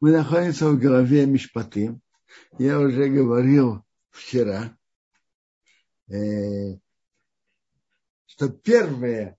Мы 0.00 0.12
находимся 0.12 0.68
в 0.68 0.78
главе 0.78 1.26
Мишпаты. 1.26 2.00
Я 2.58 2.78
уже 2.78 3.08
говорил 3.08 3.84
вчера, 4.10 4.78
э, 6.06 6.78
что 8.26 8.48
первая 8.48 9.36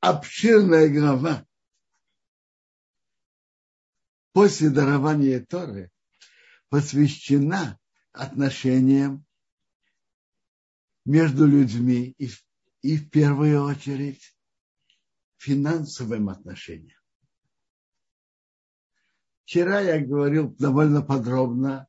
обширная 0.00 0.88
глава 0.88 1.46
после 4.32 4.70
дарования 4.70 5.44
Торы 5.44 5.92
посвящена 6.70 7.78
отношениям 8.12 9.24
между 11.04 11.46
людьми 11.46 12.16
и, 12.18 12.30
и 12.82 12.96
в 12.96 13.10
первую 13.10 13.62
очередь 13.62 14.36
финансовым 15.36 16.30
отношениям. 16.30 16.97
Вчера 19.48 19.80
я 19.80 19.98
говорил 19.98 20.54
довольно 20.58 21.00
подробно 21.00 21.88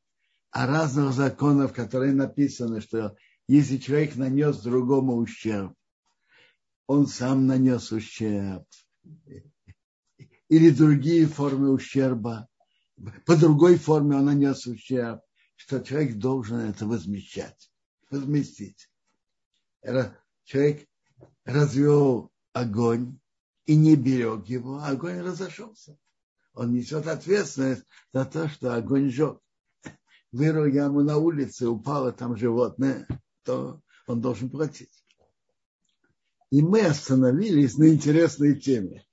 о 0.50 0.66
разных 0.66 1.12
законах, 1.12 1.74
которые 1.74 2.14
написаны, 2.14 2.80
что 2.80 3.18
если 3.48 3.76
человек 3.76 4.16
нанес 4.16 4.56
другому 4.60 5.16
ущерб, 5.16 5.74
он 6.86 7.06
сам 7.06 7.46
нанес 7.46 7.92
ущерб, 7.92 8.66
или 10.48 10.70
другие 10.70 11.26
формы 11.26 11.70
ущерба, 11.70 12.48
по 13.26 13.36
другой 13.36 13.76
форме 13.76 14.16
он 14.16 14.24
нанес 14.24 14.66
ущерб, 14.66 15.20
что 15.54 15.80
человек 15.80 16.16
должен 16.16 16.60
это 16.60 16.86
возмещать, 16.86 17.70
возместить. 18.10 18.90
Человек 20.44 20.88
развел 21.44 22.32
огонь 22.54 23.20
и 23.66 23.76
не 23.76 23.96
берег 23.96 24.46
его, 24.46 24.78
а 24.78 24.88
огонь 24.88 25.20
разошелся 25.20 25.98
он 26.60 26.74
несет 26.74 27.06
ответственность 27.06 27.84
за 28.12 28.26
то, 28.26 28.46
что 28.46 28.74
огонь 28.74 29.10
жег. 29.10 29.40
Вырыл 30.30 30.66
яму 30.66 31.02
на 31.02 31.16
улице, 31.16 31.66
упало 31.66 32.12
там 32.12 32.36
животное, 32.36 33.08
то 33.44 33.80
он 34.06 34.20
должен 34.20 34.50
платить. 34.50 35.02
И 36.50 36.60
мы 36.60 36.82
остановились 36.82 37.78
на 37.78 37.88
интересной 37.88 38.60
теме 38.60 39.06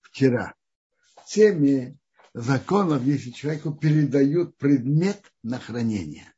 вчера. 0.00 0.54
Теме 1.26 1.98
законов, 2.32 3.02
если 3.02 3.30
человеку 3.30 3.74
передают 3.74 4.56
предмет 4.56 5.30
на 5.42 5.58
хранение. 5.58 6.32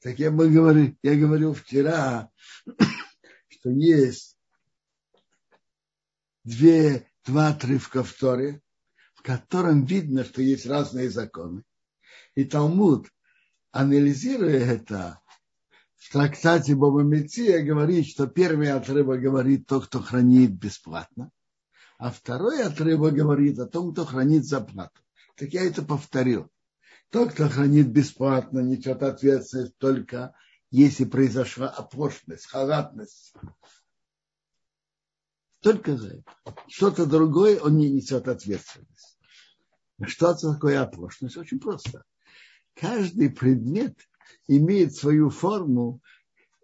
Так 0.00 0.18
я, 0.18 0.32
мы 0.32 0.50
говорили, 0.50 0.98
я 1.04 1.14
говорил 1.14 1.54
вчера, 1.54 2.28
что 3.50 3.70
есть 3.70 4.36
две, 6.42 7.06
два 7.24 7.50
отрывка 7.50 8.02
в 8.02 8.12
Торе, 8.12 8.62
котором 9.26 9.84
видно, 9.84 10.24
что 10.24 10.40
есть 10.40 10.66
разные 10.66 11.10
законы. 11.10 11.64
И 12.36 12.44
Талмуд, 12.44 13.08
анализируя 13.72 14.58
это, 14.58 15.20
в 15.96 16.12
трактате 16.12 16.76
Боба 16.76 17.02
Меция 17.02 17.64
говорит, 17.64 18.06
что 18.06 18.28
первый 18.28 18.70
отрывок 18.70 19.20
говорит 19.20 19.66
то, 19.66 19.80
кто 19.80 20.00
хранит 20.00 20.52
бесплатно, 20.52 21.32
а 21.98 22.12
второй 22.12 22.62
отрывок 22.62 23.14
говорит 23.14 23.58
о 23.58 23.66
том, 23.66 23.92
кто 23.92 24.04
хранит 24.04 24.44
за 24.44 24.60
плату. 24.60 25.00
Так 25.34 25.48
я 25.48 25.64
это 25.64 25.82
повторил. 25.82 26.48
Тот, 27.10 27.32
кто 27.32 27.48
хранит 27.48 27.88
бесплатно, 27.88 28.60
несет 28.60 29.02
ответственность 29.02 29.76
только 29.78 30.34
если 30.70 31.04
произошла 31.04 31.68
оплошность, 31.68 32.46
халатность. 32.46 33.32
Только 35.60 35.96
за 35.96 36.18
это. 36.18 36.56
Что-то 36.68 37.06
другое 37.06 37.58
он 37.58 37.76
не 37.76 37.90
несет 37.90 38.28
ответственность. 38.28 39.15
Что 40.04 40.34
такое 40.34 40.82
оплошность? 40.82 41.36
Очень 41.36 41.58
просто. 41.58 42.04
Каждый 42.74 43.30
предмет 43.30 43.98
имеет 44.46 44.94
свою 44.94 45.30
форму, 45.30 46.00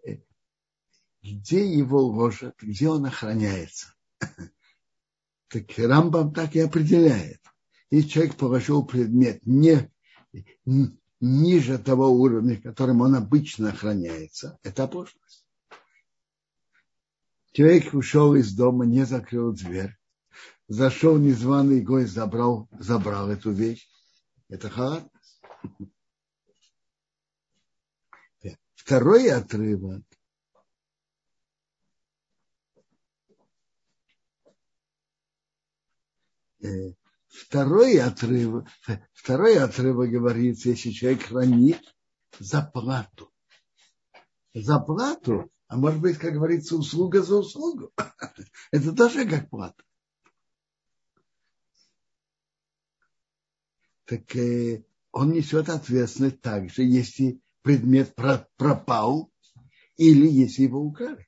э, 0.05 0.17
где 1.21 1.67
его 1.73 1.99
ложат, 2.01 2.55
где 2.61 2.89
он 2.89 3.05
охраняется. 3.05 3.93
Так 5.49 5.65
Рамбам 5.77 6.33
так 6.33 6.55
и 6.55 6.61
определяет. 6.61 7.39
Если 7.91 8.09
человек 8.09 8.37
положил 8.37 8.83
предмет 8.83 9.45
не, 9.45 9.87
ниже 11.19 11.77
того 11.77 12.09
уровня, 12.09 12.59
которым 12.59 13.01
он 13.01 13.13
обычно 13.13 13.69
охраняется, 13.69 14.57
это 14.63 14.85
оплошность. 14.85 15.45
Человек 17.51 17.93
ушел 17.93 18.33
из 18.33 18.55
дома, 18.55 18.87
не 18.87 19.05
закрыл 19.05 19.53
дверь, 19.53 19.95
зашел 20.67 21.17
незваный 21.17 21.81
гость, 21.81 22.13
забрал, 22.13 22.67
забрал 22.71 23.29
эту 23.29 23.51
вещь. 23.51 23.87
Это 24.49 24.69
халатность. 24.69 25.41
Второй 28.75 29.31
отрывок. 29.31 30.03
Э, 36.63 36.93
второй 37.27 37.99
отрывок, 37.99 38.67
второй 39.13 39.57
отрывок 39.57 40.09
говорится, 40.09 40.69
если 40.69 40.91
человек 40.91 41.23
хранит 41.23 41.81
заплату. 42.39 43.31
Заплату, 44.53 45.51
а 45.67 45.77
может 45.77 45.99
быть, 45.99 46.17
как 46.17 46.33
говорится, 46.33 46.75
услуга 46.75 47.21
за 47.21 47.37
услугу. 47.37 47.91
Это 48.71 48.93
тоже 48.93 49.27
как 49.27 49.49
плата. 49.49 49.83
Так 54.05 54.35
э, 54.35 54.83
он 55.11 55.31
несет 55.31 55.69
ответственность 55.69 56.41
также, 56.41 56.83
если 56.83 57.39
предмет 57.61 58.15
пропал 58.15 59.31
или 59.95 60.27
если 60.27 60.63
его 60.63 60.81
украли. 60.81 61.27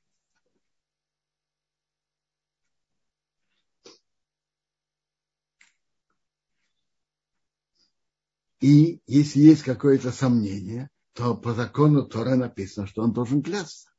И 8.60 9.00
если 9.06 9.40
есть 9.40 9.62
какое-то 9.62 10.10
сомнение, 10.10 10.90
то 11.12 11.36
по 11.36 11.54
закону 11.54 12.04
Тора 12.04 12.36
написано, 12.36 12.86
что 12.86 13.02
он 13.02 13.12
должен 13.12 13.42
клясться. 13.42 13.90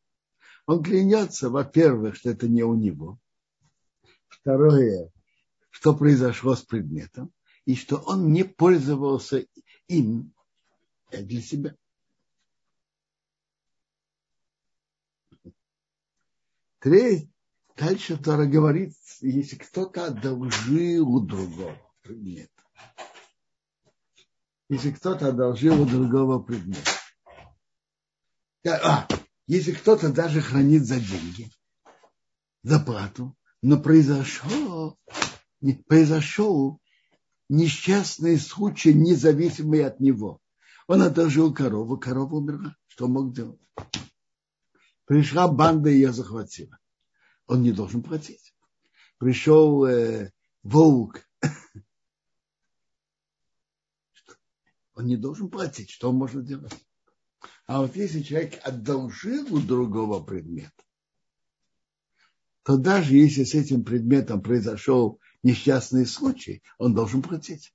Он 0.65 0.83
клянется, 0.83 1.49
во-первых, 1.49 2.15
что 2.15 2.31
это 2.31 2.47
не 2.47 2.63
у 2.63 2.75
него. 2.75 3.19
Второе, 4.27 5.11
что 5.69 5.95
произошло 5.95 6.55
с 6.55 6.63
предметом 6.63 7.31
и 7.67 7.75
что 7.75 7.97
он 7.97 8.31
не 8.31 8.45
пользовался 8.45 9.45
им 9.89 10.33
для 11.11 11.41
себя. 11.41 11.75
Треть, 16.79 17.29
дальше 17.75 18.15
Тора 18.15 18.45
говорит, 18.45 18.93
если 19.19 19.57
кто-то 19.57 20.05
одолжил 20.05 21.09
у 21.09 21.19
другого 21.19 21.77
предмет. 22.03 22.49
Если 24.69 24.91
кто-то 24.91 25.27
одолжил 25.27 25.81
у 25.81 25.85
другого 25.85 26.41
предмет. 26.41 26.87
А, 28.65 29.09
если 29.45 29.73
кто-то 29.73 30.13
даже 30.13 30.39
хранит 30.39 30.85
за 30.85 31.01
деньги, 31.01 31.51
за 32.63 32.79
плату, 32.79 33.35
но 33.61 33.77
произошел, 33.77 34.97
произошел 35.89 36.79
несчастный 37.49 38.37
случай, 38.37 38.93
независимый 38.93 39.85
от 39.85 39.99
него. 39.99 40.41
Он 40.87 41.01
одолжил 41.01 41.53
корову, 41.53 41.97
корова 41.97 42.35
умерла. 42.35 42.75
Что 42.87 43.07
мог 43.07 43.33
делать? 43.33 43.59
Пришла 45.05 45.47
банда 45.47 45.89
и 45.89 45.95
ее 45.95 46.11
захватила. 46.11 46.77
Он 47.45 47.61
не 47.61 47.71
должен 47.71 48.03
платить. 48.03 48.53
Пришел 49.17 49.85
э, 49.85 50.31
волк. 50.63 51.27
Он 54.95 55.05
не 55.05 55.15
должен 55.15 55.49
платить. 55.49 55.91
Что 55.91 56.11
может 56.11 56.45
делать? 56.45 56.73
А 57.67 57.81
вот 57.81 57.95
если 57.95 58.21
человек 58.21 58.59
одолжил 58.63 59.53
у 59.53 59.59
другого 59.59 60.23
предмета, 60.23 60.83
то 62.63 62.77
даже 62.77 63.15
если 63.15 63.43
с 63.43 63.53
этим 63.53 63.83
предметом 63.83 64.41
произошел 64.41 65.19
несчастный 65.43 66.05
случай, 66.05 66.61
он 66.77 66.93
должен 66.93 67.21
платить. 67.21 67.73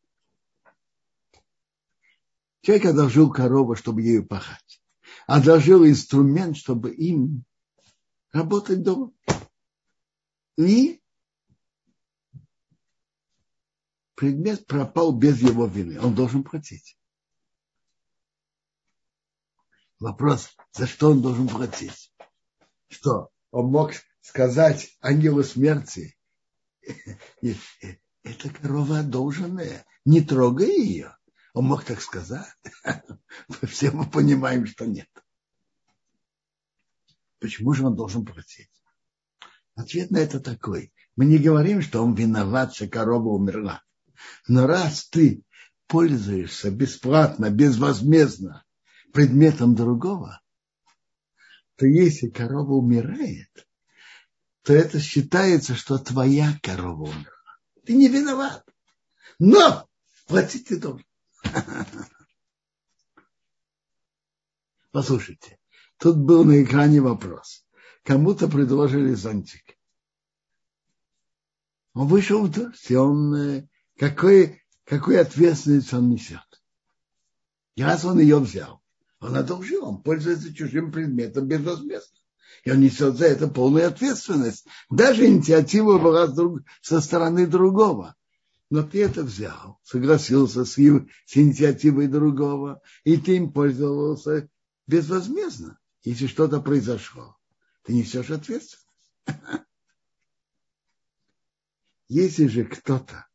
Человек 2.63 2.87
одолжил 2.87 3.31
корову, 3.31 3.75
чтобы 3.75 4.03
ею 4.03 4.27
пахать. 4.27 4.81
Одолжил 5.27 5.85
инструмент, 5.85 6.57
чтобы 6.57 6.93
им 6.95 7.45
работать 8.33 8.83
дома. 8.83 9.13
И 10.57 11.03
предмет 14.15 14.67
пропал 14.67 15.13
без 15.13 15.41
его 15.41 15.67
вины. 15.67 16.01
Он 16.01 16.15
должен 16.15 16.45
платить. 16.45 16.97
Вопрос, 19.99 20.57
за 20.73 20.87
что 20.87 21.11
он 21.11 21.23
должен 21.23 21.49
платить? 21.49 22.13
Что? 22.89 23.31
Он 23.51 23.67
мог 23.67 23.93
сказать 24.21 24.97
ангелу 25.01 25.43
смерти, 25.43 26.17
это 28.23 28.51
корова 28.51 29.01
одолженная, 29.01 29.85
не 30.05 30.21
трогай 30.21 30.71
ее. 30.71 31.17
Он 31.55 31.67
мог 31.67 31.85
так 31.85 32.01
сказать. 32.01 32.47
Все 33.63 33.91
мы 33.91 34.09
понимаем, 34.09 34.67
что 34.67 34.87
нет. 34.87 35.09
Почему 37.39 37.73
же 37.75 37.87
он 37.87 37.95
должен 37.95 38.25
платить? 38.25 38.71
Ответ 39.75 40.11
на 40.11 40.19
это 40.19 40.41
такой. 40.41 40.93
Мы 41.17 41.27
не 41.27 41.39
говорим, 41.39 41.83
что 41.83 42.03
он 42.03 42.15
виноват, 42.15 42.75
что 42.75 42.89
корова 42.89 43.29
умерла. 43.29 43.83
Но 44.47 44.67
раз 44.67 45.09
ты 45.09 45.43
пользуешься 45.87 46.71
бесплатно, 46.71 47.51
безвозмездно 47.51 48.65
предметом 49.13 49.75
другого, 49.75 50.41
то 51.77 51.87
если 51.87 52.29
корова 52.29 52.73
умирает, 52.73 53.69
то 54.63 54.73
это 54.73 55.01
считается, 55.01 55.75
что 55.75 55.99
твоя 55.99 56.59
корова 56.63 57.05
умерла. 57.05 57.59
Ты 57.85 57.95
не 57.95 58.09
виноват. 58.09 58.65
Но 59.39 59.89
платить 60.27 60.69
ты 60.69 60.79
должен. 60.79 61.05
Послушайте, 64.93 65.59
тут 65.99 66.17
был 66.19 66.45
на 66.45 66.63
экране 66.63 67.01
вопрос. 67.01 67.67
Кому-то 68.05 68.49
предложили 68.49 69.15
зонтик. 69.15 69.79
Он 71.95 72.07
вышел 72.07 72.45
в 72.45 72.51
дождь, 72.51 72.91
и 72.91 72.95
он 72.95 73.35
э, 73.35 73.69
какой, 73.99 74.63
какую 74.85 75.21
ответственность 75.21 75.93
он 75.93 76.09
несет. 76.11 76.41
И 77.75 77.83
раз 77.83 78.05
он 78.05 78.19
ее 78.19 78.39
взял, 78.39 78.83
он 79.21 79.37
одолжил, 79.37 79.87
он 79.87 80.03
пользуется 80.03 80.55
чужим 80.55 80.91
предметом 80.91 81.49
безвозмездно. 81.49 82.19
И 82.65 82.71
он 82.71 82.81
несет 82.81 83.17
за 83.17 83.27
это 83.27 83.49
полную 83.49 83.89
ответственность. 83.89 84.67
Даже 84.89 85.27
инициатива 85.27 85.99
была 85.99 86.33
со 86.81 87.01
стороны 87.01 87.47
другого. 87.47 88.15
Но 88.71 88.83
ты 88.83 89.05
это 89.05 89.23
взял, 89.23 89.79
согласился 89.83 90.65
с, 90.65 90.79
его, 90.79 91.07
с 91.27 91.37
инициативой 91.37 92.07
другого, 92.07 92.81
и 93.05 93.19
ты 93.19 93.37
им 93.37 93.53
пользовался 93.53 94.49
безвозмездно. 94.87 95.79
Если 96.05 96.27
что-то 96.27 96.61
произошло, 96.61 97.37
ты 97.83 97.93
несешь 97.93 98.31
ответственность. 98.31 98.87
Если 102.09 102.47
же 102.47 102.65
кто-то 102.65 103.27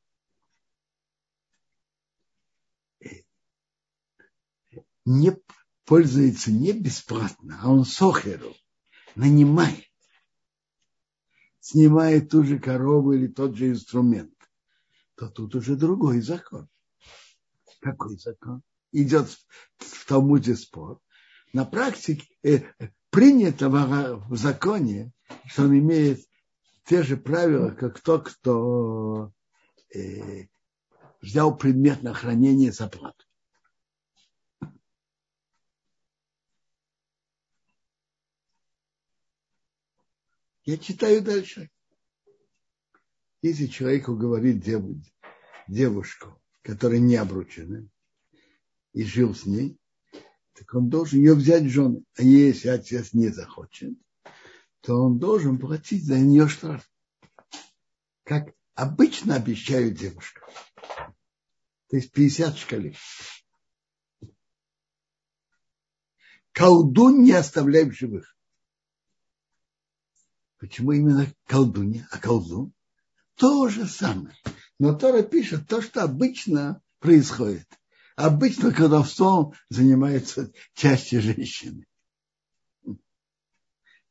не 5.06 5.38
пользуется 5.86 6.52
не 6.52 6.74
бесплатно, 6.74 7.60
а 7.62 7.70
он 7.70 7.86
сохеру 7.86 8.56
нанимает, 9.18 9.86
снимает 11.60 12.30
ту 12.30 12.44
же 12.44 12.60
корову 12.60 13.14
или 13.14 13.28
тот 13.28 13.56
же 13.56 13.70
инструмент, 13.70 14.34
то 15.16 15.28
тут 15.28 15.56
уже 15.56 15.76
другой 15.76 16.22
закон. 16.22 16.70
Какой 17.82 18.18
закон? 18.18 18.62
Идет 18.92 19.28
в 19.78 20.06
Талмуде 20.08 20.56
спор. 20.56 21.00
На 21.54 21.66
практике 21.66 22.28
э, 22.44 22.62
принято 23.10 23.70
в, 23.70 24.30
в 24.30 24.38
законе, 24.38 25.12
что 25.48 25.64
он 25.64 25.78
имеет 25.78 26.20
те 26.86 27.04
же 27.04 27.18
правила, 27.18 27.72
как 27.72 28.00
тот, 28.00 28.30
кто 28.30 29.32
э, 29.94 30.46
взял 31.22 31.58
предмет 31.58 32.04
на 32.04 32.14
хранение 32.14 32.72
за 32.72 32.88
плату. 32.88 33.27
Я 40.68 40.78
читаю 40.78 41.22
дальше. 41.22 41.72
Если 43.42 43.68
человеку 43.68 44.18
говорит 44.18 44.62
девушку, 45.70 46.42
которая 46.62 47.00
не 47.00 47.16
обручена, 47.16 47.88
и 48.92 49.06
жил 49.06 49.34
с 49.34 49.46
ней, 49.46 49.80
так 50.52 50.74
он 50.74 50.90
должен 50.90 51.20
ее 51.20 51.36
взять 51.36 51.64
в 51.64 51.70
жены. 51.70 52.04
А 52.18 52.22
если 52.22 52.68
отец 52.68 53.14
не 53.14 53.30
захочет, 53.30 53.94
то 54.82 55.02
он 55.02 55.20
должен 55.20 55.58
платить 55.58 56.04
за 56.04 56.20
нее 56.20 56.50
штраф. 56.50 56.86
Как 58.24 58.54
обычно 58.76 59.36
обещают 59.36 59.98
девушкам. 59.98 60.50
То 61.88 61.96
есть 61.96 62.12
50 62.12 62.58
шкалей. 62.58 62.98
Колдун 66.52 67.24
не 67.24 67.32
оставляй 67.32 67.90
живых. 67.90 68.37
Почему 70.60 70.92
именно 70.92 71.28
колдунья, 71.46 72.08
а 72.12 72.18
колдун? 72.18 72.74
То 73.36 73.70
же 73.70 73.86
самое. 73.86 74.36
Но 74.80 74.94
Тора 74.96 75.22
пишет 75.22 75.68
то, 75.68 75.82
что 75.82 76.04
обычно 76.04 76.82
происходит. 77.00 77.68
Обычно 78.16 78.74
колдовством 78.74 79.54
занимаются 79.70 80.52
чаще 80.74 81.22
женщины. 81.22 81.86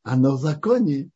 А 0.05 0.17
на 0.17 0.37
законе 0.37 1.11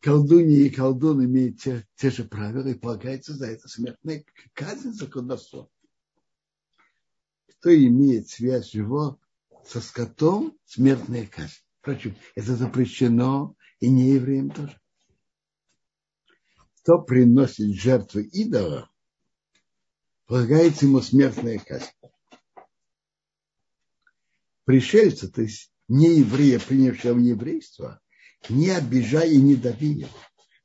колдунья 0.00 0.60
и 0.60 0.70
колдун 0.70 1.22
имеют 1.26 1.60
те, 1.60 1.86
те 1.96 2.10
же 2.10 2.24
правила 2.24 2.68
и 2.68 2.74
полагается 2.74 3.34
за 3.34 3.48
это 3.48 3.68
смертная 3.68 4.24
казнь 4.54 4.92
за 4.92 5.06
колдовство. 5.06 5.70
Кто 7.50 7.74
имеет 7.74 8.30
связь 8.30 8.74
его 8.74 9.20
со 9.66 9.82
скотом, 9.82 10.56
смертная 10.64 11.26
казнь. 11.26 11.60
Впрочем, 11.80 12.16
это 12.34 12.56
запрещено 12.56 13.54
и 13.80 13.88
не 13.88 14.12
евреям 14.12 14.50
тоже. 14.50 14.78
Кто 16.80 17.00
приносит 17.00 17.74
жертву 17.74 18.20
идола, 18.20 18.90
полагается 20.26 20.86
ему 20.86 21.00
смертная 21.00 21.58
казнь. 21.58 21.90
Пришельца, 24.64 25.30
то 25.30 25.42
есть 25.42 25.72
не 25.88 26.18
еврея, 26.18 26.58
принявшего 26.58 27.18
еврейство, 27.18 28.00
не 28.48 28.70
обижай 28.70 29.32
и 29.32 29.36
не 29.40 29.56
дави 29.56 29.88
его. 29.88 30.18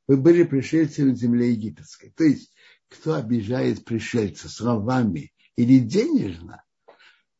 Вы 0.06 0.16
были 0.16 0.42
пришельцами 0.42 1.12
в 1.12 1.16
земле 1.16 1.52
египетской. 1.52 2.10
То 2.10 2.24
есть, 2.24 2.52
кто 2.88 3.14
обижает 3.14 3.84
пришельца 3.84 4.48
словами 4.48 5.32
или 5.56 5.78
денежно, 5.78 6.64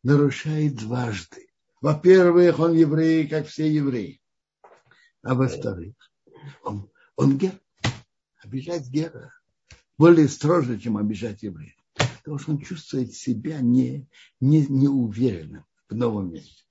нарушает 0.03 0.77
дважды. 0.77 1.49
Во-первых, 1.81 2.59
он 2.59 2.75
еврей, 2.75 3.27
как 3.27 3.49
все 3.49 3.71
евреи. 3.71 4.20
А 5.23 5.35
во-вторых, 5.35 5.95
он, 6.63 6.91
он 7.17 7.39
гер. 7.39 7.61
Обижать 8.43 8.89
гера 8.89 9.35
более 9.99 10.29
строже, 10.29 10.81
чем 10.81 10.97
обижать 10.97 11.43
еврея. 11.43 11.75
Потому 11.95 12.39
что 12.39 12.53
он 12.53 12.61
чувствует 12.61 13.13
себя 13.13 13.61
не, 13.61 14.09
не, 14.41 14.67
неуверенным 14.67 15.67
в 15.91 15.95
новом 15.95 16.33
месте. 16.33 16.65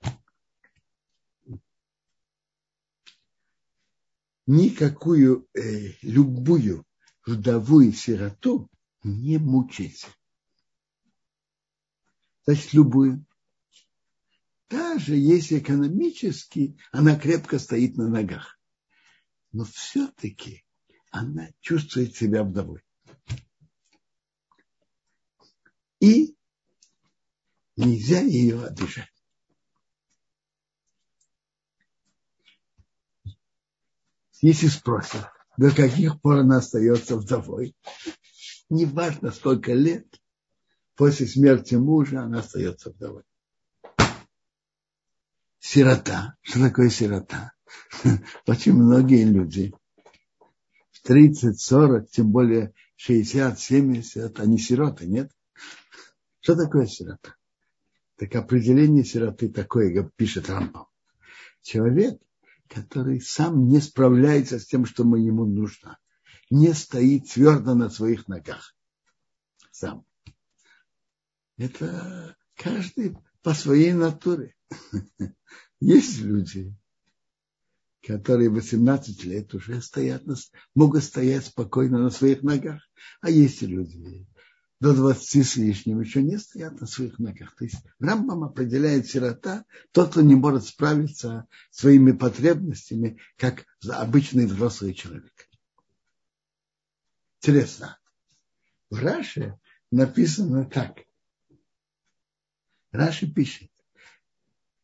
Никакую, 4.46 5.46
э, 5.54 5.92
любую 6.02 6.84
вдову 7.24 7.82
и 7.82 7.92
сироту 7.92 8.68
не 9.04 9.38
мучайте. 9.38 10.08
Значит, 12.46 12.72
любую 12.72 13.24
даже 14.70 15.16
если 15.16 15.58
экономически 15.58 16.78
она 16.92 17.18
крепко 17.18 17.58
стоит 17.58 17.96
на 17.96 18.08
ногах. 18.08 18.58
Но 19.50 19.64
все-таки 19.64 20.64
она 21.10 21.48
чувствует 21.60 22.14
себя 22.14 22.44
вдовой. 22.44 22.82
И 25.98 26.36
нельзя 27.76 28.20
ее 28.20 28.64
обижать. 28.64 29.08
Если 34.40 34.68
спросят, 34.68 35.26
до 35.58 35.74
каких 35.74 36.20
пор 36.22 36.38
она 36.38 36.58
остается 36.58 37.16
вдовой, 37.16 37.74
неважно 38.70 39.32
сколько 39.32 39.74
лет, 39.74 40.06
после 40.94 41.26
смерти 41.26 41.74
мужа 41.74 42.22
она 42.22 42.38
остается 42.38 42.90
вдовой 42.90 43.24
сирота. 45.60 46.36
Что 46.42 46.60
такое 46.60 46.90
сирота? 46.90 47.52
Очень 48.46 48.74
многие 48.74 49.24
люди 49.24 49.72
в 50.90 51.02
30, 51.02 51.60
40, 51.60 52.10
тем 52.10 52.30
более 52.30 52.74
60, 52.96 53.58
70, 53.58 54.40
они 54.40 54.58
сироты, 54.58 55.06
нет? 55.06 55.30
Что 56.40 56.56
такое 56.56 56.86
сирота? 56.86 57.36
Так 58.16 58.34
определение 58.34 59.04
сироты 59.04 59.48
такое, 59.48 60.10
пишет 60.16 60.50
Рампам. 60.50 60.86
Человек, 61.62 62.20
который 62.68 63.20
сам 63.20 63.68
не 63.68 63.80
справляется 63.80 64.58
с 64.58 64.66
тем, 64.66 64.84
что 64.84 65.04
ему 65.16 65.46
нужно, 65.46 65.98
не 66.50 66.72
стоит 66.74 67.30
твердо 67.30 67.74
на 67.74 67.88
своих 67.88 68.28
ногах. 68.28 68.74
Сам. 69.70 70.04
Это 71.56 72.36
каждый 72.56 73.16
по 73.42 73.54
своей 73.54 73.92
натуре. 73.92 74.54
Есть 75.80 76.18
люди, 76.20 76.74
которые 78.06 78.50
18 78.50 79.24
лет 79.24 79.54
уже 79.54 79.80
стоят, 79.80 80.24
могут 80.74 81.04
стоять 81.04 81.46
спокойно 81.46 81.98
на 81.98 82.10
своих 82.10 82.42
ногах. 82.42 82.82
А 83.20 83.30
есть 83.30 83.62
люди 83.62 84.26
до 84.80 84.94
20 84.94 85.46
с 85.46 85.56
лишним 85.56 86.00
еще 86.00 86.22
не 86.22 86.38
стоят 86.38 86.80
на 86.80 86.86
своих 86.86 87.18
ногах. 87.18 87.54
То 87.56 87.64
есть 87.64 87.76
Рамбам 87.98 88.44
определяет 88.44 89.06
сирота 89.06 89.64
тот, 89.92 90.12
кто 90.12 90.22
не 90.22 90.34
может 90.34 90.64
справиться 90.64 91.46
своими 91.70 92.12
потребностями, 92.12 93.20
как 93.36 93.66
обычный 93.86 94.46
взрослый 94.46 94.94
человек. 94.94 95.48
Интересно. 97.42 97.98
В 98.88 98.98
Раше 98.98 99.58
написано 99.90 100.64
так. 100.64 101.00
Раши 102.90 103.30
пишет, 103.30 103.70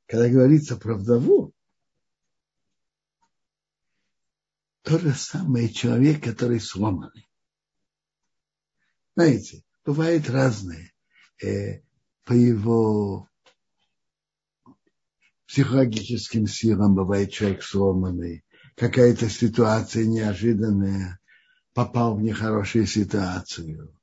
когда 0.07 0.29
говорится 0.29 0.77
про 0.77 0.95
вдову, 0.95 1.53
то 4.83 4.99
же 4.99 5.13
самое 5.15 5.69
человек, 5.69 6.23
который 6.23 6.61
сломанный. 6.61 7.29
Знаете, 9.17 9.65
бывает 9.85 10.31
разное. 10.31 10.93
Э, 11.43 11.81
по 12.25 12.33
его 12.33 13.29
психологическим 15.47 16.47
силам 16.47 16.95
бывает 16.95 17.33
человек 17.33 17.63
сломанный, 17.63 18.45
какая-то 18.77 19.29
ситуация 19.29 20.05
неожиданная, 20.05 21.19
попал 21.73 22.17
в 22.17 22.23
нехорошую 22.23 22.87
ситуацию, 22.87 23.97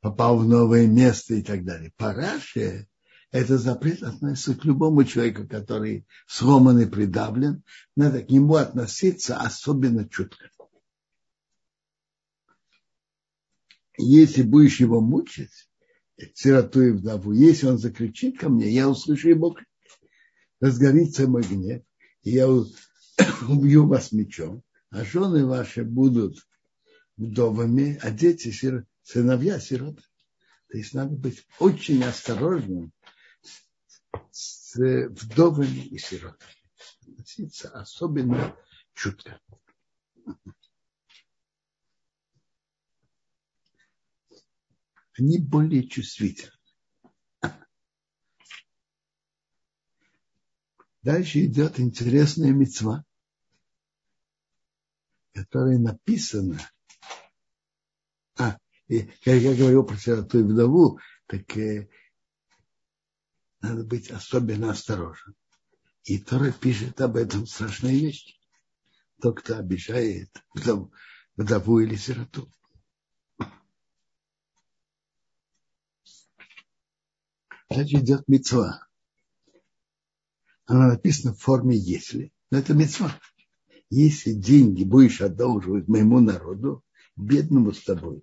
попал 0.00 0.38
в 0.38 0.46
новое 0.46 0.86
место 0.86 1.34
и 1.34 1.42
так 1.42 1.64
далее. 1.64 1.92
По 1.96 2.12
Раше 2.12 2.88
этот 3.32 3.60
запрет 3.60 4.02
относится 4.02 4.54
к 4.54 4.64
любому 4.64 5.04
человеку, 5.04 5.46
который 5.46 6.06
сломан 6.26 6.80
и 6.80 6.86
придавлен. 6.86 7.62
Надо 7.96 8.22
к 8.22 8.30
нему 8.30 8.54
относиться 8.54 9.36
особенно 9.38 10.08
чутко. 10.08 10.50
Если 13.98 14.42
будешь 14.42 14.80
его 14.80 15.00
мучить, 15.00 15.68
сироту 16.34 16.82
и 16.82 16.90
вдову, 16.92 17.32
если 17.32 17.66
он 17.66 17.78
закричит 17.78 18.38
ко 18.38 18.48
мне, 18.48 18.70
я 18.70 18.88
услышу 18.88 19.28
его 19.28 19.50
крик. 19.50 19.68
Разгорится 20.60 21.26
мой 21.26 21.42
гнев, 21.42 21.82
и 22.22 22.30
я 22.30 22.48
убью 23.48 23.86
вас 23.86 24.12
мечом, 24.12 24.62
а 24.90 25.04
жены 25.04 25.44
ваши 25.44 25.84
будут 25.84 26.46
вдовами, 27.16 27.98
а 28.02 28.10
дети 28.10 28.54
сыновья 29.02 29.60
сироты. 29.60 30.02
То 30.68 30.78
есть 30.78 30.94
надо 30.94 31.14
быть 31.14 31.46
очень 31.58 32.02
осторожным 32.04 32.92
с 34.30 34.74
вдовами 34.76 35.86
и 35.86 35.98
сиротами. 35.98 36.52
Относиться 37.02 37.70
особенно 37.70 38.56
чутко. 38.94 39.40
Они 45.18 45.38
более 45.38 45.88
чувствительны. 45.88 46.52
Дальше 51.02 51.46
идет 51.46 51.78
интересная 51.78 52.50
мецва, 52.50 53.04
которая 55.32 55.78
написана. 55.78 56.58
А, 58.36 58.58
и, 58.88 59.08
я 59.24 59.54
говорил 59.54 59.84
про 59.84 59.96
сироту 59.96 60.40
и 60.40 60.42
вдову, 60.42 60.98
так 61.26 61.56
э, 61.56 61.88
надо 63.68 63.84
быть 63.84 64.10
особенно 64.10 64.70
осторожен. 64.70 65.34
И 66.04 66.18
Тора 66.18 66.52
пишет 66.52 67.00
об 67.00 67.16
этом 67.16 67.46
страшные 67.46 67.98
вещи. 67.98 68.38
Тот, 69.20 69.40
кто 69.40 69.56
обижает 69.56 70.30
вдову, 70.54 70.92
вдову 71.36 71.80
или 71.80 71.96
сироту. 71.96 72.50
Значит, 77.68 78.02
идет 78.02 78.28
мецва. 78.28 78.86
Она 80.66 80.88
написана 80.88 81.34
в 81.34 81.40
форме 81.40 81.76
«если». 81.76 82.32
Но 82.50 82.58
это 82.58 82.74
мецва. 82.74 83.18
Если 83.90 84.32
деньги 84.32 84.84
будешь 84.84 85.20
одолживать 85.20 85.88
моему 85.88 86.20
народу, 86.20 86.84
бедному 87.16 87.72
с 87.72 87.82
тобой, 87.82 88.22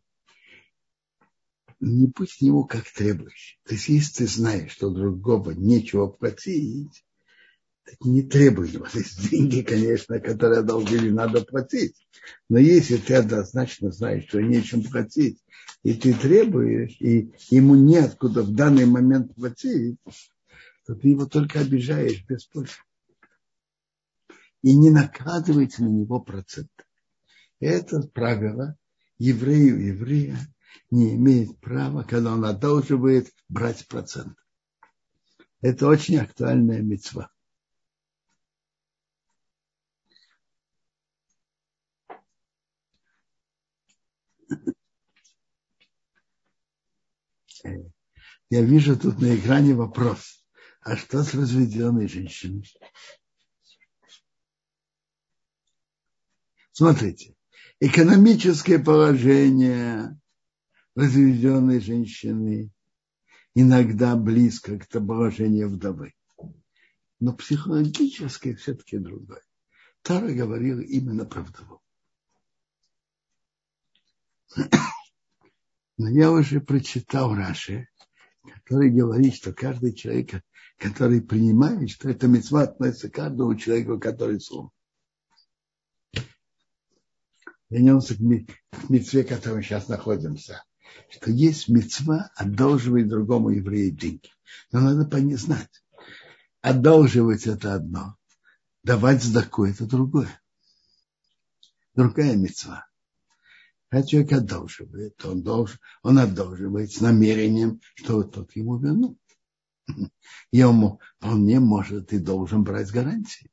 не 1.84 2.12
к 2.12 2.42
нему 2.42 2.64
как 2.66 2.90
требующий. 2.90 3.60
То 3.66 3.74
есть, 3.74 3.90
если 3.90 4.24
ты 4.24 4.28
знаешь, 4.28 4.72
что 4.72 4.90
другого 4.90 5.52
нечего 5.52 6.08
платить, 6.08 7.04
так 7.86 8.00
не 8.06 8.22
требуй 8.24 8.70
его. 8.70 8.86
То 8.86 9.00
есть 9.00 9.30
деньги, 9.30 9.62
конечно, 9.62 10.20
которые 10.20 10.60
одолжили, 10.60 11.10
надо 11.10 11.44
платить. 11.44 11.96
Но 12.50 12.58
если 12.58 12.98
ты 12.98 13.16
однозначно 13.16 13.92
знаешь, 13.92 14.28
что 14.28 14.42
нечем 14.42 14.84
платить, 14.84 15.40
и 15.84 15.94
ты 15.94 16.14
требуешь, 16.14 16.96
и 17.00 17.34
ему 17.50 17.76
неоткуда 17.76 18.44
в 18.44 18.54
данный 18.54 18.86
момент 18.86 19.36
платить, 19.36 19.98
то 20.86 20.96
ты 20.96 21.10
его 21.10 21.26
только 21.26 21.60
обижаешь 21.60 22.24
без 22.28 22.46
пользы. 22.46 22.74
И 24.62 24.74
не 24.74 24.90
накладывайте 24.90 25.84
на 25.84 25.90
него 25.90 26.22
процент. 26.22 26.72
Это 27.60 28.02
правило 28.14 28.78
еврею 29.18 29.86
еврея 29.86 30.38
не 30.92 31.16
имеет 31.16 31.60
права, 31.60 32.04
когда 32.04 32.34
он 32.34 32.46
одолживает, 32.46 33.34
брать 33.50 33.88
процент. 33.88 34.38
Это 35.62 35.88
очень 35.88 36.18
актуальная 36.18 36.82
мецва. 36.82 37.32
Я 48.50 48.62
вижу 48.62 49.00
тут 49.00 49.20
на 49.20 49.36
экране 49.36 49.74
вопрос. 49.74 50.46
А 50.82 50.98
что 50.98 51.24
с 51.24 51.34
разведенной 51.34 52.08
женщиной? 52.08 52.70
Смотрите, 56.74 57.36
экономическое 57.80 58.80
положение 58.80 60.20
разведенной 60.96 61.80
женщины 61.80 62.72
иногда 63.56 64.16
близко 64.16 64.80
к 64.80 64.88
положению 64.90 65.70
вдовы. 65.70 66.14
Но 67.20 67.34
психологически 67.34 68.54
все-таки 68.56 68.98
другое. 68.98 69.42
Тара 70.02 70.32
говорила 70.34 70.82
именно 70.82 71.26
про 71.26 71.42
вдову. 71.42 71.82
Но 75.98 76.10
я 76.10 76.32
уже 76.32 76.60
прочитал 76.60 77.34
Раши, 77.34 77.88
который 78.42 78.90
говорит, 78.92 79.36
что 79.36 79.54
каждый 79.54 79.94
человек, 79.94 80.44
который 80.78 81.22
принимает, 81.22 81.90
что 81.92 82.10
это 82.10 82.28
мецва 82.28 82.64
относится 82.64 83.10
к 83.10 83.14
каждому 83.14 83.56
человеку, 83.56 84.00
который 84.00 84.42
сломан. 84.42 84.72
Вернемся 87.70 88.16
к 88.16 88.20
мецве, 88.90 89.24
в 89.24 89.28
котором 89.30 89.64
сейчас 89.64 89.88
находимся 89.88 90.64
что 91.10 91.32
есть 91.32 91.68
мецва 91.70 92.32
одолживать 92.36 93.08
другому 93.08 93.50
еврею 93.50 93.92
деньги. 93.92 94.30
Но 94.72 94.80
надо 94.82 95.38
знать. 95.38 95.84
Одолживать 96.62 97.46
это 97.46 97.76
одно, 97.76 98.16
давать 98.84 99.22
сдаку 99.24 99.66
это 99.66 99.86
другое. 99.86 100.30
Другая 101.94 102.36
мецва. 102.36 102.88
Когда 103.90 104.08
человек 104.08 104.34
одолживает, 104.34 105.24
он, 105.24 105.44
должен, 105.44 105.78
он 106.02 106.18
одолживает 106.18 106.92
с 106.92 107.02
намерением, 107.02 107.80
что 107.96 108.24
тот 108.24 108.56
ему 108.56 108.78
вернул. 108.78 109.20
Он 110.54 111.00
вполне 111.18 111.60
может 111.60 112.14
и 112.14 112.18
должен 112.18 112.64
брать 112.64 112.90
гарантии. 112.90 113.52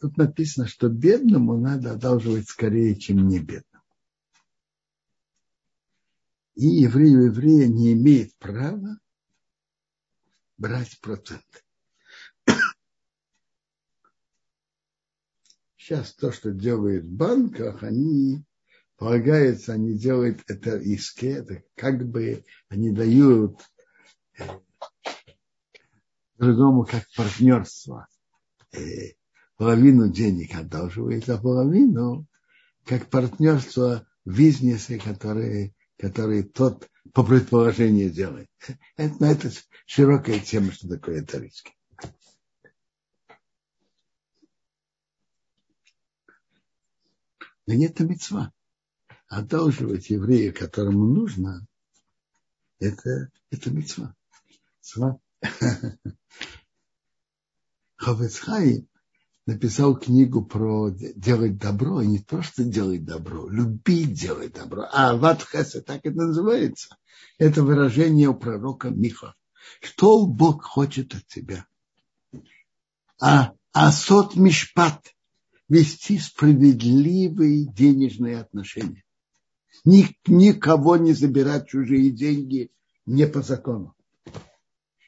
Тут 0.00 0.16
написано, 0.16 0.68
что 0.68 0.88
бедному 0.88 1.56
надо 1.56 1.92
одалживать 1.92 2.48
скорее, 2.48 2.94
чем 2.94 3.26
не 3.26 3.38
бедному 3.38 3.67
и 6.58 6.66
еврей 6.66 7.14
у 7.14 7.26
еврея 7.26 7.68
не 7.68 7.92
имеет 7.92 8.34
права 8.34 8.98
брать 10.56 11.00
процент. 11.00 11.64
Сейчас 15.76 16.14
то, 16.14 16.32
что 16.32 16.50
делают 16.50 17.04
в 17.04 17.12
банках, 17.12 17.84
они 17.84 18.42
полагается, 18.96 19.74
они 19.74 19.96
делают 19.96 20.42
это 20.48 20.78
иске, 20.78 21.34
это 21.34 21.62
как 21.76 22.04
бы 22.04 22.44
они 22.68 22.90
дают 22.90 23.60
э, 24.36 24.42
другому 26.38 26.84
как 26.84 27.06
партнерство. 27.14 28.08
Э, 28.72 29.12
половину 29.56 30.08
денег 30.10 30.56
одалживает, 30.56 31.28
а 31.28 31.38
половину 31.38 32.26
как 32.84 33.08
партнерство 33.10 34.08
в 34.24 34.36
бизнесе, 34.36 34.98
которые 34.98 35.72
которые 35.98 36.44
тот 36.44 36.88
по 37.12 37.22
предположению 37.24 38.10
делает. 38.10 38.48
Это, 38.96 39.16
но 39.20 39.26
это 39.30 39.50
широкая 39.86 40.40
тема, 40.40 40.72
что 40.72 40.88
такое 40.88 41.22
это. 41.22 41.42
Но 47.66 47.74
нет 47.74 47.92
это 47.92 48.04
мецва. 48.04 48.52
Одалживать 49.26 50.08
еврею, 50.08 50.54
которому 50.54 51.04
нужно, 51.04 51.66
это, 52.78 53.30
это 53.50 53.70
мецва. 53.70 54.14
Хавецхай 57.96 58.88
написал 59.48 59.96
книгу 59.96 60.44
про 60.44 60.90
делать 60.90 61.56
добро, 61.56 62.02
и 62.02 62.06
не 62.06 62.18
просто 62.18 62.64
делать 62.64 63.06
добро, 63.06 63.48
любить 63.48 64.12
делать 64.12 64.52
добро. 64.52 64.84
А 64.92 65.16
ватхеса, 65.16 65.80
так 65.80 66.00
это 66.04 66.16
называется. 66.16 66.98
Это 67.38 67.62
выражение 67.62 68.28
у 68.28 68.34
пророка 68.34 68.90
Миха. 68.90 69.34
Что 69.80 70.26
Бог 70.26 70.64
хочет 70.64 71.14
от 71.14 71.26
тебя? 71.28 71.66
А 73.18 73.54
асот 73.72 74.36
мишпат 74.36 75.14
вести 75.66 76.18
справедливые 76.18 77.64
денежные 77.72 78.40
отношения. 78.40 79.02
Ник, 79.86 80.14
никого 80.26 80.98
не 80.98 81.14
забирать 81.14 81.68
чужие 81.68 82.10
деньги 82.10 82.70
не 83.06 83.26
по 83.26 83.40
закону. 83.40 83.94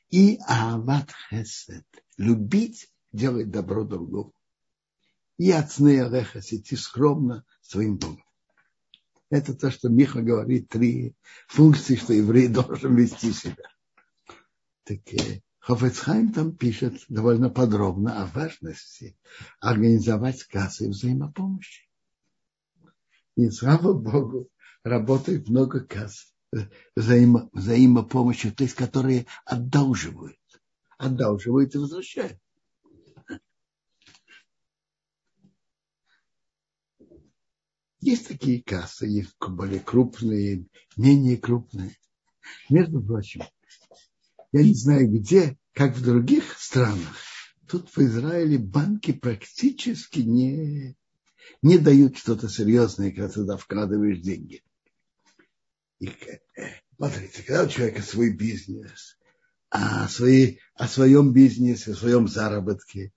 И 0.08 0.38
ават 0.48 1.10
хесед. 1.28 1.84
Любить, 2.16 2.88
делать 3.12 3.50
добро 3.50 3.84
другому. 3.84 4.32
И 5.38 5.50
отсны 5.50 6.00
алехас, 6.00 6.52
идти 6.52 6.76
скромно 6.76 7.44
своим 7.62 7.96
Богом. 7.96 8.24
Это 9.30 9.54
то, 9.54 9.70
что 9.70 9.88
Миха 9.88 10.22
говорит, 10.22 10.68
три 10.68 11.14
функции, 11.46 11.94
что 11.94 12.12
еврей 12.12 12.48
должен 12.48 12.96
вести 12.96 13.32
себя. 13.32 13.64
Так 14.84 14.98
э, 15.14 15.40
Хофецхайм 15.60 16.32
там 16.32 16.56
пишет 16.56 17.04
довольно 17.08 17.48
подробно 17.48 18.22
о 18.22 18.26
важности 18.26 19.16
организовать 19.60 20.42
кассы 20.44 20.88
взаимопомощи. 20.88 21.88
И 23.36 23.48
слава 23.50 23.92
Богу, 23.92 24.48
работает 24.82 25.48
много 25.48 25.80
касс 25.80 26.34
э, 26.52 26.66
взаимо, 26.96 27.48
взаимопомощи, 27.52 28.50
то 28.50 28.64
есть 28.64 28.74
которые 28.74 29.26
одалживают, 29.44 30.38
одалживают 30.98 31.74
и 31.74 31.78
возвращают. 31.78 32.38
Есть 38.00 38.28
такие 38.28 38.62
кассы, 38.62 39.06
есть 39.06 39.34
более 39.38 39.80
крупные, 39.80 40.66
менее 40.96 41.36
крупные. 41.36 41.96
Между 42.70 43.02
прочим, 43.02 43.42
я 44.52 44.62
не 44.62 44.74
знаю 44.74 45.10
где, 45.10 45.58
как 45.74 45.94
в 45.94 46.02
других 46.02 46.58
странах, 46.58 47.14
тут 47.68 47.90
в 47.94 47.98
Израиле 47.98 48.58
банки 48.58 49.12
практически 49.12 50.20
не, 50.20 50.96
не 51.62 51.78
дают 51.78 52.16
что-то 52.16 52.48
серьезное, 52.48 53.10
когда 53.10 53.28
туда 53.28 53.56
вкладываешь 53.58 54.20
деньги. 54.20 54.62
И, 55.98 56.08
э, 56.08 56.40
смотрите, 56.96 57.42
когда 57.42 57.64
у 57.64 57.68
человека 57.68 58.02
свой 58.02 58.32
бизнес, 58.32 59.18
а 59.68 60.08
свои, 60.08 60.56
о 60.74 60.88
своем 60.88 61.32
бизнесе, 61.32 61.92
о 61.92 61.96
своем 61.96 62.28
заработке 62.28 63.12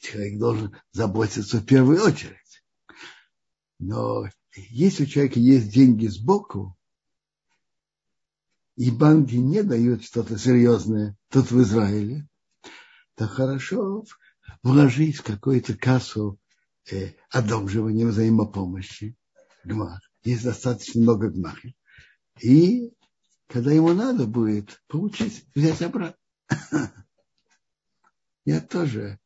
человек 0.00 0.38
должен 0.38 0.76
заботиться 0.92 1.58
в 1.58 1.66
первую 1.66 2.02
очередь. 2.02 2.43
Но 3.78 4.28
если 4.54 5.04
у 5.04 5.06
человека 5.06 5.40
есть 5.40 5.72
деньги 5.72 6.06
сбоку, 6.06 6.76
и 8.76 8.90
банки 8.90 9.36
не 9.36 9.62
дают 9.62 10.04
что-то 10.04 10.38
серьезное 10.38 11.16
тут 11.28 11.50
в 11.50 11.62
Израиле, 11.62 12.28
то 13.14 13.28
хорошо 13.28 14.04
вложить 14.62 15.16
в 15.16 15.22
какую-то 15.22 15.76
кассу 15.76 16.38
э, 16.90 17.12
одолживания 17.30 18.06
взаимопомощи, 18.06 19.16
гмах. 19.64 20.00
Есть 20.24 20.44
достаточно 20.44 21.00
много 21.02 21.30
гмахов. 21.30 21.70
И 22.40 22.92
когда 23.46 23.70
ему 23.72 23.92
надо 23.92 24.26
будет 24.26 24.82
получить, 24.88 25.46
взять 25.54 25.82
обратно. 25.82 26.18
Я 28.44 28.60
тоже 28.60 29.20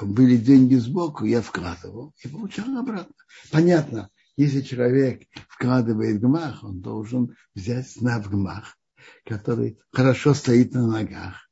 были 0.00 0.36
деньги 0.36 0.74
сбоку, 0.76 1.24
я 1.24 1.40
вкладывал 1.40 2.14
и 2.22 2.28
получал 2.28 2.76
обратно. 2.76 3.14
Понятно, 3.50 4.10
если 4.36 4.60
человек 4.60 5.22
вкладывает 5.48 6.20
гмах, 6.20 6.62
он 6.64 6.80
должен 6.80 7.36
взять 7.54 8.00
на 8.00 8.20
гмах, 8.20 8.76
который 9.24 9.78
хорошо 9.90 10.34
стоит 10.34 10.72
на 10.72 10.86
ногах, 10.86 11.48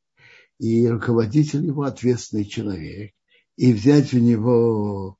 и 0.58 0.86
руководитель 0.88 1.64
его 1.64 1.82
ответственный 1.82 2.44
человек, 2.44 3.12
и 3.56 3.72
взять 3.72 4.12
у 4.14 4.18
него, 4.18 5.18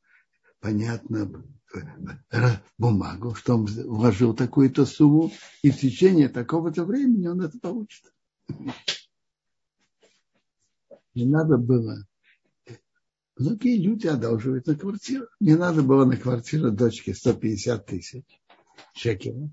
понятно, 0.61 1.45
бумагу, 2.79 3.35
что 3.35 3.57
он 3.57 3.67
вложил 3.67 4.35
такую-то 4.35 4.85
сумму, 4.85 5.33
и 5.63 5.71
в 5.71 5.79
течение 5.79 6.29
такого-то 6.29 6.85
времени 6.85 7.29
он 7.29 7.41
это 7.41 7.59
получит. 7.59 8.13
Не 11.15 11.27
надо 11.27 11.57
было 11.59 12.07
Многие 13.41 13.79
люди 13.79 14.07
одалживают 14.07 14.67
на 14.67 14.77
квартиру. 14.77 15.27
Не 15.41 15.57
надо 15.57 15.83
было 15.83 16.05
на 16.05 16.19
квартиру 16.19 16.71
дочке 16.71 17.15
150 17.15 17.87
тысяч 17.87 18.27
шекелей. 18.93 19.51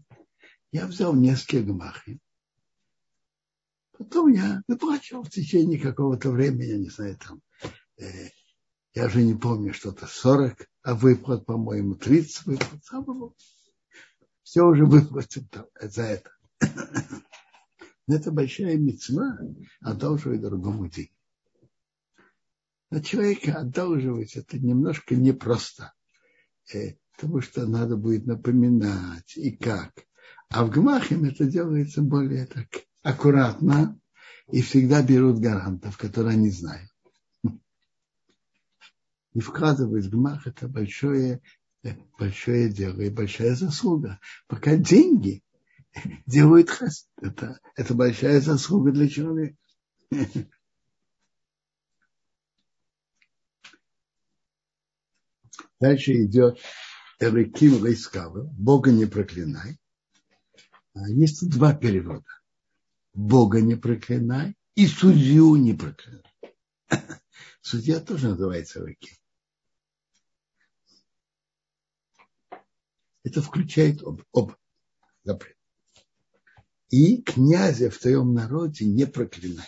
Я 0.74 0.88
взял 0.88 1.16
несколько 1.16 1.64
гмахи. 1.64 2.20
Потом 3.98 4.28
я 4.28 4.62
выплачивал 4.68 5.24
в 5.24 5.30
течение 5.30 5.80
какого-то 5.80 6.32
времени, 6.32 6.66
я 6.66 6.78
не 6.78 6.90
знаю, 6.90 7.18
там, 7.18 7.42
э, 7.98 8.28
я 8.94 9.06
уже 9.06 9.24
не 9.24 9.36
помню, 9.36 9.74
что-то 9.74 10.06
40, 10.06 10.68
а 10.82 10.94
выплат, 10.94 11.46
по-моему, 11.46 11.96
30 11.96 12.46
выплат. 12.46 13.34
Все 14.44 14.64
уже 14.64 14.86
выплатил 14.86 15.48
за 15.82 16.02
это. 16.04 16.30
Но 18.08 18.16
это 18.18 18.34
большая 18.34 18.76
мецва, 18.76 19.40
одалживать 19.80 20.42
другому 20.42 20.90
деньги. 20.90 21.17
Но 22.90 23.00
человека 23.02 23.54
одалживать 23.60 24.36
это 24.36 24.58
немножко 24.58 25.16
непросто, 25.16 25.94
э, 26.74 26.96
потому 27.16 27.42
что 27.42 27.66
надо 27.68 27.98
будет 27.98 28.26
напоминать 28.26 29.36
и 29.36 29.52
как. 29.52 30.06
А 30.50 30.64
в 30.64 30.72
Гмахе 30.72 31.16
это 31.28 31.46
делается 31.46 32.02
более 32.02 32.46
так 32.46 32.68
аккуратно 33.04 34.00
и 34.52 34.62
всегда 34.62 35.04
берут 35.04 35.40
гарантов, 35.40 35.98
которые 35.98 36.34
они 36.34 36.50
знают. 36.50 36.90
И 39.34 39.40
вкладывать 39.40 40.06
в 40.06 40.10
Гмах 40.10 40.48
это 40.48 40.70
большое, 40.70 41.42
э, 41.84 41.94
большое 42.18 42.70
дело 42.70 43.02
и 43.02 43.10
большая 43.10 43.56
заслуга. 43.56 44.20
Пока 44.48 44.78
деньги 44.78 45.44
делают 46.26 46.70
хаст, 46.70 47.10
это, 47.22 47.60
это 47.76 47.94
большая 47.94 48.40
заслуга 48.40 48.92
для 48.92 49.10
человека. 49.10 49.58
Дальше 55.80 56.24
идет 56.24 56.60
Эреким 57.20 57.86
Рейскава, 57.86 58.44
Бога 58.58 58.92
не 58.92 59.06
проклинай. 59.06 59.80
А 60.94 61.08
есть 61.10 61.48
два 61.50 61.74
перевода. 61.74 62.26
Бога 63.14 63.62
не 63.62 63.76
проклинай 63.76 64.56
и 64.76 64.88
судью 64.88 65.56
не 65.56 65.74
проклинай. 65.74 66.24
Судья 67.62 68.00
тоже 68.00 68.30
называется 68.30 68.80
Эреким. 68.80 69.16
Это 73.24 73.42
включает 73.42 74.02
об, 74.04 74.22
об 74.34 74.54
запрет. 75.24 75.58
И 76.90 77.22
князя 77.22 77.90
в 77.90 77.98
твоем 77.98 78.34
народе 78.34 78.86
не 78.86 79.06
проклинай. 79.06 79.68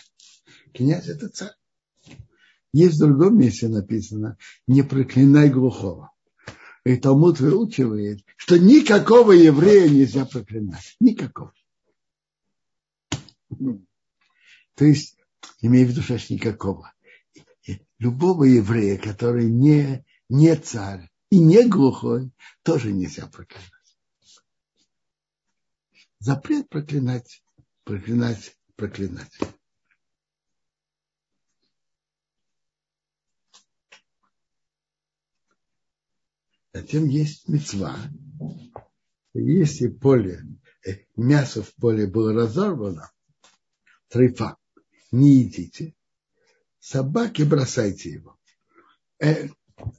Князь 0.72 1.08
это 1.08 1.28
царь. 1.28 1.59
Есть 2.72 2.96
в 2.96 3.00
другом 3.00 3.38
месте 3.38 3.68
написано, 3.68 4.36
не 4.66 4.82
проклинай 4.82 5.50
глухого. 5.50 6.12
И 6.84 6.96
Талмуд 6.96 7.40
выучивает, 7.40 8.24
что 8.36 8.58
никакого 8.58 9.32
еврея 9.32 9.88
нельзя 9.88 10.24
проклинать. 10.24 10.96
Никакого. 11.00 11.52
То 14.76 14.84
есть, 14.84 15.18
имею 15.60 15.86
в 15.86 15.90
виду, 15.90 16.02
что 16.02 16.14
никакого. 16.32 16.92
Любого 17.98 18.44
еврея, 18.44 18.96
который 18.98 19.50
не, 19.50 20.04
не 20.28 20.56
царь 20.56 21.10
и 21.28 21.38
не 21.38 21.68
глухой, 21.68 22.30
тоже 22.62 22.92
нельзя 22.92 23.26
проклинать. 23.26 23.68
Запрет 26.18 26.68
проклинать, 26.68 27.42
проклинать, 27.84 28.56
проклинать. 28.76 29.38
Затем 36.72 37.06
есть 37.06 37.48
мецва. 37.48 37.96
Если 39.34 39.88
поле, 39.88 40.44
э, 40.86 40.98
мясо 41.16 41.62
в 41.62 41.74
поле 41.74 42.06
было 42.06 42.32
разорвано, 42.32 43.10
трейфа, 44.08 44.56
не 45.10 45.42
едите, 45.42 45.94
собаки 46.78 47.42
бросайте 47.42 48.10
его. 48.10 48.36
Э, 49.18 49.48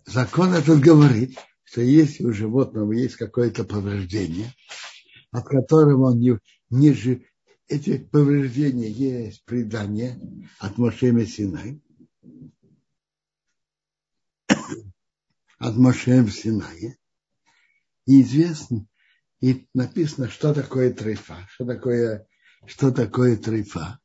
закон 0.06 0.54
этот 0.54 0.80
говорит, 0.80 1.38
что 1.64 1.82
если 1.82 2.26
у 2.26 2.34
животного 2.34 2.92
есть 2.94 3.16
какое-то 3.16 3.64
повреждение, 3.64 4.54
от 5.32 5.46
которого 5.46 6.12
он 6.12 6.20
не, 6.20 6.38
не 6.70 6.94
жив, 6.94 7.22
эти 7.68 7.98
повреждения 7.98 8.90
есть 8.90 9.46
предание 9.46 10.20
от 10.60 10.78
Мошема 10.78 11.26
Синай, 11.26 11.82
от 15.62 15.78
Мошем 15.78 16.28
Синае, 16.28 16.98
и 18.08 18.24
известно, 18.24 18.88
и 19.42 19.68
написано, 19.76 20.28
что 20.28 20.56
такое 20.56 20.92
трейфа, 20.92 21.48
что 21.52 21.66
такое, 21.66 22.28
что 22.66 22.92
такое 22.92 23.38
трейфа. 23.38 24.00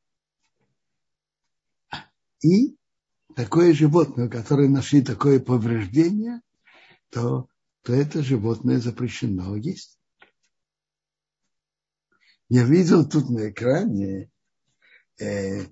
И 2.42 2.76
такое 3.34 3.72
животное, 3.72 4.28
которое 4.28 4.68
нашли 4.68 5.00
такое 5.00 5.40
повреждение, 5.40 6.42
то, 7.08 7.48
то 7.82 7.94
это 7.94 8.22
животное 8.22 8.78
запрещено 8.78 9.56
есть. 9.56 9.98
Я 12.50 12.64
видел 12.64 13.08
тут 13.08 13.30
на 13.30 13.50
экране 13.50 14.30
э, 15.18 15.64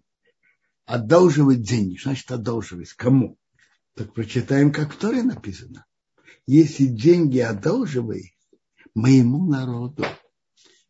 одолживать 0.87 1.63
деньги. 1.63 2.01
Значит, 2.03 2.33
одолживать. 2.33 2.95
Кому? 2.95 3.39
Так 3.95 4.13
прочитаем, 4.13 4.73
как 4.73 4.93
в 4.93 4.99
Торе 4.99 5.23
написано. 5.23 5.87
Если 6.47 6.87
деньги 6.87 7.39
одолживай 7.39 8.37
моему 8.95 9.47
народу, 9.47 10.05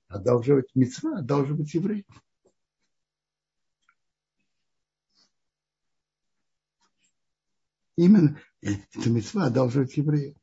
одолживать 0.08 0.74
мецва, 0.74 1.18
одолживать 1.18 1.72
евреев. 1.74 2.06
Именно 7.96 8.40
это 8.60 9.10
мецва 9.10 9.46
одолживать 9.46 9.96
евреев. 9.96 10.36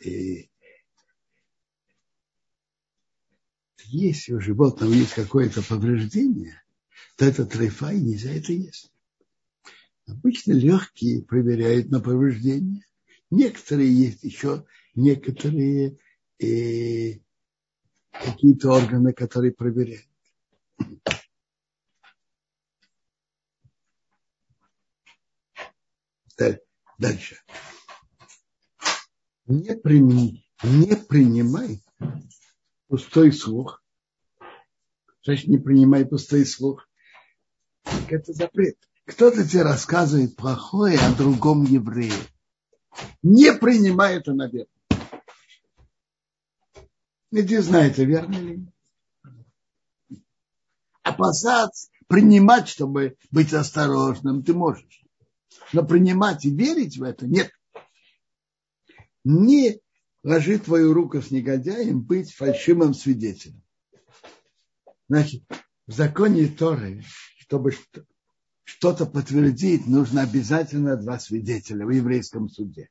И 0.00 0.50
если 3.84 4.32
у 4.32 4.40
животного 4.40 4.92
есть 4.92 5.12
какое-то 5.12 5.62
повреждение, 5.62 6.62
то 7.20 7.26
это 7.26 7.44
трейфа, 7.44 7.92
и 7.92 8.00
нельзя 8.00 8.32
это 8.32 8.54
есть. 8.54 8.90
Обычно 10.06 10.52
легкие 10.52 11.22
проверяют 11.22 11.90
на 11.90 12.00
повреждение. 12.00 12.86
Некоторые 13.28 13.94
есть 13.94 14.24
еще 14.24 14.64
некоторые 14.94 15.98
э, 16.38 17.18
какие-то 18.10 18.70
органы, 18.70 19.12
которые 19.12 19.52
проверяют. 19.52 20.08
Дальше. 26.98 27.36
Не, 29.44 29.76
прими, 29.76 30.46
не 30.62 30.96
принимай 30.96 31.82
пустой 32.88 33.30
слух. 33.30 33.84
Значит, 35.22 35.48
не 35.48 35.58
принимай 35.58 36.06
пустой 36.06 36.46
слух. 36.46 36.89
Это 38.08 38.32
запрет. 38.32 38.76
Кто-то 39.06 39.46
тебе 39.46 39.62
рассказывает 39.62 40.36
плохое 40.36 40.98
о 40.98 41.14
другом 41.14 41.64
еврее. 41.64 42.12
Не 43.22 43.52
принимай 43.52 44.16
это 44.16 44.32
на 44.32 44.48
веру. 44.48 44.68
Иди 47.32 47.58
знаете, 47.58 48.04
верно 48.04 48.36
ли? 48.36 48.66
Опасаться, 51.02 51.90
принимать, 52.08 52.68
чтобы 52.68 53.16
быть 53.30 53.52
осторожным, 53.52 54.42
ты 54.42 54.52
можешь. 54.52 55.04
Но 55.72 55.84
принимать 55.84 56.44
и 56.44 56.50
верить 56.50 56.98
в 56.98 57.02
это 57.04 57.26
нет. 57.26 57.50
Не 59.24 59.80
ложи 60.22 60.58
твою 60.58 60.92
руку 60.92 61.22
с 61.22 61.30
негодяем 61.30 62.00
быть 62.00 62.32
фальшивым 62.32 62.94
свидетелем. 62.94 63.62
Значит, 65.08 65.42
в 65.86 65.92
законе 65.92 66.46
Торы, 66.46 67.04
чтобы 67.50 67.72
что-то 68.62 69.06
подтвердить, 69.06 69.84
нужно 69.88 70.22
обязательно 70.22 70.96
два 70.96 71.18
свидетеля 71.18 71.84
в 71.84 71.90
еврейском 71.90 72.48
суде. 72.48 72.88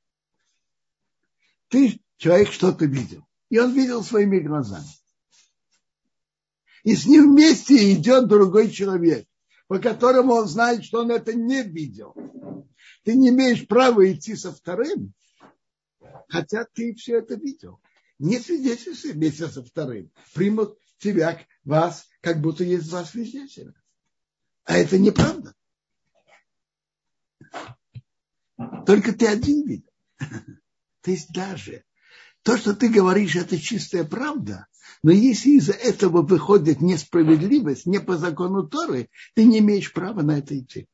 Ты, 1.69 2.01
человек, 2.17 2.51
что-то 2.51 2.83
видел, 2.83 3.25
и 3.49 3.57
он 3.57 3.73
видел 3.73 4.03
своими 4.03 4.39
глазами. 4.39 4.89
И 6.83 6.93
с 6.93 7.05
ним 7.05 7.31
вместе 7.31 7.93
идет 7.93 8.27
другой 8.27 8.69
человек, 8.69 9.25
по 9.67 9.79
которому 9.79 10.33
он 10.33 10.47
знает, 10.49 10.83
что 10.83 11.03
он 11.03 11.11
это 11.11 11.33
не 11.33 11.63
видел. 11.63 12.13
Ты 13.05 13.15
не 13.15 13.29
имеешь 13.29 13.65
права 13.65 14.11
идти 14.11 14.35
со 14.35 14.51
вторым, 14.51 15.13
хотя 16.27 16.65
ты 16.65 16.93
все 16.95 17.19
это 17.19 17.35
видел. 17.35 17.79
Не 18.17 18.39
свидетельствуй 18.39 19.13
вместе 19.13 19.47
со 19.47 19.63
вторым. 19.63 20.11
Примут 20.33 20.77
тебя, 20.97 21.39
вас, 21.63 22.09
как 22.19 22.41
будто 22.41 22.65
есть 22.65 22.89
два 22.89 23.05
свидетеля. 23.05 23.73
А 24.69 24.77
это 24.77 24.99
неправда. 24.99 25.55
Только 28.85 29.13
ты 29.13 29.25
один 29.25 29.67
видел. 29.67 29.91
То 31.01 31.09
есть 31.09 31.33
даже 31.33 31.83
то, 32.43 32.55
что 32.55 32.75
ты 32.75 32.87
говоришь, 32.87 33.35
это 33.35 33.59
чистая 33.59 34.03
правда, 34.03 34.67
но 35.01 35.09
если 35.09 35.57
из-за 35.57 35.73
этого 35.73 36.21
выходит 36.21 36.81
несправедливость, 36.81 37.87
не 37.87 37.99
по 37.99 38.15
закону 38.15 38.67
Торы, 38.67 39.09
ты 39.33 39.45
не 39.45 39.57
имеешь 39.57 39.91
права 39.91 40.21
на 40.21 40.37
это 40.37 40.55
идти. 40.55 40.87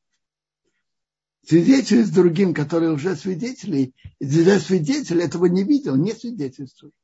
Свидетель 1.46 2.06
с 2.06 2.10
другим, 2.10 2.54
который 2.54 2.90
уже 2.90 3.14
свидетелей, 3.14 3.94
для 4.18 4.58
свидетеля 4.58 5.26
этого 5.26 5.44
не 5.46 5.64
видел, 5.64 5.96
не 5.96 6.14
свидетельствует. 6.14 6.94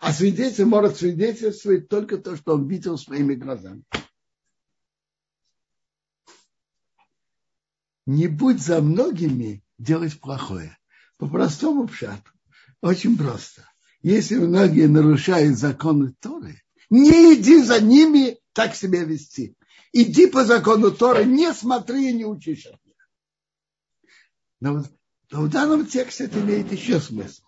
А 0.00 0.14
свидетель 0.14 0.64
может 0.64 0.96
свидетельствовать 0.96 1.90
только 1.90 2.16
то, 2.16 2.36
что 2.38 2.54
он 2.54 2.68
видел 2.68 2.96
своими 2.96 3.34
глазами. 3.34 3.84
Не 8.12 8.26
будь 8.26 8.60
за 8.60 8.82
многими 8.82 9.64
делать 9.78 10.20
плохое. 10.20 10.76
По 11.16 11.26
простому 11.26 11.88
пшату. 11.88 12.30
Очень 12.82 13.16
просто. 13.16 13.66
Если 14.02 14.36
многие 14.36 14.86
нарушают 14.86 15.56
законы 15.56 16.12
Торы, 16.20 16.62
не 16.90 17.34
иди 17.34 17.62
за 17.62 17.80
ними 17.80 18.38
так 18.52 18.74
себя 18.74 19.02
вести. 19.02 19.56
Иди 19.94 20.26
по 20.26 20.44
закону 20.44 20.90
Торы, 20.90 21.24
не 21.24 21.54
смотри 21.54 22.10
и 22.10 22.12
не 22.12 22.26
учись 22.26 22.66
от 22.66 22.84
них. 22.84 23.08
Но, 24.60 24.84
но 25.30 25.40
в 25.40 25.48
данном 25.48 25.86
тексте 25.86 26.24
это 26.24 26.38
имеет 26.40 26.70
еще 26.70 27.00
смысл. 27.00 27.44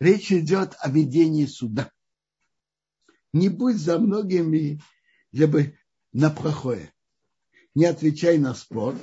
Речь 0.00 0.32
идет 0.32 0.76
о 0.80 0.88
ведении 0.88 1.44
суда. 1.44 1.92
Не 3.34 3.50
будь 3.50 3.76
за 3.76 3.98
многими, 3.98 4.80
чтобы 5.34 5.78
на 6.14 6.30
плохое. 6.30 6.94
Не 7.74 7.84
отвечай 7.84 8.38
на 8.38 8.54
спор, 8.54 8.94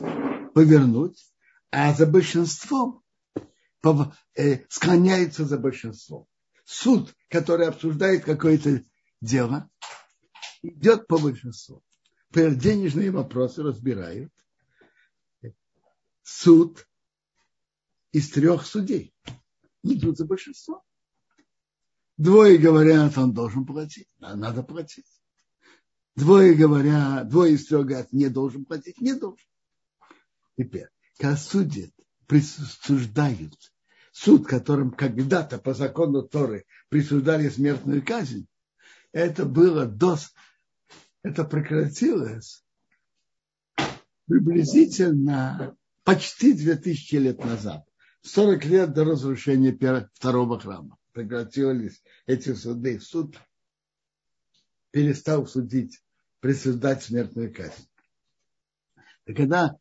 повернуть, 0.53 1.33
а 1.71 1.93
за 1.93 2.05
большинством 2.05 3.03
э, 4.35 4.59
склоняется 4.69 5.45
за 5.45 5.57
большинством. 5.57 6.27
Суд, 6.65 7.13
который 7.29 7.67
обсуждает 7.67 8.23
какое-то 8.23 8.83
дело, 9.21 9.69
идет 10.61 11.07
по 11.07 11.17
большинству. 11.17 11.83
Например, 12.29 12.55
денежные 12.55 13.11
вопросы 13.11 13.63
разбирают. 13.63 14.31
Суд 16.23 16.87
из 18.11 18.29
трех 18.29 18.65
судей 18.65 19.13
идут 19.83 20.17
за 20.17 20.25
большинство. 20.25 20.83
Двое 22.17 22.57
говорят, 22.57 23.17
он 23.17 23.33
должен 23.33 23.65
платить, 23.65 24.07
надо 24.19 24.63
платить. 24.63 25.07
Двое 26.15 26.53
говорят, 26.53 27.27
двое 27.29 27.53
из 27.53 27.65
трех 27.65 27.85
говорят, 27.85 28.13
не 28.13 28.29
должен 28.29 28.65
платить, 28.65 29.01
не 29.01 29.13
должен. 29.13 29.45
Теперь, 30.61 30.89
когда 31.17 31.35
судят, 31.37 31.89
присуждают 32.27 33.55
суд, 34.11 34.45
которым 34.45 34.91
когда-то 34.91 35.57
по 35.57 35.73
закону 35.73 36.21
Торы 36.21 36.65
присуждали 36.89 37.49
смертную 37.49 38.05
казнь, 38.05 38.45
это 39.11 39.45
было 39.45 39.87
до... 39.87 40.19
Это 41.23 41.45
прекратилось 41.45 42.63
приблизительно 44.27 45.75
почти 46.03 46.53
2000 46.53 47.15
лет 47.15 47.43
назад. 47.43 47.83
40 48.21 48.65
лет 48.65 48.93
до 48.93 49.03
разрушения 49.03 49.75
второго 50.13 50.59
храма. 50.59 50.95
Прекратились 51.11 52.03
эти 52.27 52.53
суды. 52.53 52.99
Суд 52.99 53.35
перестал 54.91 55.47
судить, 55.47 56.03
присуждать 56.39 57.01
смертную 57.01 57.51
казнь. 57.51 57.87
И 59.25 59.33
когда 59.33 59.75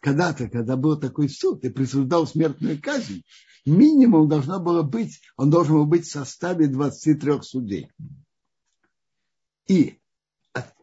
когда-то, 0.00 0.48
когда 0.48 0.76
был 0.76 0.98
такой 0.98 1.28
суд 1.28 1.64
и 1.64 1.70
присуждал 1.70 2.26
смертную 2.26 2.80
казнь, 2.80 3.22
минимум 3.66 4.28
должно 4.28 4.60
было 4.60 4.82
быть, 4.82 5.20
он 5.36 5.50
должен 5.50 5.74
был 5.74 5.86
быть 5.86 6.06
в 6.06 6.10
составе 6.10 6.66
23 6.68 7.42
судей. 7.42 7.90
И 9.66 9.98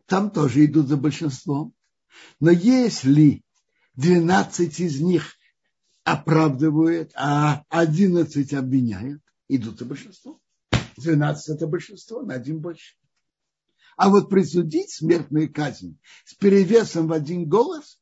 там 0.05 0.31
тоже 0.31 0.65
идут 0.65 0.87
за 0.87 0.97
большинством. 0.97 1.73
Но 2.39 2.49
если 2.49 3.43
12 3.95 4.79
из 4.79 5.01
них 5.01 5.35
оправдывают, 6.03 7.11
а 7.15 7.63
11 7.69 8.53
обвиняют, 8.53 9.21
идут 9.49 9.79
за 9.79 9.85
большинство. 9.85 10.39
12 10.97 11.55
это 11.55 11.67
большинство, 11.67 12.23
на 12.23 12.35
один 12.35 12.59
больше. 12.59 12.95
А 13.97 14.09
вот 14.09 14.29
присудить 14.29 14.91
смертную 14.91 15.51
казнь 15.51 15.99
с 16.23 16.33
перевесом 16.35 17.07
в 17.07 17.13
один 17.13 17.47
голос 17.47 17.99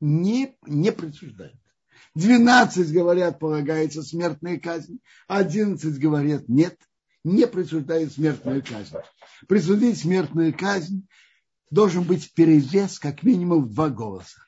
не, 0.00 0.56
не 0.66 0.92
присуждают. 0.92 1.58
12 2.14 2.92
говорят, 2.92 3.38
полагается 3.38 4.02
смертная 4.02 4.58
казнь, 4.58 5.00
11 5.28 5.98
говорят, 5.98 6.48
нет, 6.48 6.76
не 7.24 7.46
присуждают 7.46 8.12
смертную 8.12 8.64
казнь. 8.64 8.96
Присудить 9.46 9.98
смертную 9.98 10.56
казнь 10.56 11.06
должен 11.70 12.04
быть 12.04 12.32
перевес 12.34 12.98
как 12.98 13.22
минимум 13.22 13.64
в 13.64 13.74
два 13.74 13.88
голоса. 13.88 14.40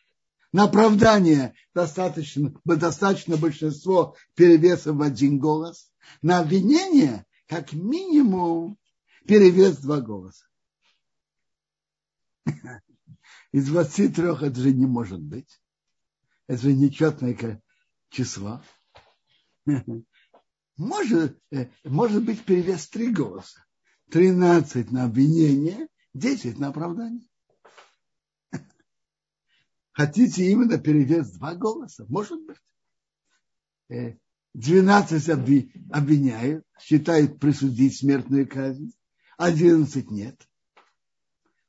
На 0.53 0.65
оправдание 0.65 1.55
достаточно, 1.75 2.53
достаточно 2.65 3.37
большинство 3.37 4.17
перевесов 4.35 4.97
в 4.97 5.03
один 5.03 5.39
голос. 5.39 5.93
На 6.23 6.41
обвинение 6.41 7.25
как 7.47 7.73
минимум 7.73 8.79
перевес 9.27 9.77
в 9.77 9.83
два 9.83 10.01
голоса. 10.01 10.45
Из 13.53 13.67
23 13.67 14.47
это 14.47 14.61
же 14.61 14.73
не 14.73 14.87
может 14.87 15.21
быть. 15.21 15.61
Это 16.47 16.63
же 16.63 16.73
нечетное 16.73 17.63
число. 18.11 18.63
Может, 20.77 21.39
э, 21.53 21.69
может 21.85 22.25
быть 22.25 22.43
перевес 22.43 22.89
три 22.89 23.13
голоса. 23.13 23.67
13 24.13 24.91
на 24.91 25.05
обвинение, 25.05 25.89
10 26.15 26.59
на 26.59 26.69
оправдание. 26.69 27.29
Хотите 29.93 30.51
именно 30.51 30.79
перевес 30.79 31.33
два 31.33 31.55
голоса? 31.55 32.07
Может 32.09 32.41
быть. 32.47 34.17
12 34.55 35.29
э, 35.29 35.33
обвиняют, 35.91 36.65
считают 36.81 37.39
присудить 37.39 37.99
смертную 37.99 38.49
казнь, 38.49 38.95
11 39.37 40.11
нет. 40.11 40.49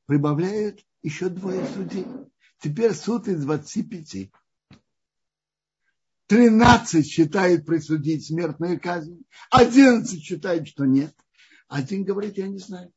Прибавляют 0.05 0.85
еще 1.03 1.29
двое 1.29 1.65
судей. 1.73 2.05
Теперь 2.59 2.93
суд 2.93 3.27
из 3.27 3.43
25. 3.43 4.31
13 6.27 7.05
считают 7.05 7.65
присудить 7.65 8.25
смертную 8.25 8.79
казнь, 8.79 9.23
11 9.49 10.23
считают, 10.23 10.67
что 10.67 10.85
нет. 10.85 11.13
Один 11.67 12.03
говорит, 12.03 12.37
я 12.37 12.47
не 12.47 12.59
знаю. 12.59 12.93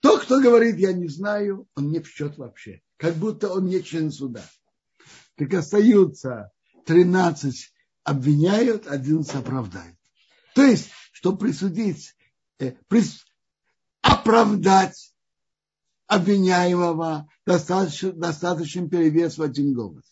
Тот, 0.00 0.24
кто 0.24 0.40
говорит, 0.40 0.76
я 0.76 0.92
не 0.92 1.08
знаю, 1.08 1.66
он 1.74 1.90
не 1.90 2.00
в 2.00 2.08
счет 2.08 2.36
вообще. 2.36 2.82
Как 2.96 3.14
будто 3.14 3.50
он 3.50 3.66
не 3.66 3.82
член 3.82 4.10
суда. 4.10 4.44
Так 5.36 5.54
остаются 5.54 6.50
13 6.86 7.72
обвиняют, 8.04 8.86
11 8.86 9.34
оправдают. 9.34 9.96
То 10.54 10.62
есть, 10.62 10.90
чтобы 11.12 11.38
присудить, 11.38 12.14
э, 12.58 12.72
прис, 12.88 13.24
оправдать 14.02 15.09
обвиняемого 16.10 17.28
достаточно, 17.46 18.10
достаточным 18.10 18.90
перевес 18.90 19.38
в 19.38 19.42
один 19.42 19.72
голос. 19.72 20.04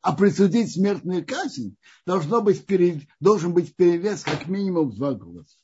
А 0.00 0.16
присудить 0.16 0.72
смертную 0.72 1.26
казнь 1.26 1.76
должно 2.06 2.40
быть, 2.40 2.66
должен 3.20 3.52
быть 3.52 3.76
перевес 3.76 4.22
как 4.22 4.48
минимум 4.48 4.88
в 4.88 4.96
два 4.96 5.12
голоса. 5.12 5.58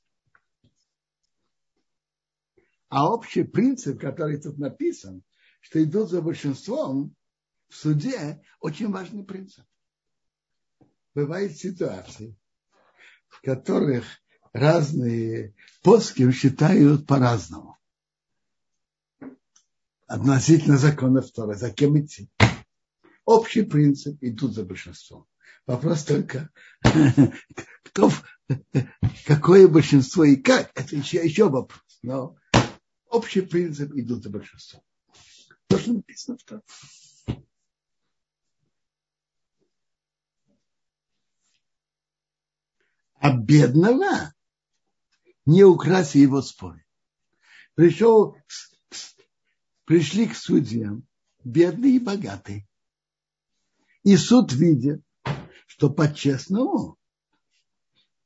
А 2.91 3.11
общий 3.11 3.45
принцип, 3.45 3.99
который 3.99 4.39
тут 4.39 4.59
написан, 4.59 5.23
что 5.61 5.83
идут 5.83 6.11
за 6.11 6.21
большинством 6.21 7.17
в 7.71 7.77
суде, 7.77 8.43
очень 8.61 8.93
важный 8.93 9.25
принцип. 9.25 9.65
Бывают 11.15 11.57
ситуации, 11.57 12.37
в 13.29 13.41
которых 13.41 14.05
разные 14.53 15.55
поски 15.81 16.31
считают 16.31 17.07
по-разному. 17.07 17.76
Относительно 20.07 20.79
закона 20.79 21.21
второго, 21.21 21.55
за 21.55 21.71
кем 21.71 21.99
идти. 21.99 22.29
Общий 23.25 23.63
принцип 23.63 24.19
идут 24.23 24.55
за 24.55 24.65
большинством. 24.65 25.27
Вопрос 25.67 26.05
только, 26.05 26.51
кто, 27.83 28.13
какое 29.27 29.67
большинство 29.67 30.23
и 30.23 30.37
как, 30.37 30.71
это 30.77 30.95
еще, 30.95 31.25
еще 31.25 31.49
вопрос. 31.49 31.83
Но 32.03 32.37
общий 33.09 33.41
принцип 33.41 33.93
идут 33.95 34.23
за 34.23 34.31
большинством. 34.31 34.83
То, 35.67 35.79
что 35.79 35.93
написано 35.95 36.39
в 36.39 36.45
том. 36.45 36.63
А 43.19 43.37
бедного 43.37 44.33
не 45.47 45.65
украси 45.65 46.19
его 46.19 46.43
споры. 46.43 46.85
Пришел, 47.75 48.37
пришли 49.87 50.27
к 50.27 50.37
судьям 50.37 51.05
бедные 51.43 51.97
и 51.97 52.01
богатые. 52.01 52.69
И 54.03 54.17
суд 54.17 54.53
видит, 54.53 55.03
что 55.67 55.89
по-честному 55.89 56.99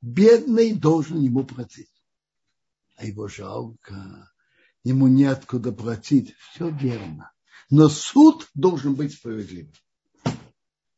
бедный 0.01 0.75
должен 0.75 1.21
ему 1.21 1.45
платить. 1.45 1.93
А 2.97 3.07
его 3.07 3.29
жалко, 3.29 4.31
ему 4.83 5.07
неоткуда 5.07 5.73
платить. 5.73 6.35
Все 6.53 6.71
верно. 6.71 7.31
Но 7.71 7.89
суд 7.89 8.49
должен 8.55 8.95
быть 8.95 9.15
справедливым. 9.15 9.73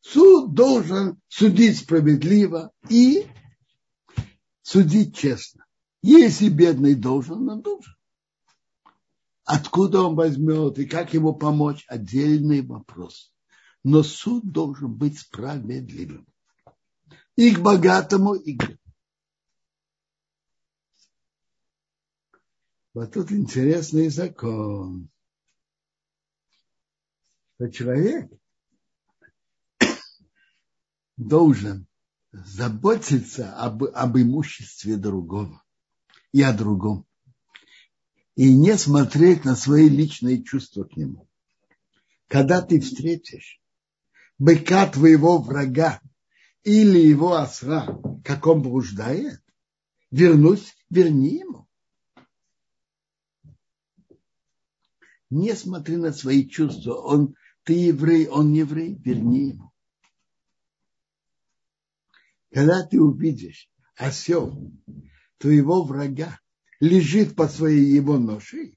Суд 0.00 0.54
должен 0.54 1.20
судить 1.28 1.78
справедливо 1.78 2.72
и 2.88 3.26
судить 4.62 5.16
честно. 5.16 5.64
Если 6.02 6.48
бедный 6.48 6.94
должен, 6.94 7.48
он 7.48 7.62
должен. 7.62 7.94
Откуда 9.44 10.02
он 10.02 10.14
возьмет 10.14 10.78
и 10.78 10.86
как 10.86 11.14
ему 11.14 11.34
помочь– 11.34 11.84
отдельный 11.88 12.62
вопрос. 12.62 13.32
Но 13.82 14.02
суд 14.02 14.52
должен 14.52 14.94
быть 14.94 15.18
справедливым. 15.18 16.26
И 17.34 17.54
к 17.54 17.60
богатому, 17.60 18.34
и 18.34 18.56
к 18.56 18.78
Вот 22.94 23.14
тут 23.14 23.32
интересный 23.32 24.10
закон, 24.10 25.08
что 27.54 27.70
человек 27.70 28.30
должен 31.16 31.86
заботиться 32.32 33.56
об, 33.56 33.84
об 33.84 34.18
имуществе 34.18 34.96
другого 34.96 35.64
и 36.32 36.42
о 36.42 36.52
другом. 36.52 37.06
И 38.34 38.52
не 38.54 38.78
смотреть 38.78 39.44
на 39.44 39.54
свои 39.56 39.88
личные 39.88 40.42
чувства 40.42 40.84
к 40.84 40.96
нему. 40.96 41.28
Когда 42.28 42.62
ты 42.62 42.80
встретишь 42.80 43.60
быка 44.38 44.86
твоего 44.86 45.38
врага 45.38 46.00
или 46.62 46.98
его 46.98 47.34
осла, 47.34 48.00
как 48.24 48.46
он 48.46 48.62
блуждает, 48.62 49.42
вернуть, 50.10 50.74
верни 50.88 51.40
ему. 51.40 51.68
Не 55.28 55.54
смотри 55.54 55.96
на 55.96 56.12
свои 56.12 56.46
чувства. 56.46 56.94
Он, 56.94 57.34
ты 57.64 57.72
еврей, 57.72 58.28
он 58.28 58.52
еврей, 58.52 58.94
верни 58.94 59.50
ему. 59.50 59.72
Когда 62.50 62.86
ты 62.86 63.00
увидишь 63.00 63.70
осел 63.96 64.72
твоего 65.38 65.84
врага 65.84 66.38
лежит 66.82 67.36
под 67.36 67.52
своей 67.52 67.94
его 67.94 68.18
ношей, 68.18 68.76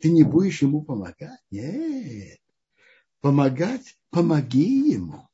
ты 0.00 0.10
не 0.10 0.22
будешь 0.22 0.60
ему 0.60 0.82
помогать? 0.82 1.40
Нет. 1.50 2.38
Помогать, 3.22 3.98
помоги 4.10 4.90
ему. 4.92 5.26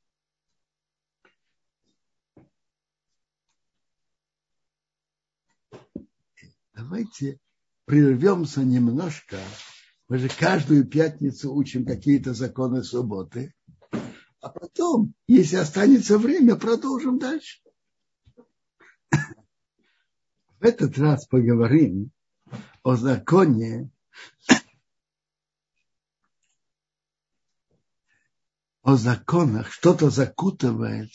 Давайте 6.73 7.41
прервемся 7.85 8.63
немножко. 8.63 9.39
Мы 10.09 10.19
же 10.19 10.29
каждую 10.29 10.87
пятницу 10.87 11.53
учим 11.53 11.85
какие-то 11.85 12.33
законы 12.33 12.85
субботы. 12.85 13.55
А 14.41 14.51
потом, 14.51 15.15
если 15.27 15.57
останется 15.57 16.17
время, 16.17 16.55
продолжим 16.55 17.19
дальше. 17.19 17.61
В 20.63 20.65
этот 20.65 20.97
раз 20.97 21.27
поговорим 21.27 22.13
о 22.85 22.95
законе 22.95 23.91
о 28.83 28.95
законах, 28.95 29.73
что-то 29.73 30.09
закутывает 30.09 31.11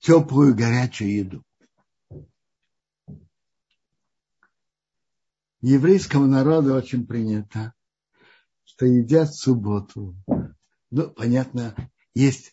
теплую 0.00 0.54
горячую 0.54 1.14
еду. 1.14 1.44
Еврейскому 5.62 6.26
народу 6.26 6.74
очень 6.74 7.06
принято, 7.06 7.72
что 8.64 8.84
едят 8.84 9.30
в 9.30 9.40
субботу 9.40 10.14
Ну, 10.90 11.10
понятно, 11.10 11.74
есть 12.12 12.52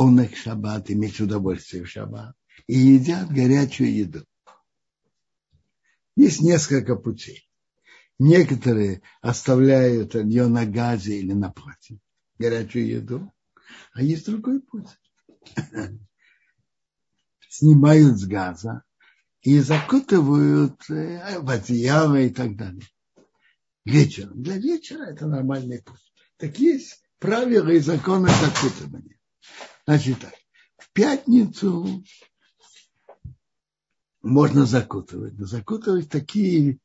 онек 0.00 0.34
шаббат, 0.34 0.90
иметь 0.90 1.20
удовольствие 1.20 1.84
в 1.84 1.88
шаббат, 1.88 2.34
и 2.66 2.78
едят 2.78 3.30
горячую 3.30 3.94
еду. 3.94 4.24
Есть 6.16 6.40
несколько 6.40 6.96
путей. 6.96 7.48
Некоторые 8.18 9.02
оставляют 9.20 10.14
ее 10.14 10.46
на 10.46 10.66
газе 10.66 11.18
или 11.18 11.32
на 11.32 11.50
платье, 11.50 11.98
горячую 12.38 12.86
еду, 12.86 13.32
а 13.94 14.02
есть 14.02 14.26
другой 14.26 14.60
путь. 14.60 14.88
Снимают 17.48 18.18
с 18.18 18.26
газа 18.26 18.84
и 19.42 19.58
закутывают 19.58 20.78
э, 20.90 21.40
в 21.40 21.48
одеяло 21.50 22.20
и 22.20 22.30
так 22.30 22.56
далее. 22.56 22.86
Вечером. 23.84 24.42
Для 24.42 24.56
вечера 24.56 25.04
это 25.04 25.26
нормальный 25.26 25.82
путь. 25.82 26.12
Так 26.36 26.58
есть 26.58 27.02
правила 27.18 27.68
и 27.68 27.80
законы 27.80 28.28
закутывания. 28.28 29.18
Значит 29.86 30.20
так, 30.20 30.34
в 30.76 30.92
пятницу 30.92 32.04
можно 34.22 34.66
закутывать. 34.66 35.38
Но 35.38 35.46
закутывать 35.46 36.08
такие, 36.08 36.78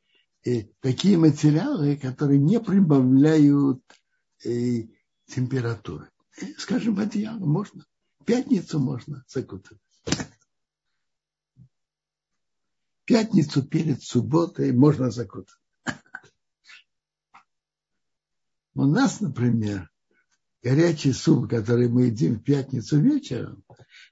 э, 0.45 0.63
такие 0.79 1.17
материалы, 1.17 1.97
которые 1.97 2.39
не 2.39 2.59
прибавляют 2.59 3.81
э, 4.43 4.87
температуры. 5.27 6.09
Э, 6.41 6.45
скажем, 6.57 6.99
одеяло 6.99 7.45
можно. 7.45 7.85
В 8.19 8.25
пятницу 8.25 8.79
можно 8.79 9.23
закутывать. 9.27 9.81
В 13.03 13.05
пятницу 13.05 13.63
перед 13.63 14.01
субботой 14.01 14.71
можно 14.71 15.11
закутывать. 15.11 15.61
У 18.73 18.85
нас, 18.85 19.21
например, 19.21 19.91
горячий 20.65 21.13
суп, 21.13 21.47
который 21.47 21.87
мы 21.89 22.05
едим 22.07 22.39
в 22.39 22.43
пятницу 22.43 22.99
вечером, 22.99 23.63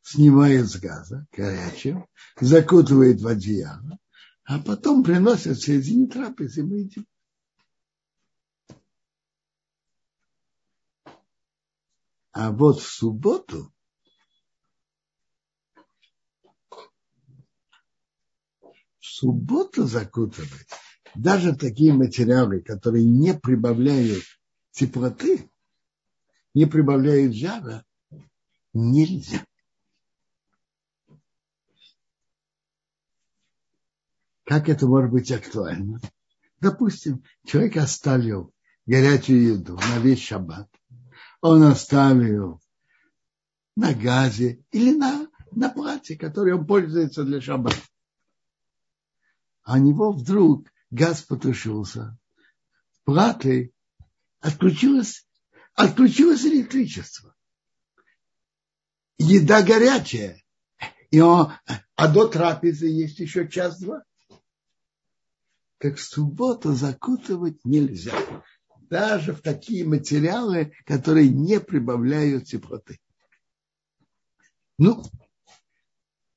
снимает 0.03 0.69
с 0.69 0.75
газа 0.75 1.25
горячим, 1.35 2.05
закутывает 2.39 3.19
в 3.21 3.27
одеяло, 3.27 3.97
а 4.43 4.59
потом 4.59 5.03
приносят 5.03 5.57
в 5.57 5.63
середине 5.63 6.05
трапезы, 6.05 6.61
и 6.61 6.63
мы 6.63 6.77
едим. 6.81 7.07
А 12.33 12.51
вот 12.51 12.81
в 12.81 12.87
субботу 12.87 13.73
в 18.99 19.05
субботу 19.05 19.85
закутывать 19.85 20.67
даже 21.15 21.55
такие 21.55 21.93
материалы, 21.93 22.61
которые 22.61 23.05
не 23.05 23.33
прибавляют 23.33 24.23
теплоты, 24.71 25.49
не 26.53 26.65
прибавляет 26.65 27.33
жара, 27.33 27.83
нельзя. 28.73 29.45
Как 34.43 34.69
это 34.69 34.87
может 34.87 35.11
быть 35.11 35.31
актуально? 35.31 35.99
Допустим, 36.59 37.23
человек 37.45 37.77
оставил 37.77 38.53
горячую 38.85 39.55
еду 39.55 39.75
на 39.75 39.99
весь 39.99 40.21
шаббат. 40.21 40.69
Он 41.41 41.63
оставил 41.63 42.61
на 43.75 43.93
газе 43.93 44.63
или 44.71 44.95
на, 44.95 45.27
на 45.51 45.69
платье, 45.69 46.17
которое 46.17 46.55
он 46.55 46.67
пользуется 46.67 47.23
для 47.23 47.41
шаббата. 47.41 47.77
А 49.63 49.75
у 49.75 49.77
него 49.77 50.11
вдруг 50.11 50.67
газ 50.91 51.21
потушился. 51.23 52.17
Платы 53.05 53.73
отключилось 54.41 55.25
отключилось 55.75 56.45
электричество. 56.45 57.35
Еда 59.17 59.61
горячая. 59.61 60.41
И 61.11 61.19
он, 61.19 61.51
а 61.95 62.07
до 62.07 62.27
трапезы 62.27 62.87
есть 62.87 63.19
еще 63.19 63.47
час-два. 63.47 64.03
Так 65.77 65.97
в 65.97 66.01
субботу 66.01 66.73
закутывать 66.73 67.63
нельзя. 67.63 68.13
Даже 68.89 69.33
в 69.33 69.41
такие 69.41 69.85
материалы, 69.85 70.73
которые 70.85 71.29
не 71.29 71.59
прибавляют 71.59 72.45
теплоты. 72.45 72.99
Ну, 74.77 75.03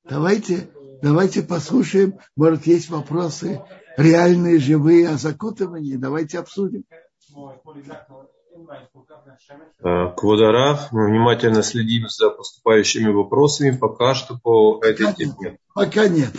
давайте, 0.03 0.69
давайте 1.01 1.43
послушаем. 1.43 2.19
Может, 2.35 2.67
есть 2.67 2.89
вопросы 2.89 3.61
реальные, 3.97 4.59
живые 4.59 5.09
о 5.09 5.17
закутывании. 5.17 5.95
Давайте 5.95 6.39
обсудим. 6.39 6.83
Э, 9.79 10.13
Квадарав, 10.15 10.91
мы 10.91 11.07
внимательно 11.07 11.61
следим 11.63 12.07
за 12.09 12.29
поступающими 12.29 13.09
вопросами. 13.11 13.77
Пока 13.77 14.15
что 14.15 14.37
по 14.37 14.81
этой 14.83 15.13
теме. 15.13 15.59
Пока 15.73 16.07
нет. 16.07 16.33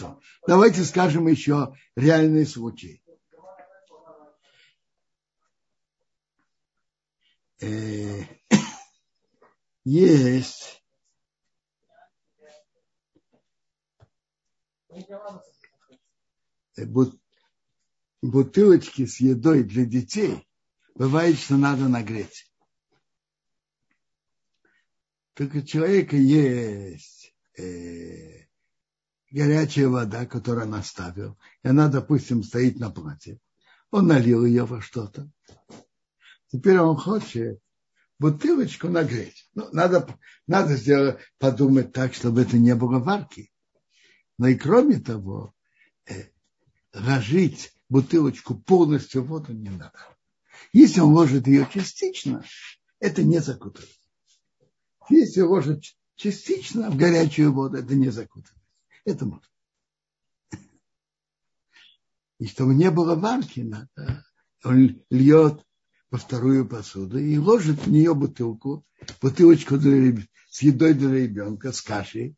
Давайте 0.46 0.82
скажем 0.84 1.28
еще 1.28 1.74
реальный 1.96 2.46
случай. 2.46 3.02
Э, 7.60 8.22
есть 9.84 10.82
бутылочки 18.22 19.06
с 19.06 19.20
едой 19.20 19.62
для 19.62 19.84
детей, 19.84 20.47
бывает, 20.98 21.38
что 21.38 21.56
надо 21.56 21.88
нагреть. 21.88 22.50
Только 25.34 25.58
у 25.58 25.62
человека 25.62 26.16
есть 26.16 27.32
э, 27.56 28.46
горячая 29.30 29.88
вода, 29.88 30.26
которую 30.26 30.66
он 30.66 30.74
оставил, 30.74 31.38
и 31.62 31.68
она, 31.68 31.88
допустим, 31.88 32.42
стоит 32.42 32.80
на 32.80 32.90
платье. 32.90 33.38
Он 33.92 34.08
налил 34.08 34.44
ее 34.44 34.64
во 34.64 34.82
что-то. 34.82 35.30
Теперь 36.48 36.80
он 36.80 36.96
хочет 36.96 37.60
бутылочку 38.18 38.88
нагреть. 38.88 39.48
Ну, 39.54 39.68
надо, 39.70 40.18
надо 40.48 40.74
сделать, 40.74 41.18
подумать 41.38 41.92
так, 41.92 42.12
чтобы 42.12 42.42
это 42.42 42.58
не 42.58 42.74
было 42.74 42.98
варки. 42.98 43.52
Но 44.36 44.48
и 44.48 44.56
кроме 44.56 44.98
того, 44.98 45.54
э, 46.06 46.24
ложить 46.92 47.72
бутылочку 47.88 48.56
полностью 48.56 49.22
воду 49.22 49.52
не 49.52 49.70
надо. 49.70 50.17
Если 50.72 51.00
он 51.00 51.12
ложит 51.12 51.46
ее 51.46 51.68
частично, 51.72 52.44
это 53.00 53.22
не 53.22 53.40
закутывает. 53.40 53.90
Если 55.08 55.40
ложит 55.40 55.84
частично 56.16 56.90
в 56.90 56.96
горячую 56.96 57.52
воду, 57.52 57.78
это 57.78 57.94
не 57.94 58.10
закутывает. 58.10 58.62
Это 59.04 59.24
можно. 59.24 59.46
И 62.38 62.46
чтобы 62.46 62.74
не 62.74 62.90
было 62.90 63.14
варки, 63.14 63.60
надо, 63.60 64.24
он 64.62 65.02
льет 65.10 65.64
во 66.10 66.18
вторую 66.18 66.68
посуду 66.68 67.18
и 67.18 67.36
ложит 67.36 67.80
в 67.80 67.90
нее 67.90 68.14
бутылку, 68.14 68.84
бутылочку 69.20 69.76
для, 69.76 70.22
с 70.50 70.62
едой 70.62 70.94
для 70.94 71.10
ребенка, 71.12 71.72
с 71.72 71.80
кашей, 71.80 72.36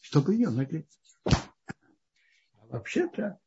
чтобы 0.00 0.34
ее 0.34 0.50
нагреть. 0.50 0.88
А 1.24 2.66
вообще-то 2.68 3.38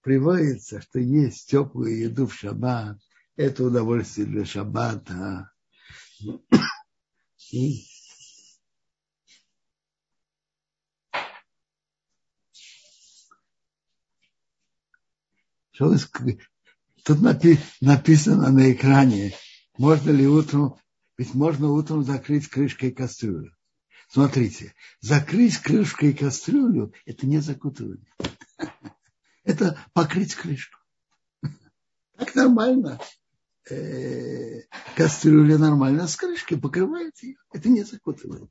приводится, 0.00 0.80
что 0.80 0.98
есть 0.98 1.48
теплую 1.50 1.98
еду 1.98 2.26
в 2.26 2.34
шаббат, 2.34 2.98
это 3.36 3.64
удовольствие 3.64 4.26
для 4.26 4.44
шаббата. 4.44 5.50
И 7.50 7.86
Тут 17.04 17.20
написано 17.20 18.50
на 18.50 18.72
экране, 18.72 19.34
можно 19.76 20.10
ли 20.10 20.26
утром, 20.26 20.78
ведь 21.18 21.34
можно 21.34 21.68
утром 21.68 22.04
закрыть 22.04 22.48
крышкой 22.48 22.92
кастрюлю. 22.92 23.54
Смотрите, 24.08 24.74
закрыть 25.00 25.58
крышкой 25.58 26.12
кастрюлю– 26.12 26.94
это 27.06 27.26
не 27.26 27.40
закутывание. 27.40 28.06
Это 29.44 29.78
покрыть 29.92 30.34
крышку. 30.34 30.78
Так 32.16 32.34
нормально 32.34 33.00
э, 33.70 34.62
кастрюля 34.96 35.58
нормально 35.58 36.06
с 36.06 36.16
крышкой, 36.16 36.58
покрывает 36.58 37.16
ее. 37.22 37.36
Это 37.52 37.68
не 37.68 37.82
закутывает. 37.82 38.50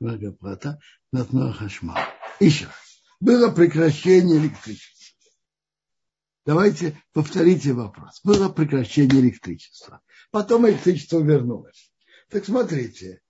Благоплата 0.00 0.78
на 1.10 1.52
хашма. 1.52 1.98
Еще. 2.38 2.68
Было 3.20 3.50
прекращение 3.50 4.38
электричества. 4.38 4.98
Давайте 6.46 7.02
повторите 7.12 7.72
вопрос. 7.72 8.20
Было 8.22 8.48
прекращение 8.48 9.20
электричества. 9.20 10.00
Потом 10.30 10.68
электричество 10.68 11.20
вернулось. 11.20 11.92
Так 12.30 12.44
смотрите, 12.44 13.20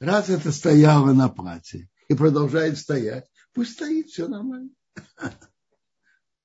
раз 0.00 0.30
это 0.30 0.50
стояло 0.52 1.12
на 1.12 1.28
платье 1.28 1.88
и 2.08 2.14
продолжает 2.14 2.78
стоять, 2.78 3.28
Пусть 3.56 3.72
стоит, 3.72 4.10
все 4.10 4.28
нормально. 4.28 4.68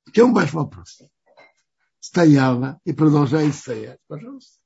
В 0.05 0.14
чем 0.14 0.34
ваш 0.34 0.53
вопрос? 0.53 1.01
Стояла 1.99 2.80
и 2.86 2.93
продолжает 2.93 3.53
стоять. 3.53 3.99
Пожалуйста. 4.07 4.62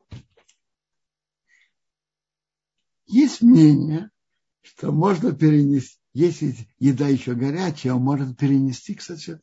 Есть 3.07 3.41
мнение, 3.41 4.11
что 4.61 4.91
можно 4.91 5.35
перенести, 5.35 5.97
если 6.13 6.55
еда 6.77 7.07
еще 7.07 7.33
горячая, 7.33 7.95
он 7.95 8.03
может 8.03 8.37
перенести 8.37 8.93
к 8.93 9.01
соседу, 9.01 9.41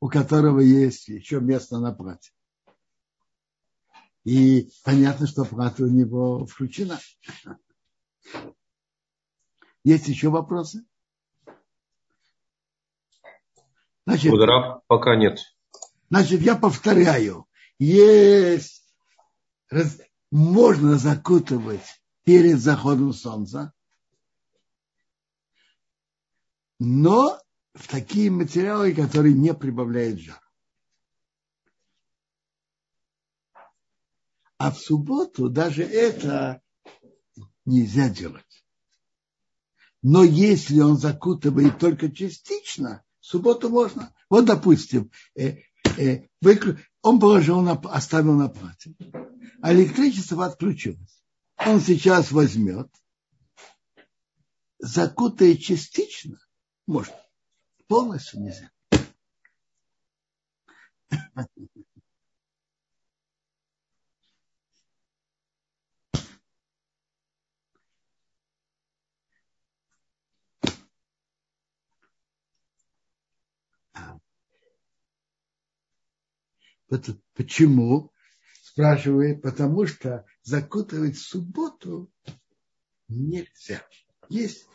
у 0.00 0.08
которого 0.08 0.60
есть 0.60 1.08
еще 1.08 1.40
место 1.40 1.78
на 1.80 1.92
платье. 1.92 2.32
И 4.24 4.70
понятно, 4.84 5.26
что 5.26 5.44
плата 5.44 5.82
у 5.82 5.88
него 5.88 6.46
включена. 6.46 6.98
Есть 9.84 10.08
еще 10.08 10.30
вопросы? 10.30 10.84
Значит, 14.06 14.32
Удара 14.32 14.82
пока 14.86 15.14
нет. 15.14 15.38
Значит, 16.08 16.40
я 16.40 16.56
повторяю. 16.56 17.46
Есть 17.78 18.82
раз, 19.68 20.00
можно 20.30 20.96
закутывать 20.96 22.02
перед 22.24 22.58
заходом 22.58 23.12
солнца, 23.12 23.72
но 26.78 27.38
в 27.74 27.88
такие 27.88 28.30
материалы, 28.30 28.94
которые 28.94 29.34
не 29.34 29.52
прибавляют 29.52 30.20
жар. 30.20 30.40
А 34.56 34.70
в 34.70 34.78
субботу 34.78 35.50
даже 35.50 35.82
это 35.82 36.62
нельзя 37.64 38.08
делать. 38.08 38.43
Но 40.04 40.22
если 40.22 40.80
он 40.80 40.98
закутывает 40.98 41.78
только 41.78 42.12
частично, 42.12 43.02
в 43.20 43.24
субботу 43.26 43.70
можно. 43.70 44.14
Вот, 44.28 44.44
допустим, 44.44 45.10
э, 45.34 45.62
э, 45.96 46.28
выкру... 46.42 46.76
он 47.00 47.18
положил 47.18 47.62
на, 47.62 47.72
оставил 47.72 48.34
на 48.34 48.50
платье, 48.50 48.94
а 49.62 49.72
электричество 49.72 50.44
отключилось. 50.44 51.24
Он 51.56 51.80
сейчас 51.80 52.32
возьмет, 52.32 52.90
закутает 54.78 55.62
частично, 55.62 56.38
может, 56.86 57.14
полностью 57.86 58.42
нельзя. 58.42 58.70
Почему? 76.88 78.12
Спрашивает, 78.62 79.42
потому 79.42 79.86
что 79.86 80.24
закутывать 80.42 81.16
в 81.16 81.26
субботу 81.26 82.10
нельзя. 83.08 83.82
Есть, 84.28 84.66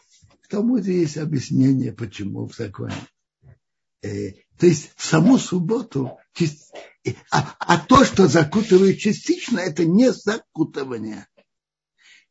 в 0.41 0.47
Талмуде 0.47 1.01
есть 1.01 1.17
объяснение, 1.17 1.91
почему 1.91 2.47
в 2.47 2.55
законе. 2.55 2.95
Э, 4.01 4.31
то 4.57 4.65
есть 4.65 4.91
в 4.95 5.03
саму 5.03 5.37
субботу, 5.37 6.17
а, 7.31 7.55
а 7.59 7.77
то, 7.79 8.05
что 8.05 8.27
закутывают 8.27 8.99
частично, 8.99 9.59
это 9.59 9.85
не 9.85 10.11
закутывание. 10.11 11.27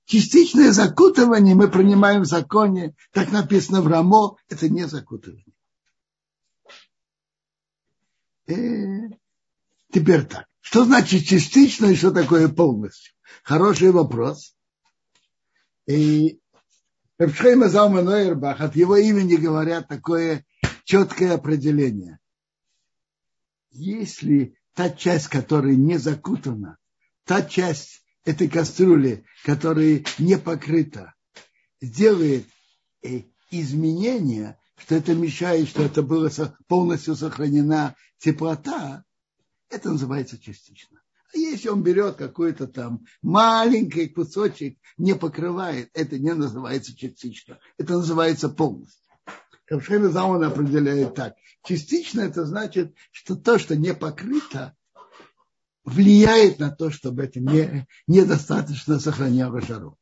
Частичное 0.04 0.72
закутывание 0.72 1.54
мы 1.54 1.70
принимаем 1.70 2.22
в 2.22 2.26
законе, 2.26 2.94
так 3.12 3.30
написано 3.30 3.82
в 3.82 3.88
Рамо, 3.88 4.36
это 4.48 4.70
не 4.70 4.86
закутывание. 4.86 5.44
Э, 8.46 8.54
Теперь 9.92 10.24
так. 10.24 10.46
Что 10.60 10.84
значит 10.84 11.24
частично 11.24 11.86
и 11.86 11.96
что 11.96 12.10
такое 12.10 12.48
полностью? 12.48 13.14
Хороший 13.42 13.90
вопрос. 13.90 14.54
И 15.86 16.40
Рабшхейма 17.18 17.68
Залма 17.68 18.02
Нойербах 18.02 18.60
от 18.60 18.76
его 18.76 18.96
имени 18.96 19.36
говорят 19.36 19.88
такое 19.88 20.44
четкое 20.84 21.34
определение. 21.34 22.18
Если 23.70 24.56
та 24.74 24.90
часть, 24.90 25.28
которая 25.28 25.74
не 25.74 25.98
закутана, 25.98 26.76
та 27.24 27.42
часть 27.42 28.02
этой 28.24 28.48
кастрюли, 28.48 29.24
которая 29.44 30.04
не 30.18 30.38
покрыта, 30.38 31.14
сделает 31.80 32.46
э, 33.02 33.22
изменения, 33.50 34.58
что 34.76 34.94
это 34.94 35.14
мешает, 35.14 35.68
что 35.68 35.82
это 35.82 36.02
было 36.02 36.30
полностью 36.66 37.16
сохранена 37.16 37.96
теплота, 38.18 39.04
это 39.70 39.90
называется 39.90 40.38
частично. 40.38 41.00
А 41.34 41.36
если 41.36 41.68
он 41.68 41.82
берет 41.82 42.16
какой-то 42.16 42.66
там 42.66 43.04
маленький 43.20 44.08
кусочек, 44.08 44.78
не 44.96 45.14
покрывает, 45.14 45.90
это 45.92 46.18
не 46.18 46.32
называется 46.32 46.96
частично. 46.96 47.58
Это 47.76 47.94
называется 47.94 48.48
полностью. 48.48 49.04
Кавшева 49.66 50.08
Заун 50.08 50.42
определяет 50.42 51.14
так. 51.14 51.34
Частично 51.62 52.22
это 52.22 52.46
значит, 52.46 52.94
что 53.10 53.36
то, 53.36 53.58
что 53.58 53.76
не 53.76 53.92
покрыто, 53.92 54.74
влияет 55.84 56.58
на 56.58 56.70
то, 56.70 56.90
чтобы 56.90 57.24
это 57.24 57.40
не, 57.40 57.86
недостаточно 58.06 58.98
сохраняло 58.98 59.60
жару. 59.60 59.98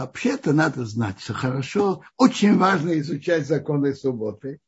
Вообще-то 0.00 0.54
надо 0.54 0.86
знать, 0.86 1.20
что 1.20 1.34
хорошо, 1.34 2.02
очень 2.16 2.56
важно 2.56 2.98
изучать 3.00 3.46
законы 3.46 3.94
субботы. 3.94 4.58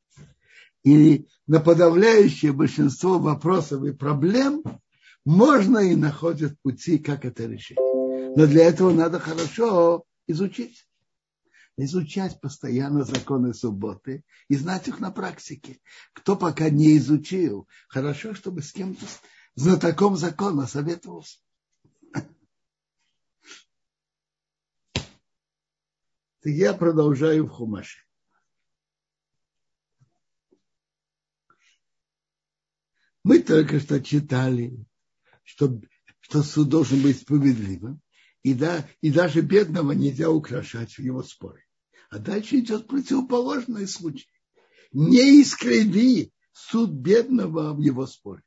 И 0.85 1.27
на 1.47 1.59
подавляющее 1.59 2.53
большинство 2.53 3.19
вопросов 3.19 3.83
и 3.85 3.93
проблем 3.93 4.63
можно 5.25 5.79
и 5.79 5.97
находят 5.97 6.61
пути, 6.61 6.99
как 6.99 7.25
это 7.25 7.47
решить. 7.47 7.79
Но 7.79 8.47
для 8.47 8.67
этого 8.67 8.93
надо 8.93 9.19
хорошо 9.19 10.05
изучить. 10.27 10.87
Изучать 11.79 12.39
постоянно 12.39 13.05
законы 13.05 13.55
субботы 13.55 14.25
и 14.49 14.57
знать 14.57 14.87
их 14.89 15.01
на 15.01 15.11
практике. 15.11 15.81
Кто 16.13 16.37
пока 16.37 16.69
не 16.69 16.99
изучил, 16.99 17.67
хорошо, 17.89 18.35
чтобы 18.35 18.61
с 18.61 18.71
кем-то 18.71 19.07
знатоком 19.55 20.19
закона 20.19 20.67
советовался. 20.67 21.39
Я 26.51 26.75
продолжаю 26.75 27.47
в 27.47 27.51
Хумаше. 27.51 28.01
Мы 33.25 33.39
только 33.41 33.79
что 33.79 34.03
читали, 34.03 34.85
что, 35.45 35.81
что 36.21 36.43
суд 36.43 36.69
должен 36.69 37.03
быть 37.03 37.21
справедливым, 37.21 38.01
и, 38.43 38.55
да, 38.55 38.89
и 39.01 39.13
даже 39.13 39.41
бедного 39.41 39.93
нельзя 39.93 40.29
украшать 40.29 40.93
в 40.95 40.99
его 40.99 41.23
споре. 41.23 41.65
А 42.11 42.19
дальше 42.19 42.59
идет 42.59 42.89
противоположный 42.89 43.87
случай. 43.87 44.29
Не 44.93 45.41
искриви 45.41 46.33
суд 46.53 46.91
бедного 46.91 47.73
в 47.73 47.81
его 47.81 48.07
споре. 48.07 48.43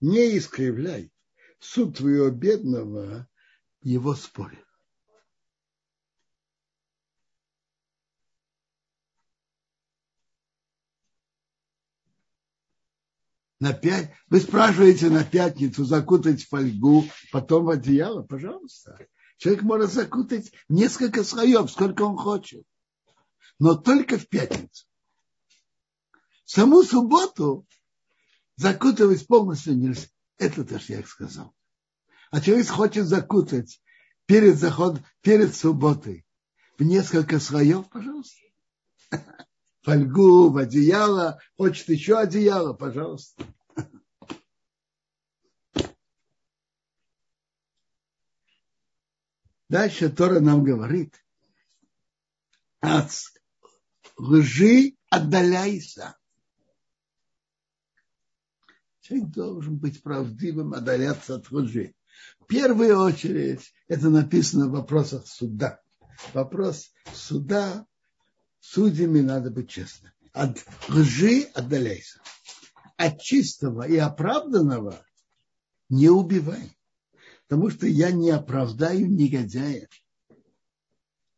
Не 0.00 0.36
искривляй 0.36 1.12
суд 1.60 1.96
твоего 1.96 2.28
бедного 2.30 3.28
его 3.82 4.14
споре. 4.14 4.64
На 13.60 13.72
пять, 13.72 14.12
вы 14.28 14.40
спрашиваете 14.40 15.08
на 15.08 15.24
пятницу 15.24 15.84
закутать 15.84 16.42
в 16.42 16.48
фольгу, 16.48 17.04
потом 17.30 17.66
в 17.66 17.70
одеяло, 17.70 18.22
пожалуйста. 18.22 19.06
Человек 19.36 19.62
может 19.62 19.92
закутать 19.92 20.52
несколько 20.68 21.22
слоев, 21.22 21.70
сколько 21.70 22.02
он 22.02 22.16
хочет. 22.16 22.64
Но 23.60 23.76
только 23.76 24.18
в 24.18 24.28
пятницу. 24.28 24.86
Саму 26.44 26.82
субботу 26.82 27.64
закутывать 28.56 29.26
полностью 29.28 29.76
нельзя. 29.76 30.08
Это 30.38 30.64
тоже 30.64 30.94
я 30.94 31.02
сказал 31.04 31.54
а 32.32 32.40
человек 32.40 32.66
хочет 32.66 33.06
закутать 33.06 33.80
перед 34.24 34.56
заходом, 34.56 35.04
перед 35.20 35.54
субботой 35.54 36.26
в 36.78 36.82
несколько 36.82 37.38
слоев, 37.38 37.90
пожалуйста. 37.90 38.40
Фольгу, 39.82 40.48
в 40.48 40.56
одеяло, 40.56 41.38
хочет 41.58 41.90
еще 41.90 42.18
одеяло, 42.18 42.72
пожалуйста. 42.72 43.44
Дальше 49.68 50.08
Тора 50.08 50.40
нам 50.40 50.64
говорит 50.64 51.22
от 52.80 53.10
лжи 54.16 54.96
отдаляйся. 55.10 56.16
Человек 59.02 59.28
должен 59.28 59.76
быть 59.76 60.02
правдивым, 60.02 60.72
отдаляться 60.72 61.34
от 61.34 61.50
лжи. 61.50 61.94
Первую 62.52 62.98
очередь 62.98 63.72
это 63.88 64.10
написано 64.10 64.68
в 64.68 64.72
вопросах 64.72 65.26
суда. 65.26 65.80
Вопрос 66.34 66.92
суда, 67.14 67.86
судьями 68.60 69.20
надо 69.20 69.50
быть 69.50 69.70
честным. 69.70 70.12
От 70.34 70.62
лжи 70.90 71.48
отдаляйся. 71.54 72.20
От 72.98 73.22
чистого 73.22 73.88
и 73.88 73.96
оправданного 73.96 75.02
не 75.88 76.10
убивай. 76.10 76.76
Потому 77.48 77.70
что 77.70 77.86
я 77.86 78.12
не 78.12 78.28
оправдаю 78.28 79.10
негодяя. 79.10 79.88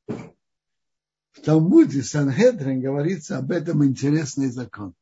В 0.08 1.40
Талмуде 1.44 2.02
Санхедрин 2.02 2.80
говорится 2.80 3.38
об 3.38 3.52
этом 3.52 3.84
интересный 3.84 4.50
закон 4.50 4.96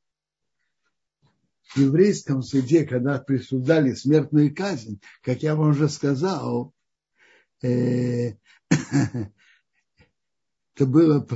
в 1.74 1.78
еврейском 1.78 2.42
суде, 2.42 2.84
когда 2.84 3.18
присуждали 3.18 3.94
смертную 3.94 4.54
казнь, 4.54 5.00
как 5.22 5.42
я 5.42 5.56
вам 5.56 5.70
уже 5.70 5.88
сказал, 5.88 6.74
э, 7.62 8.34
это 8.70 9.30
было 10.86 11.26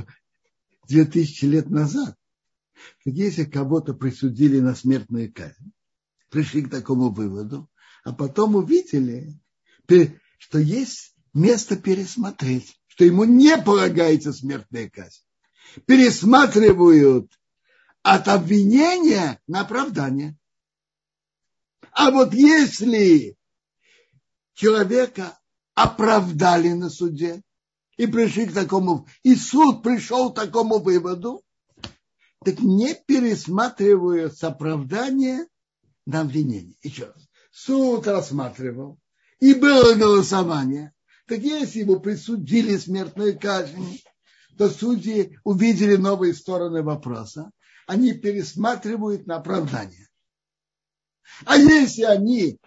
2000 0.87 1.45
лет 1.45 1.69
назад. 1.69 2.15
Так 3.03 3.13
если 3.13 3.45
кого-то 3.45 3.93
присудили 3.93 4.59
на 4.59 4.75
смертную 4.75 5.33
казнь, 5.33 5.71
пришли 6.29 6.61
к 6.61 6.69
такому 6.69 7.09
выводу, 7.09 7.69
а 8.03 8.13
потом 8.13 8.55
увидели, 8.55 9.33
что 10.37 10.59
есть 10.59 11.15
место 11.33 11.77
пересмотреть, 11.77 12.79
что 12.87 13.05
ему 13.05 13.23
не 13.23 13.57
полагается 13.57 14.33
смертная 14.33 14.89
казнь. 14.89 15.21
Пересматривают 15.85 17.31
от 18.07 18.29
обвинения 18.29 19.37
на 19.47 19.61
оправдание. 19.61 20.37
А 21.91 22.09
вот 22.09 22.33
если 22.33 23.35
человека 24.53 25.37
оправдали 25.73 26.69
на 26.69 26.89
суде 26.89 27.43
и 27.97 28.07
пришли 28.07 28.45
к 28.45 28.53
такому, 28.53 29.09
и 29.23 29.35
суд 29.35 29.83
пришел 29.83 30.31
к 30.31 30.35
такому 30.35 30.79
выводу, 30.79 31.43
так 32.45 32.59
не 32.59 32.95
пересматривают 32.95 34.41
оправдание 34.41 35.45
на 36.05 36.21
обвинение. 36.21 36.77
Еще 36.83 37.07
раз. 37.07 37.27
Суд 37.51 38.07
рассматривал, 38.07 38.97
и 39.41 39.53
было 39.53 39.95
голосование. 39.95 40.93
Так 41.27 41.39
если 41.39 41.79
ему 41.79 41.99
присудили 41.99 42.77
смертную 42.77 43.37
казнь, 43.37 44.01
то 44.57 44.69
судьи 44.69 45.37
увидели 45.43 45.97
новые 45.97 46.33
стороны 46.33 46.83
вопроса 46.83 47.51
они 47.87 48.13
пересматривают 48.13 49.25
на 49.25 49.37
оправдание. 49.37 50.07
А 51.45 51.55
если 51.57 52.03
они 52.03 52.59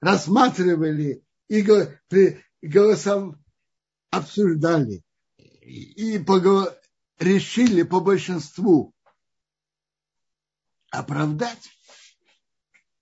рассматривали 0.00 1.24
и 1.48 1.66
голосом 2.62 3.42
обсуждали 4.10 5.02
и 5.62 6.18
решили 7.18 7.82
по 7.82 8.00
большинству 8.00 8.94
оправдать 10.90 11.70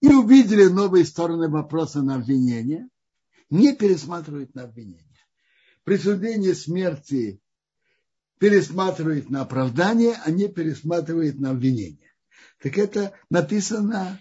и 0.00 0.09
увидели 0.09 0.66
новые 0.66 1.04
стороны 1.04 1.48
вопроса 1.48 2.02
на 2.02 2.16
обвинение, 2.16 2.88
не 3.50 3.74
пересматривают 3.74 4.54
на 4.54 4.64
обвинение. 4.64 5.04
Присуждение 5.82 6.54
смерти 6.54 7.40
пересматривает 8.39 9.30
на 9.30 9.43
оправдание, 9.43 10.18
а 10.24 10.30
не 10.30 10.49
пересматривает 10.49 11.39
на 11.39 11.51
обвинение. 11.51 12.12
Так 12.62 12.78
это 12.78 13.12
написано 13.30 14.20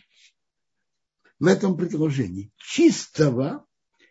в 1.39 1.45
этом 1.45 1.77
предложении. 1.77 2.51
Чистого 2.57 3.65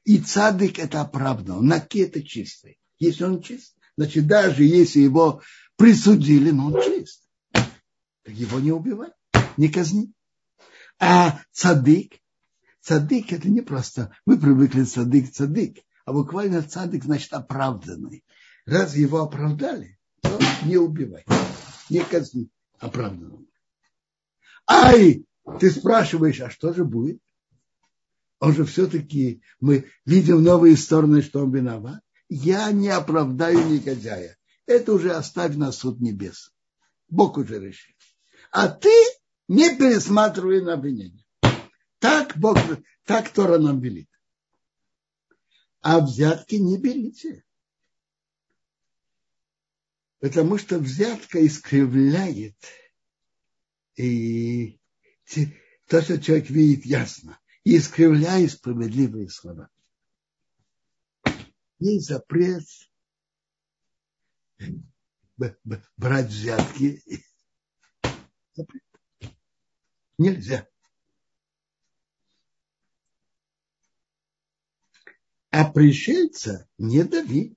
и 0.04 0.18
цадык 0.18 0.78
это 0.78 1.00
оправдано. 1.00 1.61
Наки 1.61 2.00
это 2.00 2.22
чистый. 2.22 2.78
Если 2.98 3.24
он 3.24 3.42
чист, 3.42 3.76
значит 3.96 4.26
даже 4.26 4.64
если 4.64 5.00
его 5.00 5.42
присудили, 5.76 6.50
но 6.50 6.66
он 6.66 6.82
чист. 6.82 7.22
Его 8.26 8.59
не 8.59 8.72
убивать, 8.72 9.12
не 9.57 9.68
казни. 9.68 10.12
А 10.98 11.40
цадык, 11.52 12.14
цадык 12.80 13.32
это 13.32 13.48
не 13.48 13.61
просто, 13.61 14.16
мы 14.24 14.38
привыкли 14.38 14.84
цадык, 14.84 15.30
цадык, 15.30 15.78
а 16.04 16.12
буквально 16.12 16.62
цадык 16.62 17.04
значит 17.04 17.32
оправданный. 17.32 18.24
Раз 18.66 18.96
его 18.96 19.22
оправдали, 19.22 19.96
то 20.22 20.38
не 20.64 20.76
убивай, 20.76 21.24
не 21.88 22.00
казни 22.00 22.50
оправданного. 22.80 23.44
Ай, 24.68 25.24
ты 25.60 25.70
спрашиваешь, 25.70 26.40
а 26.40 26.50
что 26.50 26.72
же 26.72 26.84
будет? 26.84 27.20
Он 28.40 28.52
же 28.52 28.64
все-таки, 28.64 29.40
мы 29.60 29.88
видим 30.04 30.42
новые 30.42 30.76
стороны, 30.76 31.22
что 31.22 31.44
он 31.44 31.54
виноват. 31.54 32.02
Я 32.28 32.70
не 32.72 32.88
оправдаю 32.88 33.64
негодяя. 33.68 34.36
Это 34.66 34.92
уже 34.92 35.12
оставь 35.12 35.54
на 35.54 35.70
суд 35.70 36.00
небес. 36.00 36.52
Бог 37.08 37.38
уже 37.38 37.60
решил. 37.60 37.94
А 38.50 38.68
ты 38.68 38.90
не 39.46 39.76
пересматривай 39.76 40.60
на 40.60 40.74
обвинение. 40.74 41.24
Так 42.00 42.36
Бог, 42.36 42.58
так 43.04 43.30
Тора 43.30 43.58
нам 43.58 43.80
велит. 43.80 44.10
А 45.80 46.00
взятки 46.00 46.56
не 46.56 46.78
берите. 46.78 47.45
Потому 50.20 50.58
что 50.58 50.78
взятка 50.78 51.44
искривляет 51.46 52.56
и 53.96 54.80
то, 55.86 56.02
что 56.02 56.20
человек 56.20 56.48
видит 56.50 56.86
ясно, 56.86 57.38
и 57.64 57.76
искривляет 57.76 58.52
справедливые 58.52 59.28
слова. 59.28 59.68
Есть 61.78 62.06
запрет 62.06 62.64
брать 65.96 66.28
взятки. 66.28 67.02
Запрет. 68.54 68.82
Нельзя. 70.18 70.66
А 75.50 75.70
пришельца 75.70 76.68
не 76.78 77.04
дави. 77.04 77.56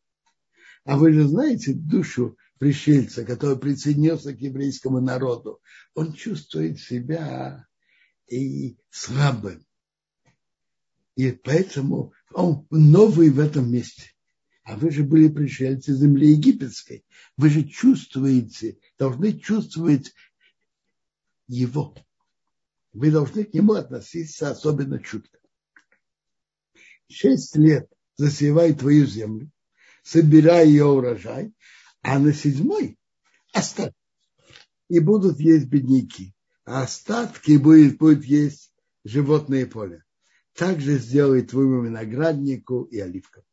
А 0.84 0.97
вы 0.97 1.14
же 1.14 1.28
знаете 1.28 1.74
душу 1.74 2.38
пришельца, 2.60 3.26
который 3.26 3.57
присоединился 3.57 4.34
к 4.34 4.39
еврейскому 4.39 4.99
народу, 4.99 5.62
он 5.95 6.14
чувствует 6.14 6.80
себя 6.80 7.66
и 8.28 8.78
слабым. 8.89 9.66
И 11.16 11.32
поэтому 11.32 12.14
он 12.32 12.68
новый 12.70 13.30
в 13.30 13.39
этом 13.39 13.72
месте. 13.72 14.12
А 14.64 14.78
вы 14.78 14.91
же 14.91 15.03
были 15.03 15.30
пришельцы 15.30 15.93
земли 15.93 16.32
египетской. 16.32 17.03
Вы 17.38 17.49
же 17.49 17.64
чувствуете, 17.64 18.78
должны 18.99 19.39
чувствовать 19.39 20.14
его. 21.47 21.95
Вы 22.93 23.10
должны 23.10 23.45
к 23.45 23.53
нему 23.53 23.74
относиться 23.74 24.51
особенно 24.51 25.01
чутко. 25.01 25.39
Шесть 27.10 27.55
лет 27.55 27.91
засевай 28.18 28.74
твою 28.74 29.05
землю, 29.05 29.49
собирай 30.03 30.68
ее 30.68 30.86
урожай, 30.86 31.51
а 32.02 32.20
на 32.20 32.34
седьмой 32.34 32.97
остатки. 33.54 33.95
И 34.89 35.00
будут 35.00 35.39
есть 35.39 35.68
бедняки. 35.68 36.34
А 36.66 36.84
остатки 36.84 37.58
будет, 37.58 37.97
будет 37.97 38.26
есть 38.26 38.74
животные 39.04 39.66
поля. 39.66 40.04
Также 40.56 40.97
сделай 40.97 41.41
твоему 41.43 41.84
винограднику 41.84 42.84
и 42.84 43.00
оливкам. 43.00 43.43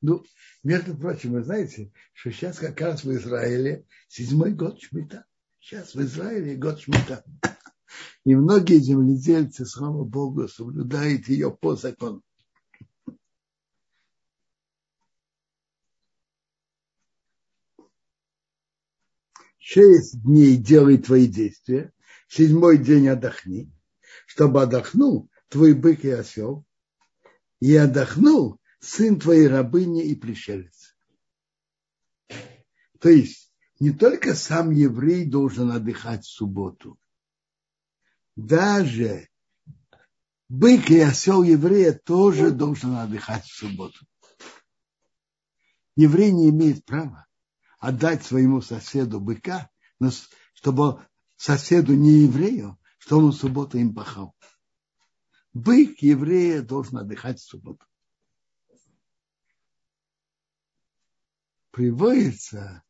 Ну, 0.00 0.24
между 0.62 0.96
прочим, 0.96 1.32
вы 1.32 1.42
знаете, 1.42 1.92
что 2.12 2.30
сейчас 2.30 2.58
как 2.58 2.80
раз 2.80 3.04
в 3.04 3.12
Израиле 3.12 3.86
седьмой 4.08 4.52
год 4.52 4.80
шмита. 4.80 5.24
Сейчас 5.60 5.94
в 5.94 6.02
Израиле 6.02 6.56
год 6.56 6.80
шмита. 6.80 7.24
И 8.24 8.34
многие 8.34 8.80
земледельцы, 8.80 9.64
слава 9.64 10.04
Богу, 10.04 10.48
соблюдают 10.48 11.28
ее 11.28 11.50
по 11.50 11.76
закону. 11.76 12.22
Шесть 19.64 20.22
дней 20.22 20.58
делай 20.58 20.98
твои 20.98 21.26
действия, 21.26 21.90
седьмой 22.28 22.76
день 22.76 23.08
отдохни, 23.08 23.72
чтобы 24.26 24.62
отдохнул 24.62 25.30
твой 25.48 25.72
бык 25.72 26.04
и 26.04 26.10
осел, 26.10 26.66
и 27.60 27.74
отдохнул 27.74 28.60
сын 28.80 29.18
твоей 29.18 29.48
рабыни 29.48 30.04
и 30.04 30.14
пришелец. 30.14 30.94
То 33.00 33.08
есть 33.08 33.50
не 33.80 33.90
только 33.90 34.34
сам 34.34 34.70
еврей 34.70 35.24
должен 35.24 35.70
отдыхать 35.70 36.26
в 36.26 36.30
субботу, 36.30 36.98
даже 38.36 39.30
бык 40.50 40.90
и 40.90 41.00
осел 41.00 41.42
еврея 41.42 41.94
тоже 41.94 42.50
должен 42.50 42.96
отдыхать 42.96 43.46
в 43.46 43.56
субботу. 43.56 44.04
Еврей 45.96 46.32
не 46.32 46.50
имеет 46.50 46.84
права 46.84 47.23
отдать 47.84 48.24
своему 48.24 48.62
соседу 48.62 49.20
быка, 49.20 49.70
чтобы 50.54 51.06
соседу 51.36 51.94
не 51.94 52.22
еврею, 52.22 52.78
что 52.96 53.18
он 53.18 53.30
в 53.30 53.34
субботу 53.34 53.76
им 53.76 53.94
пахал. 53.94 54.34
Бык 55.52 55.98
еврея 55.98 56.62
должен 56.62 56.96
отдыхать 56.96 57.40
в 57.40 57.44
субботу. 57.44 57.84
Приводится 61.72 62.82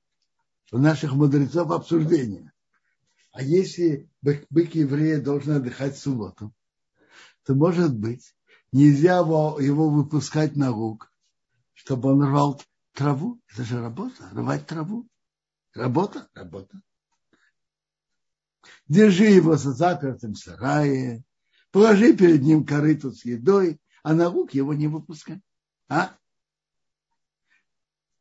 у 0.70 0.78
наших 0.78 1.12
мудрецов 1.14 1.72
обсуждение. 1.72 2.52
А 3.32 3.42
если 3.42 4.08
бык, 4.22 4.46
бык 4.48 4.76
еврея 4.76 5.20
должен 5.20 5.54
отдыхать 5.54 5.96
в 5.96 6.00
субботу, 6.00 6.54
то, 7.44 7.54
может 7.56 7.98
быть, 7.98 8.36
нельзя 8.70 9.18
его, 9.18 9.58
его 9.58 9.90
выпускать 9.90 10.54
на 10.54 10.70
луг, 10.70 11.12
чтобы 11.72 12.12
он 12.12 12.22
рвал 12.22 12.62
траву. 12.94 13.40
Это 13.52 13.64
же 13.64 13.80
работа, 13.80 14.30
рвать 14.32 14.66
траву. 14.66 15.06
Работа, 15.74 16.28
работа. 16.34 16.80
Держи 18.88 19.24
его 19.24 19.56
за 19.56 19.72
запертым 19.72 20.34
сарае, 20.34 21.24
положи 21.70 22.16
перед 22.16 22.42
ним 22.42 22.64
корыту 22.64 23.12
с 23.12 23.24
едой, 23.24 23.80
а 24.02 24.14
на 24.14 24.28
луг 24.28 24.54
его 24.54 24.72
не 24.72 24.88
выпускай. 24.88 25.42
А? 25.88 26.16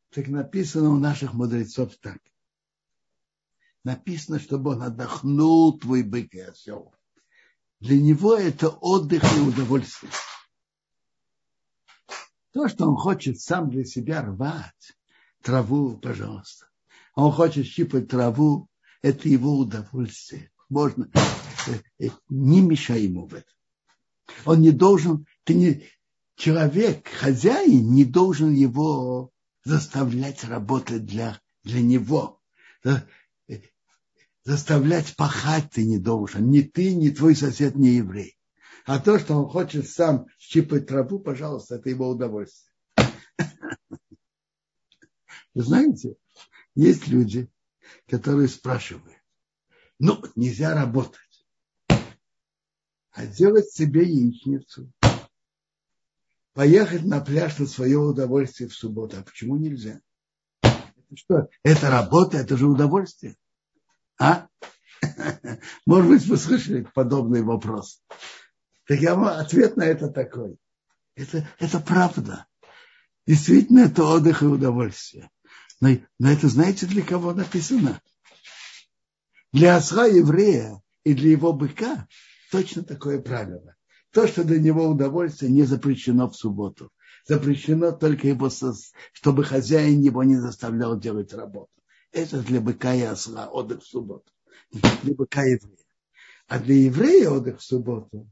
Так 0.10 0.28
написано 0.28 0.90
у 0.90 1.00
наших 1.00 1.34
мудрецов 1.34 1.96
так. 1.98 2.20
Написано, 3.84 4.40
чтобы 4.40 4.72
он 4.72 4.84
отдохнул, 4.84 5.78
твой 5.78 6.04
бык 6.04 6.34
и 6.34 6.40
осел. 6.40 6.94
Для 7.80 8.02
него 8.02 8.36
это 8.36 8.70
отдых 8.70 9.24
и 9.24 9.42
удовольствие. 9.42 10.12
То, 12.54 12.68
что 12.70 12.88
он 12.88 12.96
хочет 12.96 13.42
сам 13.42 13.70
для 13.72 13.84
себя 13.84 14.22
рвать, 14.22 14.96
траву, 15.42 15.98
пожалуйста. 15.98 16.68
Он 17.16 17.32
хочет 17.32 17.66
щипать 17.66 18.08
траву, 18.08 18.70
это 19.02 19.28
его 19.28 19.58
удовольствие. 19.58 20.52
Можно, 20.70 21.10
э, 21.68 22.06
э, 22.06 22.10
не 22.30 22.62
мешай 22.62 23.02
ему 23.02 23.28
в 23.28 23.34
этом. 23.34 23.54
Он 24.46 24.62
не 24.62 24.72
должен, 24.72 25.26
ты 25.44 25.56
не, 25.56 25.84
человек, 26.36 27.08
хозяин, 27.08 27.92
не 27.92 28.06
должен 28.06 28.54
его 28.54 29.32
заставлять 29.64 30.44
работать 30.44 31.06
для, 31.06 31.42
для 31.64 31.82
него. 31.82 32.40
Э, 32.84 33.02
заставлять 34.44 35.16
пахать 35.16 35.72
ты 35.72 35.86
не 35.86 35.98
должен. 35.98 36.52
Ни 36.52 36.62
ты, 36.62 36.94
ни 36.94 37.10
твой 37.10 37.36
сосед 37.36 37.76
не 37.76 37.96
еврей. 37.96 38.38
А 38.86 39.00
то, 39.00 39.18
что 39.18 39.36
он 39.36 39.50
хочет 39.50 39.90
сам 39.90 40.28
щипать 40.38 40.88
траву, 40.88 41.20
пожалуйста, 41.20 41.76
это 41.76 41.90
его 41.90 42.10
удовольствие. 42.10 42.74
Вы 45.54 45.64
знаете, 45.64 46.16
есть 46.76 47.08
люди, 47.08 47.50
которые 48.08 48.48
спрашивают, 48.48 49.16
ну, 50.00 50.22
нельзя 50.36 50.74
работать, 50.74 51.20
а 53.12 53.26
делать 53.28 53.70
себе 53.70 54.04
яичницу, 54.04 54.92
поехать 56.54 57.04
на 57.04 57.22
пляж 57.22 57.60
на 57.60 57.68
свое 57.68 58.00
удовольствие 58.00 58.68
в 58.68 58.74
субботу. 58.74 59.18
А 59.18 59.24
почему 59.24 59.56
нельзя? 59.58 60.02
Это 60.62 61.16
что? 61.16 61.50
Это 61.64 61.90
работа, 61.90 62.38
это 62.38 62.58
же 62.58 62.68
удовольствие. 62.68 63.38
А? 64.20 64.48
Может 65.86 66.10
быть, 66.10 66.26
вы 66.26 66.38
слышали 66.38 66.88
подобный 66.94 67.44
вопрос. 67.44 68.02
Так 68.86 69.00
я 69.00 69.16
вам 69.16 69.28
ответ 69.28 69.78
на 69.78 69.84
это 69.84 70.10
такой. 70.10 70.58
Это, 71.16 71.48
это 71.60 71.80
правда. 71.80 72.46
Действительно, 73.26 73.80
это 73.80 74.04
отдых 74.04 74.42
и 74.42 74.46
удовольствие. 74.46 75.30
Но, 75.80 75.90
но 76.20 76.32
это 76.32 76.48
знаете, 76.50 76.86
для 76.86 77.04
кого 77.04 77.34
написано? 77.34 78.02
Для 79.52 79.76
осла 79.78 80.06
еврея 80.06 80.82
и 81.04 81.14
для 81.14 81.32
его 81.32 81.54
быка 81.54 82.08
точно 82.52 82.84
такое 82.84 83.22
правило. 83.22 83.76
То, 84.12 84.28
что 84.28 84.44
для 84.44 84.60
него 84.60 84.88
удовольствие, 84.88 85.52
не 85.52 85.64
запрещено 85.64 86.30
в 86.30 86.36
субботу. 86.36 86.92
Запрещено 87.26 87.92
только 87.92 88.28
его, 88.28 88.50
чтобы 89.14 89.44
хозяин 89.44 90.02
его 90.02 90.24
не 90.24 90.36
заставлял 90.36 91.00
делать 91.00 91.34
работу. 91.34 91.72
Это 92.12 92.42
для 92.42 92.60
быка 92.62 92.94
и 92.94 93.02
осла 93.02 93.48
отдых 93.48 93.82
в 93.82 93.88
субботу. 93.88 94.32
Для 94.72 95.16
быка 95.16 95.44
еврея. 95.44 95.78
А 96.48 96.60
для 96.60 96.76
еврея 96.76 97.30
отдых 97.30 97.60
в 97.60 97.64
субботу, 97.64 98.30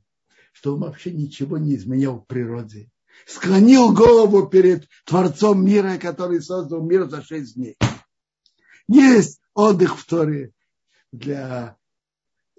что 0.52 0.76
он 0.76 0.82
вообще 0.82 1.12
ничего 1.12 1.58
не 1.58 1.76
изменял 1.76 2.20
в 2.20 2.26
природе. 2.26 2.90
Склонил 3.26 3.94
голову 3.94 4.48
перед 4.48 4.88
Творцом 5.06 5.64
мира, 5.66 5.98
который 5.98 6.42
создал 6.42 6.82
мир 6.82 7.10
за 7.10 7.22
шесть 7.22 7.56
дней. 7.56 7.78
Есть 8.88 9.42
отдых 9.54 9.98
в 9.98 10.06
Торе 10.06 10.54
для, 11.12 11.78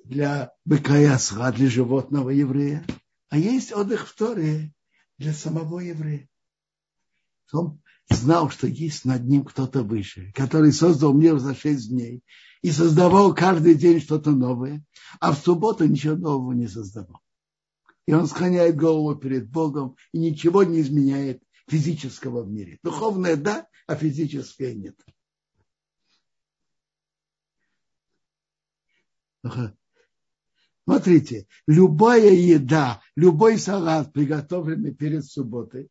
для 0.04 0.52
быка 0.64 0.98
и 0.98 1.04
осла, 1.04 1.52
для 1.52 1.68
животного 1.68 2.30
еврея. 2.30 2.84
А 3.28 3.38
есть 3.38 3.72
отдых 3.72 4.08
в 4.08 4.14
Торе 4.14 4.72
для 5.18 5.32
самого 5.32 5.80
еврея. 5.80 6.28
Он 7.52 7.80
знал, 8.10 8.50
что 8.50 8.66
есть 8.66 9.04
над 9.04 9.24
ним 9.24 9.44
кто-то 9.44 9.82
выше, 9.82 10.32
который 10.34 10.72
создал 10.72 11.12
мир 11.12 11.38
за 11.38 11.54
шесть 11.54 11.88
дней 11.88 12.22
и 12.62 12.70
создавал 12.70 13.34
каждый 13.34 13.74
день 13.74 14.00
что-то 14.00 14.32
новое, 14.32 14.84
а 15.20 15.32
в 15.32 15.38
субботу 15.38 15.86
ничего 15.86 16.16
нового 16.16 16.52
не 16.52 16.68
создавал. 16.68 17.21
И 18.06 18.12
он 18.12 18.26
склоняет 18.26 18.76
голову 18.76 19.16
перед 19.16 19.48
Богом 19.48 19.96
и 20.12 20.18
ничего 20.18 20.64
не 20.64 20.80
изменяет 20.80 21.42
физического 21.68 22.42
в 22.42 22.50
мире. 22.50 22.78
Духовное 22.82 23.36
да, 23.36 23.66
а 23.86 23.94
физическое 23.94 24.74
нет. 24.74 24.96
Смотрите, 30.84 31.46
любая 31.66 32.32
еда, 32.32 33.00
любой 33.14 33.58
салат, 33.58 34.12
приготовленный 34.12 34.92
перед 34.94 35.24
субботой, 35.24 35.88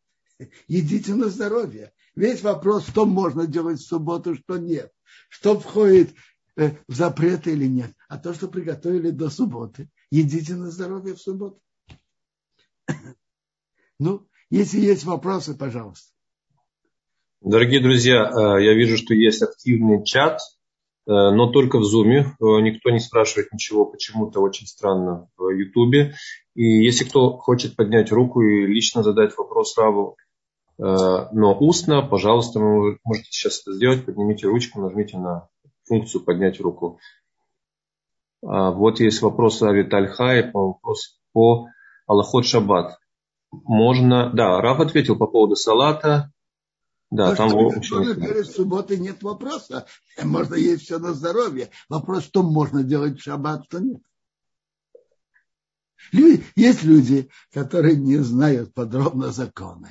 едите 0.67 1.15
на 1.15 1.29
здоровье. 1.29 1.93
Весь 2.15 2.41
вопрос, 2.41 2.87
что 2.87 3.05
можно 3.05 3.47
делать 3.47 3.79
в 3.79 3.87
субботу, 3.87 4.35
что 4.35 4.57
нет. 4.57 4.91
Что 5.29 5.59
входит 5.59 6.13
э, 6.57 6.75
в 6.87 6.93
запреты 6.95 7.53
или 7.53 7.67
нет. 7.67 7.93
А 8.09 8.17
то, 8.17 8.33
что 8.33 8.49
приготовили 8.49 9.11
до 9.11 9.29
субботы, 9.29 9.89
едите 10.09 10.55
на 10.55 10.71
здоровье 10.71 11.15
в 11.15 11.21
субботу. 11.21 11.61
Ну, 13.99 14.27
если 14.49 14.79
есть 14.79 15.03
вопросы, 15.03 15.55
пожалуйста. 15.55 16.11
Дорогие 17.39 17.81
друзья, 17.81 18.31
э, 18.31 18.63
я 18.63 18.73
вижу, 18.73 18.97
что 18.97 19.13
есть 19.13 19.43
активный 19.43 20.03
чат, 20.03 20.39
э, 20.39 21.11
но 21.11 21.51
только 21.51 21.77
в 21.77 21.83
Zoom. 21.83 22.33
Никто 22.61 22.89
не 22.89 22.99
спрашивает 22.99 23.53
ничего 23.53 23.85
почему-то 23.85 24.39
очень 24.41 24.65
странно 24.65 25.29
в 25.37 25.49
YouTube. 25.49 26.15
И 26.55 26.63
если 26.63 27.05
кто 27.05 27.37
хочет 27.37 27.75
поднять 27.75 28.11
руку 28.11 28.41
и 28.41 28.65
лично 28.65 29.03
задать 29.03 29.37
вопрос 29.37 29.77
Раву, 29.77 30.17
Э, 30.81 31.27
но 31.31 31.55
устно, 31.59 32.01
пожалуйста, 32.01 32.59
вы 32.59 32.97
можете 33.03 33.27
сейчас 33.31 33.61
это 33.61 33.73
сделать, 33.73 34.05
поднимите 34.05 34.47
ручку, 34.47 34.81
нажмите 34.81 35.17
на 35.17 35.47
функцию 35.85 36.23
поднять 36.23 36.59
руку. 36.59 36.99
А, 38.43 38.71
вот 38.71 38.99
есть 38.99 39.21
вопрос 39.21 39.61
о 39.61 39.71
Витальхае, 39.71 40.49
вопрос 40.51 41.19
по 41.33 41.67
Аллахот 42.07 42.45
Шаббат. 42.45 42.97
Можно, 43.51 44.31
да, 44.33 44.61
Раф 44.61 44.79
ответил 44.79 45.17
по 45.17 45.27
поводу 45.27 45.55
салата. 45.55 46.31
Да, 47.09 47.31
То, 47.31 47.35
там 47.35 47.49
что 47.83 48.01
в 48.01 48.15
перед 48.15 48.47
субботой 48.47 48.97
нет 48.97 49.21
вопроса. 49.21 49.85
Можно 50.23 50.55
есть 50.55 50.83
все 50.83 50.97
на 50.97 51.13
здоровье. 51.13 51.69
Вопрос, 51.89 52.23
что 52.23 52.41
можно 52.41 52.83
делать 52.83 53.19
в 53.19 53.23
шаббат, 53.23 53.65
что 53.65 53.79
нет. 53.79 54.01
Есть 56.55 56.83
люди, 56.83 57.29
которые 57.51 57.97
не 57.97 58.17
знают 58.17 58.73
подробно 58.73 59.31
законы 59.31 59.89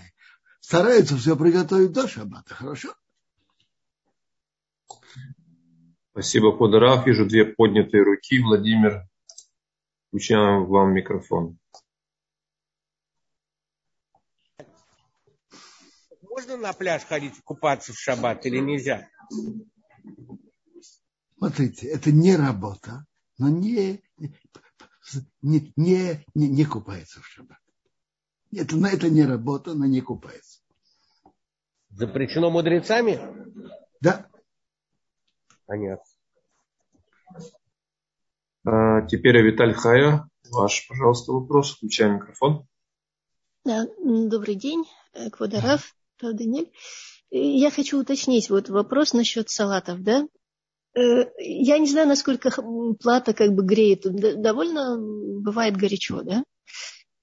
стараются 0.71 1.17
все 1.17 1.37
приготовить 1.37 1.91
до 1.91 2.07
шаббата. 2.07 2.55
Хорошо? 2.55 2.95
Спасибо, 6.13 6.53
Подарав. 6.53 7.05
Вижу 7.07 7.27
две 7.27 7.45
поднятые 7.45 8.05
руки. 8.05 8.41
Владимир, 8.41 9.03
включаем 10.09 10.67
вам 10.67 10.95
микрофон. 10.95 11.59
Можно 16.41 16.57
на 16.57 16.73
пляж 16.73 17.05
ходить 17.05 17.35
купаться 17.45 17.93
в 17.93 17.99
шаббат 17.99 18.47
или 18.47 18.61
нельзя? 18.61 19.07
Смотрите, 21.37 21.87
это 21.89 22.13
не 22.13 22.35
работа, 22.35 23.05
но 23.37 23.51
не, 23.51 24.03
не, 24.17 24.33
не, 25.43 26.25
не, 26.35 26.49
не 26.49 26.65
купается 26.65 27.21
в 27.21 27.27
шаббат. 27.27 27.59
Это, 28.57 28.75
это 28.87 29.11
не 29.11 29.27
работа, 29.27 29.75
но 29.75 29.85
не 29.85 30.01
купается. 30.01 30.61
Запрещено 31.91 32.51
мудрецами? 32.51 33.21
Да. 34.01 34.27
Понятно. 35.67 36.05
А, 38.65 39.03
теперь 39.03 39.43
Виталь 39.43 39.75
Хая. 39.75 40.27
Ваш, 40.51 40.89
пожалуйста, 40.89 41.33
вопрос. 41.33 41.77
Включаем 41.77 42.15
микрофон. 42.15 42.67
Да, 43.63 43.87
добрый 43.99 44.55
день, 44.55 44.87
Квадарав, 45.33 45.95
Даниэль. 46.23 46.71
Я 47.31 47.71
хочу 47.71 48.01
уточнить 48.01 48.51
вот 48.51 48.69
вопрос 48.69 49.13
насчет 49.13 49.51
салатов, 49.51 50.03
да? 50.03 50.27
я 50.95 51.79
не 51.79 51.87
знаю, 51.87 52.09
насколько 52.09 52.51
плата 53.01 53.33
как 53.33 53.53
бы 53.53 53.65
греет. 53.65 54.03
Довольно 54.03 54.99
бывает 54.99 55.77
горячо, 55.77 56.23
да? 56.23 56.45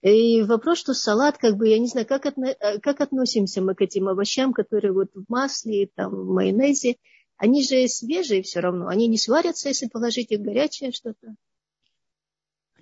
И 0.02 0.44
вопрос, 0.44 0.78
что 0.78 0.94
салат, 0.94 1.38
как 1.38 1.58
бы, 1.58 1.68
я 1.68 1.80
не 1.80 1.88
знаю, 1.88 2.06
как, 2.08 2.26
отно, 2.26 2.56
как 2.82 3.02
относимся 3.02 3.62
мы 3.62 3.76
к 3.76 3.82
этим 3.82 4.08
овощам, 4.08 4.54
которые 4.54 4.94
вот 4.94 5.10
в 5.14 5.26
масле, 5.28 5.90
там, 5.96 6.12
в 6.14 6.32
майонезе, 6.32 6.98
они 7.36 7.64
же 7.64 7.88
свежие 7.88 8.44
все 8.44 8.60
равно, 8.60 8.88
они 8.88 9.08
не 9.08 9.18
сварятся, 9.18 9.70
если 9.70 9.88
положить 9.88 10.32
их 10.32 10.42
горячее 10.42 10.92
что-то. 10.92 11.36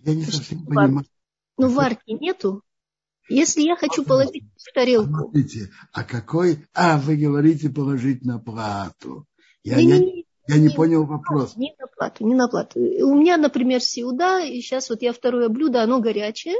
Я 0.03 0.13
не 0.13 0.23
совсем 0.23 0.65
понимаю. 0.65 1.05
Ну, 1.57 1.69
варки 1.69 2.11
нету. 2.11 2.61
Если 3.27 3.61
я 3.61 3.75
хочу 3.75 4.03
положить 4.03 4.43
в 4.57 4.73
тарелку. 4.73 5.31
Смотрите, 5.31 5.71
а 5.91 6.03
какой... 6.03 6.65
А, 6.73 6.97
вы 6.97 7.15
говорите 7.15 7.69
положить 7.69 8.23
на 8.23 8.39
плату. 8.39 9.25
Я 9.63 9.77
не, 9.77 9.99
не, 9.99 10.25
я 10.47 10.57
не, 10.57 10.67
не 10.67 10.69
понял 10.69 11.05
вопрос. 11.05 11.55
Не 11.55 11.75
на 11.79 11.87
плату, 11.87 12.25
не 12.25 12.35
на 12.35 12.47
плату. 12.47 12.79
У 12.79 13.15
меня, 13.15 13.37
например, 13.37 13.81
сеуда, 13.81 14.45
и 14.45 14.61
сейчас 14.61 14.89
вот 14.89 15.01
я 15.01 15.11
второе 15.11 15.49
блюдо, 15.49 15.81
оно 15.81 15.99
горячее. 15.99 16.57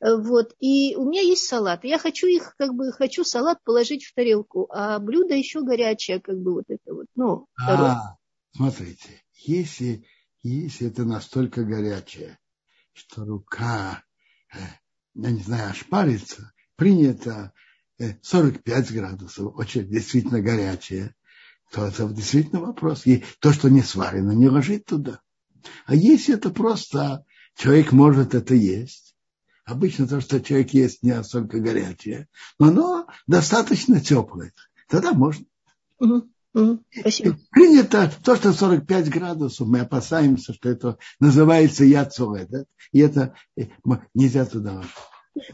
Вот, 0.00 0.54
и 0.58 0.96
у 0.96 1.08
меня 1.08 1.20
есть 1.20 1.46
салат. 1.46 1.84
Я 1.84 1.96
хочу 1.96 2.26
их, 2.26 2.56
как 2.58 2.74
бы, 2.74 2.90
хочу 2.90 3.22
салат 3.22 3.62
положить 3.62 4.04
в 4.04 4.14
тарелку, 4.14 4.68
а 4.70 4.98
блюдо 4.98 5.34
еще 5.34 5.62
горячее, 5.62 6.20
как 6.20 6.40
бы 6.40 6.54
вот 6.54 6.64
это 6.66 6.92
вот, 6.92 7.06
ну, 7.14 7.46
второе. 7.54 7.90
А, 7.90 8.16
смотрите, 8.52 9.22
если, 9.34 10.04
если 10.42 10.88
это 10.88 11.04
настолько 11.04 11.62
горячее, 11.62 12.36
что 12.92 13.24
рука, 13.24 14.02
э, 14.52 14.58
я 15.14 15.30
не 15.30 15.42
знаю, 15.42 15.70
ошпарится, 15.70 16.52
принято 16.76 17.52
45 18.22 18.90
э, 18.90 18.94
градусов, 18.94 19.56
очень 19.56 19.88
действительно 19.88 20.40
горячее, 20.40 21.14
то 21.70 21.86
это 21.86 22.08
действительно 22.08 22.60
вопрос. 22.60 23.06
И 23.06 23.24
то, 23.40 23.52
что 23.52 23.68
не 23.68 23.82
сварено, 23.82 24.32
не 24.32 24.48
ложить 24.48 24.84
туда. 24.84 25.20
А 25.86 25.94
если 25.94 26.34
это 26.34 26.50
просто 26.50 27.24
человек 27.56 27.92
может 27.92 28.34
это 28.34 28.54
есть, 28.54 29.12
Обычно 29.64 30.08
то, 30.08 30.20
что 30.20 30.40
человек 30.40 30.70
ест, 30.70 31.02
не 31.02 31.12
настолько 31.12 31.60
горячее, 31.60 32.28
но 32.58 32.68
оно 32.68 33.06
достаточно 33.26 34.00
теплое. 34.00 34.52
Тогда 34.88 35.12
можно. 35.12 35.46
Угу. 36.00 36.28
Спасибо. 36.52 37.38
Принято 37.50 38.10
то, 38.22 38.36
что 38.36 38.52
45 38.52 39.08
градусов, 39.08 39.66
мы 39.66 39.80
опасаемся, 39.80 40.52
что 40.52 40.68
это 40.68 40.98
называется 41.18 41.84
яцове, 41.84 42.46
да? 42.48 42.64
и 42.92 43.00
это 43.00 43.34
э, 43.56 43.64
нельзя 44.14 44.44
туда. 44.44 44.82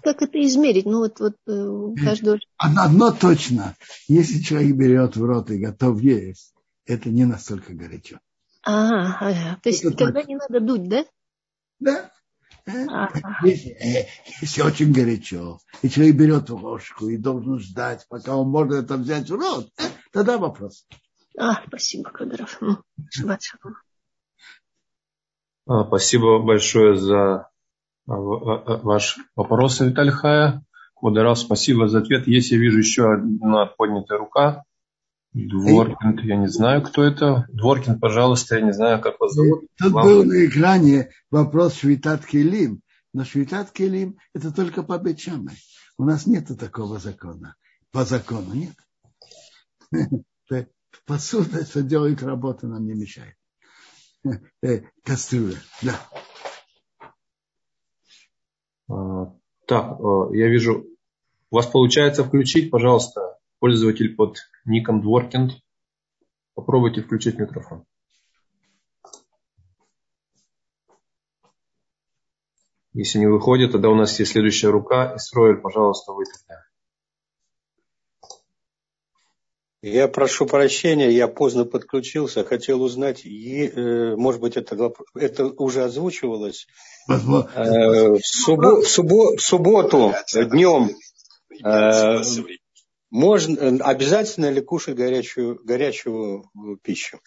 Как 0.03 0.23
это 0.23 0.45
измерить? 0.45 0.87
Ну 0.87 0.99
вот, 0.99 1.21
вот 1.21 1.37
э, 1.47 2.05
каждый... 2.05 2.41
Одно, 2.57 2.83
одно 2.83 3.13
точно. 3.13 3.77
Если 4.09 4.43
человек 4.43 4.75
берет 4.75 5.17
в 5.17 5.25
рот 5.25 5.51
и 5.51 5.59
готов 5.59 6.01
есть, 6.01 6.53
это 6.85 7.11
не 7.11 7.25
настолько 7.25 7.75
горячо. 7.75 8.19
А, 8.65 9.19
ага. 9.21 9.61
то 9.63 9.69
есть 9.69 9.85
это 9.85 9.97
когда 9.97 10.21
точно. 10.21 10.29
не 10.29 10.37
надо 10.37 10.61
дуть, 10.61 10.89
да? 10.89 11.05
Да. 11.79 12.11
Если, 13.45 13.71
э, 13.71 14.07
если 14.43 14.63
очень 14.63 14.93
горячо, 14.93 15.61
и 15.83 15.89
человек 15.89 16.17
берет 16.17 16.51
ложку 16.51 17.09
и 17.09 17.17
должен 17.17 17.59
ждать, 17.61 18.05
пока 18.09 18.37
он 18.37 18.51
может 18.51 18.85
это 18.85 18.97
взять 18.97 19.31
в 19.31 19.35
рот, 19.35 19.71
э, 19.79 19.85
тогда 20.13 20.39
вопрос. 20.39 20.87
А, 21.39 21.63
спасибо, 21.67 22.11
Кадров. 22.11 22.61
А, 25.67 25.85
спасибо 25.85 26.39
большое 26.39 26.97
за 26.97 27.49
а, 28.09 28.13
а, 28.13 28.81
ваш 28.83 29.19
вопрос, 29.37 29.81
Виталий 29.81 30.13
Хая. 30.13 30.65
Квадрав, 30.95 31.39
спасибо 31.39 31.89
за 31.89 32.01
ответ. 32.01 32.27
Есть, 32.27 32.51
я 32.51 32.59
вижу, 32.59 32.79
еще 32.79 33.13
одна 33.13 33.67
поднятая 33.67 34.19
рука. 34.19 34.65
Дворкин, 35.33 36.19
я 36.25 36.37
не 36.37 36.49
знаю, 36.49 36.83
кто 36.83 37.05
это. 37.05 37.47
Дворкин, 37.53 38.01
пожалуйста, 38.01 38.57
я 38.57 38.63
не 38.63 38.73
знаю, 38.73 39.01
как 39.01 39.21
вас 39.21 39.35
зовут. 39.35 39.67
Тут 39.79 39.93
Вам... 39.93 40.05
был 40.05 40.25
на 40.25 40.47
экране 40.47 41.11
вопрос 41.31 41.77
Швитат 41.77 42.27
Келим. 42.27 42.81
Но 43.13 43.25
Швитат 43.25 43.71
Келим– 43.71 44.17
это 44.35 44.53
только 44.53 44.83
по 44.83 44.99
Бечаме. 44.99 45.53
У 45.99 46.05
нас 46.05 46.27
нет 46.27 46.49
такого 46.59 46.99
закона. 46.99 47.55
По 47.93 48.05
закону 48.05 48.55
нет. 48.55 48.75
Посуда, 51.07 51.65
что 51.65 51.83
делает 51.83 52.23
работу, 52.23 52.67
нам 52.67 52.87
не 52.87 52.95
мешает. 52.95 53.37
Э, 54.63 54.83
кастрюля, 55.05 55.59
да. 55.83 56.09
А, 58.89 59.33
так, 59.67 60.01
э, 60.01 60.37
я 60.37 60.49
вижу, 60.49 60.87
у 61.51 61.57
вас 61.57 61.67
получается 61.67 62.25
включить, 62.25 62.71
пожалуйста, 62.71 63.39
пользователь 63.61 64.15
под 64.17 64.39
ником 64.65 65.01
Дворкинд. 65.03 65.53
Попробуйте 66.55 67.03
включить 67.03 67.39
микрофон. 67.39 67.85
Если 72.93 73.21
не 73.21 73.29
выходит, 73.29 73.73
тогда 73.73 73.91
у 73.91 73.95
нас 73.95 74.19
есть 74.19 74.33
следующая 74.33 74.71
рука. 74.71 75.15
Исроэль, 75.17 75.61
пожалуйста, 75.61 76.13
вы 76.13 76.25
тогда. 76.25 76.68
Я 79.81 80.09
прошу 80.09 80.47
прощения, 80.47 81.09
я 81.11 81.29
поздно 81.29 81.65
подключился, 81.65 82.43
хотел 82.43 82.83
узнать, 82.83 83.25
э, 83.25 84.17
может 84.17 84.41
быть, 84.41 84.57
это, 84.57 84.93
это 85.15 85.47
уже 85.47 85.85
озвучивалось. 85.85 86.67
Э, 87.09 87.15
в, 87.15 88.21
суббо, 88.25 88.83
в, 88.83 88.89
суббо, 88.89 89.37
в 89.37 89.41
субботу 89.41 90.13
днем 90.35 90.91
э, 91.65 92.23
можно, 93.11 93.85
обязательно 93.85 94.51
ли 94.51 94.61
кушать 94.61 94.97
горячую, 94.97 95.61
горячую 95.63 96.51
пищу? 96.83 97.21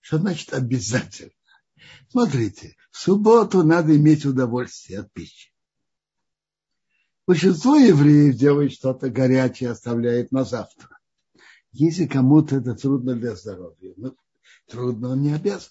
Что 0.00 0.18
значит 0.18 0.52
обязательно? 0.52 1.32
Смотрите, 2.10 2.76
в 2.90 2.98
субботу 2.98 3.62
надо 3.62 3.96
иметь 3.96 4.26
удовольствие 4.26 5.00
от 5.00 5.12
пищи. 5.14 5.50
Большинство 7.26 7.76
евреев 7.76 8.34
делает 8.34 8.72
что-то 8.72 9.08
горячее, 9.08 9.70
оставляет 9.70 10.30
на 10.30 10.44
завтра. 10.44 10.99
Если 11.72 12.06
кому-то 12.06 12.56
это 12.56 12.74
трудно 12.74 13.14
для 13.14 13.34
здоровья, 13.34 13.92
ну, 13.96 14.14
трудно, 14.68 15.10
он 15.10 15.22
не 15.22 15.32
обязан. 15.32 15.70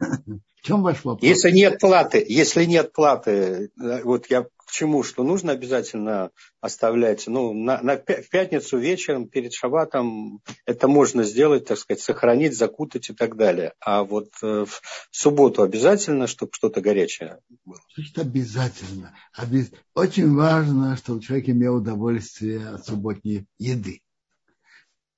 В 0.00 0.64
чем 0.64 0.82
ваш 0.82 1.04
вопрос? 1.04 1.22
Если 1.22 1.50
нет 1.50 1.80
платы, 1.80 2.24
если 2.28 2.64
нет 2.64 2.92
платы, 2.92 3.70
вот 3.76 4.26
я 4.26 4.46
чему? 4.72 5.02
Что 5.02 5.22
нужно 5.22 5.52
обязательно 5.52 6.30
оставлять, 6.60 7.26
ну, 7.26 7.52
на, 7.52 7.80
на, 7.82 7.96
в 7.96 8.28
пятницу 8.30 8.78
вечером 8.78 9.28
перед 9.28 9.52
шабатом 9.52 10.40
это 10.66 10.88
можно 10.88 11.22
сделать, 11.22 11.66
так 11.66 11.78
сказать, 11.78 12.02
сохранить, 12.02 12.56
закутать 12.56 13.10
и 13.10 13.12
так 13.12 13.36
далее. 13.36 13.74
А 13.80 14.02
вот 14.02 14.30
э, 14.42 14.64
в 14.64 14.80
субботу 15.10 15.62
обязательно, 15.62 16.26
чтобы 16.26 16.52
что-то 16.54 16.80
горячее 16.80 17.38
было? 17.64 17.78
Значит, 17.94 18.18
обязательно. 18.18 19.14
Обяз... 19.34 19.70
Очень 19.94 20.34
важно, 20.34 20.96
чтобы 20.96 21.22
человек 21.22 21.48
имел 21.48 21.76
удовольствие 21.76 22.66
от 22.66 22.86
субботней 22.86 23.46
еды. 23.58 24.00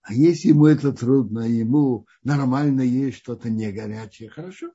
А 0.04 0.12
если 0.12 0.48
ему 0.48 0.66
это 0.66 0.92
трудно, 0.92 1.40
ему 1.40 2.06
нормально 2.22 2.82
есть 2.82 3.16
что-то 3.16 3.48
не 3.48 3.72
горячее, 3.72 4.28
хорошо. 4.28 4.70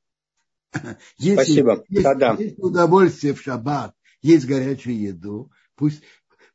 Если, 1.17 1.35
Спасибо. 1.35 1.85
Если, 1.87 2.03
Да-да. 2.03 2.33
есть 2.33 2.57
удовольствие 2.59 3.33
в 3.33 3.41
шаббат 3.41 3.95
есть 4.21 4.45
горячую 4.47 4.99
еду, 4.99 5.51
пусть, 5.75 6.03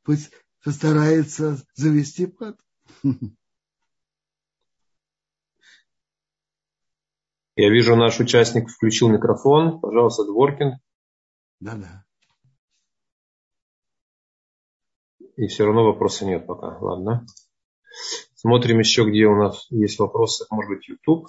пусть 0.03 0.31
постарается 0.63 1.57
завести 1.75 2.27
плод. 2.27 2.59
Я 7.57 7.71
вижу, 7.71 7.95
наш 7.95 8.19
участник 8.19 8.69
включил 8.69 9.09
микрофон. 9.09 9.81
Пожалуйста, 9.81 10.25
Дворкин. 10.25 10.73
Да-да. 11.61 12.05
И 15.37 15.47
все 15.47 15.65
равно 15.65 15.85
вопроса 15.85 16.27
нет 16.27 16.47
пока. 16.47 16.77
Ладно. 16.81 17.25
Смотрим 18.45 18.79
еще, 18.79 19.09
где 19.09 19.27
у 19.27 19.37
нас 19.37 19.67
есть 19.71 19.99
вопросы. 19.99 20.47
Может 20.51 20.71
быть, 20.71 20.89
YouTube 20.89 21.27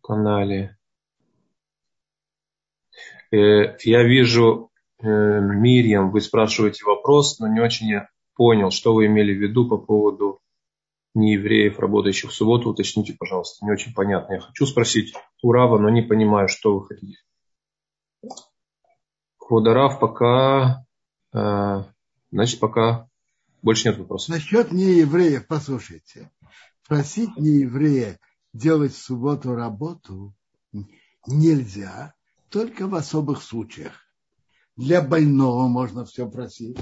канале. 0.00 0.78
Э, 3.32 3.76
я 3.82 4.04
вижу 4.04 4.70
Э, 4.98 5.40
Мирьям, 5.40 6.10
вы 6.10 6.20
спрашиваете 6.20 6.84
вопрос, 6.84 7.38
но 7.38 7.48
не 7.48 7.60
очень 7.60 7.88
я 7.88 8.08
понял, 8.34 8.70
что 8.70 8.94
вы 8.94 9.06
имели 9.06 9.34
в 9.34 9.40
виду 9.40 9.68
по 9.68 9.76
поводу 9.76 10.40
неевреев, 11.14 11.78
работающих 11.78 12.30
в 12.30 12.34
субботу. 12.34 12.70
Уточните, 12.70 13.14
пожалуйста. 13.18 13.64
Не 13.64 13.72
очень 13.72 13.92
понятно. 13.92 14.34
Я 14.34 14.40
хочу 14.40 14.66
спросить 14.66 15.14
у 15.42 15.52
Рава, 15.52 15.78
но 15.78 15.90
не 15.90 16.02
понимаю, 16.02 16.48
что 16.48 16.78
вы 16.78 16.86
хотите. 16.86 17.18
Хводарав 19.38 20.00
пока, 20.00 20.86
э, 21.34 21.84
значит, 22.32 22.58
пока 22.58 23.08
больше 23.62 23.88
нет 23.88 23.98
вопросов. 23.98 24.34
Насчет 24.34 24.72
неевреев, 24.72 25.46
послушайте. 25.46 26.30
Просить 26.88 27.36
нееврея 27.36 28.20
делать 28.52 28.92
в 28.92 29.02
субботу 29.02 29.54
работу 29.54 30.34
нельзя, 31.26 32.14
только 32.48 32.86
в 32.86 32.94
особых 32.94 33.42
случаях. 33.42 33.92
Для 34.76 35.02
больного 35.02 35.66
можно 35.66 36.04
все 36.04 36.30
просить. 36.30 36.78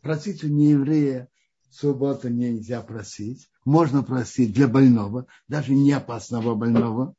Просить 0.00 0.44
у 0.44 0.48
нееврея 0.48 1.28
в 1.68 1.74
субботу 1.74 2.28
нельзя 2.28 2.80
просить. 2.80 3.50
Можно 3.66 4.02
просить 4.02 4.54
для 4.54 4.66
больного, 4.66 5.26
даже 5.46 5.74
не 5.74 5.92
опасного 5.92 6.54
больного. 6.54 7.14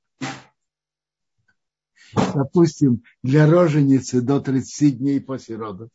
Допустим, 2.34 3.04
для 3.22 3.46
роженицы 3.46 4.22
до 4.22 4.40
30 4.40 4.98
дней 4.98 5.22
после 5.22 5.58
родов. 5.58 5.90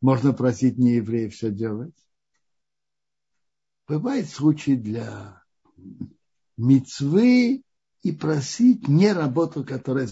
Можно 0.00 0.32
просить 0.32 0.78
не 0.78 0.94
евреев 0.94 1.34
все 1.34 1.50
делать. 1.50 1.94
Бывает 3.88 4.28
случаи 4.28 4.72
для 4.72 5.42
мецвы 6.56 7.62
и 8.02 8.12
просить 8.12 8.88
не 8.88 9.12
работу, 9.12 9.64
которая, 9.64 10.08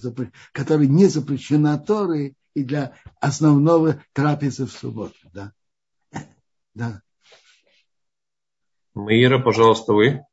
которая 0.52 0.86
не 0.86 1.06
запрещена 1.06 1.78
Торой 1.78 2.36
и 2.54 2.62
для 2.62 2.94
основного 3.20 4.00
трапезы 4.12 4.66
в 4.66 4.72
субботу. 4.72 5.16
Да? 5.32 5.52
Да. 6.74 7.02
Маира, 8.94 9.40
пожалуйста, 9.40 9.92
вы. 9.92 10.24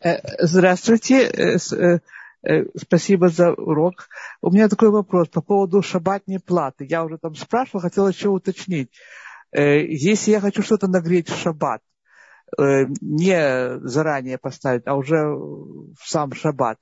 Э, 0.00 0.44
здравствуйте. 0.44 1.28
Э, 1.28 2.00
э, 2.42 2.64
спасибо 2.76 3.28
за 3.28 3.52
урок. 3.52 4.08
У 4.42 4.50
меня 4.50 4.68
такой 4.68 4.90
вопрос 4.90 5.28
по 5.28 5.40
поводу 5.40 5.82
шабатной 5.82 6.40
платы. 6.40 6.84
Я 6.84 7.04
уже 7.04 7.18
там 7.18 7.36
спрашивал, 7.36 7.80
хотел 7.80 8.08
еще 8.08 8.28
уточнить. 8.28 8.90
Если 9.52 10.30
я 10.30 10.40
хочу 10.40 10.62
что-то 10.62 10.86
нагреть 10.86 11.28
в 11.28 11.36
шаббат, 11.36 11.82
не 12.58 13.78
заранее 13.86 14.38
поставить, 14.38 14.82
а 14.86 14.96
уже 14.96 15.16
в 15.26 15.98
сам 16.04 16.32
шаббат, 16.34 16.78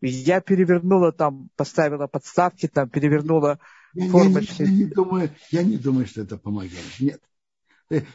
я 0.00 0.40
перевернула 0.40 1.12
там, 1.12 1.48
поставила 1.56 2.06
подставки, 2.06 2.66
там 2.68 2.88
перевернула. 2.88 3.58
Я, 3.94 4.06
я, 4.06 4.40
я, 4.58 4.66
не 4.66 4.84
думаю, 4.86 5.30
я 5.50 5.62
не 5.62 5.76
думаю, 5.76 6.06
что 6.06 6.22
это 6.22 6.36
помогает. 6.36 6.98
Нет. 6.98 7.22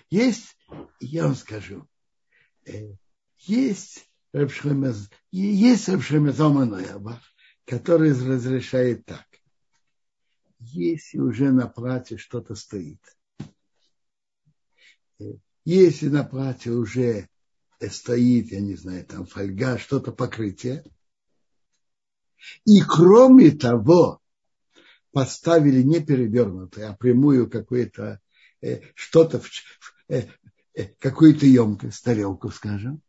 Есть, 0.10 0.58
я 1.00 1.24
вам 1.24 1.36
скажу, 1.36 1.88
э, 2.66 2.94
есть 3.38 4.08
есть 4.34 5.90
Рабшемезоманояба, 5.90 7.22
который 7.66 8.12
разрешает 8.12 9.06
так. 9.06 9.26
Если 10.60 11.20
уже 11.20 11.52
на 11.52 11.68
платье 11.68 12.18
что-то 12.18 12.56
стоит, 12.56 13.00
э, 13.06 13.17
если 15.66 16.08
на 16.08 16.24
платье 16.24 16.72
уже 16.72 17.28
стоит, 17.90 18.52
я 18.52 18.62
не 18.62 18.76
знаю, 18.76 19.06
там 19.06 19.26
фольга, 19.26 19.78
что-то 19.78 20.12
покрытие, 20.12 20.84
и 22.66 22.82
кроме 22.82 23.52
того, 23.52 24.22
поставили 25.12 25.82
не 25.82 26.00
перевернутое, 26.00 26.90
а 26.90 26.96
прямую 26.96 27.50
какое-то 27.50 28.22
э, 28.62 28.82
что-то, 28.94 29.42
э, 30.10 30.28
э, 30.74 30.86
какую-то 31.00 31.46
емкость, 31.46 32.04
тарелку, 32.04 32.50
скажем, 32.50 33.02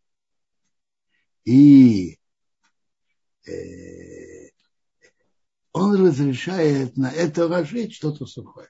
и 1.44 2.18
э, 3.46 4.50
он 5.72 6.06
разрешает 6.06 6.96
на 6.96 7.10
это 7.10 7.46
ложить 7.46 7.94
что-то 7.94 8.26
сухое. 8.26 8.68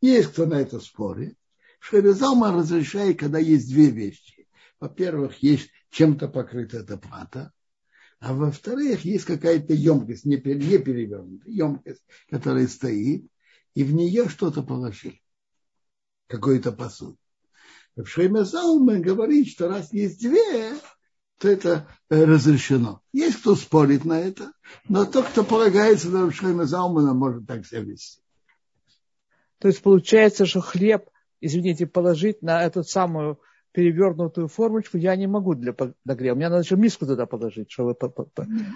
Есть 0.00 0.28
кто 0.32 0.46
на 0.46 0.60
это 0.60 0.80
спорит. 0.80 1.36
Шхемезалман 1.86 2.56
разрешает, 2.56 3.20
когда 3.20 3.38
есть 3.38 3.68
две 3.68 3.90
вещи. 3.90 4.48
Во-первых, 4.80 5.40
есть 5.42 5.70
чем-то 5.90 6.26
покрыта 6.26 6.78
эта 6.78 6.96
плата, 6.96 7.52
а 8.18 8.34
во-вторых, 8.34 9.04
есть 9.04 9.24
какая-то 9.24 9.72
емкость, 9.72 10.24
не, 10.24 10.36
перевернутая, 10.36 11.52
емкость, 11.52 12.02
которая 12.28 12.66
стоит, 12.66 13.30
и 13.74 13.84
в 13.84 13.92
нее 13.94 14.28
что-то 14.28 14.64
положили, 14.64 15.22
какой-то 16.26 16.72
посуд. 16.72 17.16
В 17.94 18.04
Шейме 18.04 18.44
Залман 18.44 19.00
говорит, 19.00 19.48
что 19.48 19.68
раз 19.68 19.92
есть 19.92 20.20
две, 20.20 20.74
то 21.38 21.48
это 21.48 21.88
э, 22.10 22.24
разрешено. 22.24 23.00
Есть 23.12 23.40
кто 23.40 23.54
спорит 23.54 24.04
на 24.04 24.18
это, 24.18 24.50
но 24.88 25.04
тот, 25.04 25.28
кто 25.28 25.44
полагается 25.44 26.10
на 26.10 26.32
Шейме 26.32 26.64
Залмана, 26.64 27.14
может 27.14 27.46
так 27.46 27.64
себя 27.64 27.82
вести. 27.82 28.20
То 29.58 29.68
есть 29.68 29.80
получается, 29.82 30.46
что 30.46 30.60
хлеб, 30.60 31.08
извините, 31.40 31.86
положить 31.86 32.42
на 32.42 32.62
эту 32.62 32.82
самую 32.82 33.40
перевернутую 33.72 34.48
формочку 34.48 34.96
я 34.96 35.14
не 35.16 35.26
могу 35.26 35.54
для 35.54 35.74
нагрева. 36.04 36.34
Мне 36.34 36.48
надо 36.48 36.62
еще 36.62 36.76
миску 36.76 37.06
туда 37.06 37.26
положить, 37.26 37.70
чтобы 37.70 37.94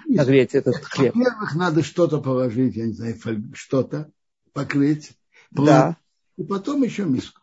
нагреть 0.05 0.53
этот 0.53 0.75
хлеб. 0.75 1.15
Во-первых, 1.15 1.55
надо 1.55 1.83
что-то 1.83 2.19
положить, 2.19 2.75
я 2.75 2.85
не 2.85 2.93
знаю, 2.93 3.15
что-то 3.53 4.11
покрыть. 4.53 5.13
Да. 5.49 5.97
И 6.37 6.43
потом 6.43 6.83
еще 6.83 7.05
миску. 7.05 7.41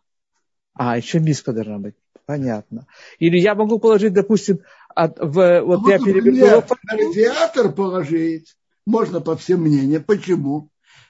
А, 0.73 0.97
еще 0.97 1.19
миска 1.19 1.51
должна 1.51 1.79
быть. 1.79 1.95
Понятно. 2.25 2.87
Или 3.17 3.37
я 3.39 3.55
могу 3.55 3.79
положить, 3.79 4.13
допустим, 4.13 4.59
от, 4.95 5.19
в, 5.19 5.61
вот 5.61 5.81
ну, 5.81 5.89
я 5.89 5.99
перевернула... 5.99 6.65
Радиатор 6.87 7.73
положить 7.73 8.55
можно 8.85 9.19
по 9.19 9.35
всем 9.35 9.61
мнениям. 9.61 10.03
Почему? 10.03 10.69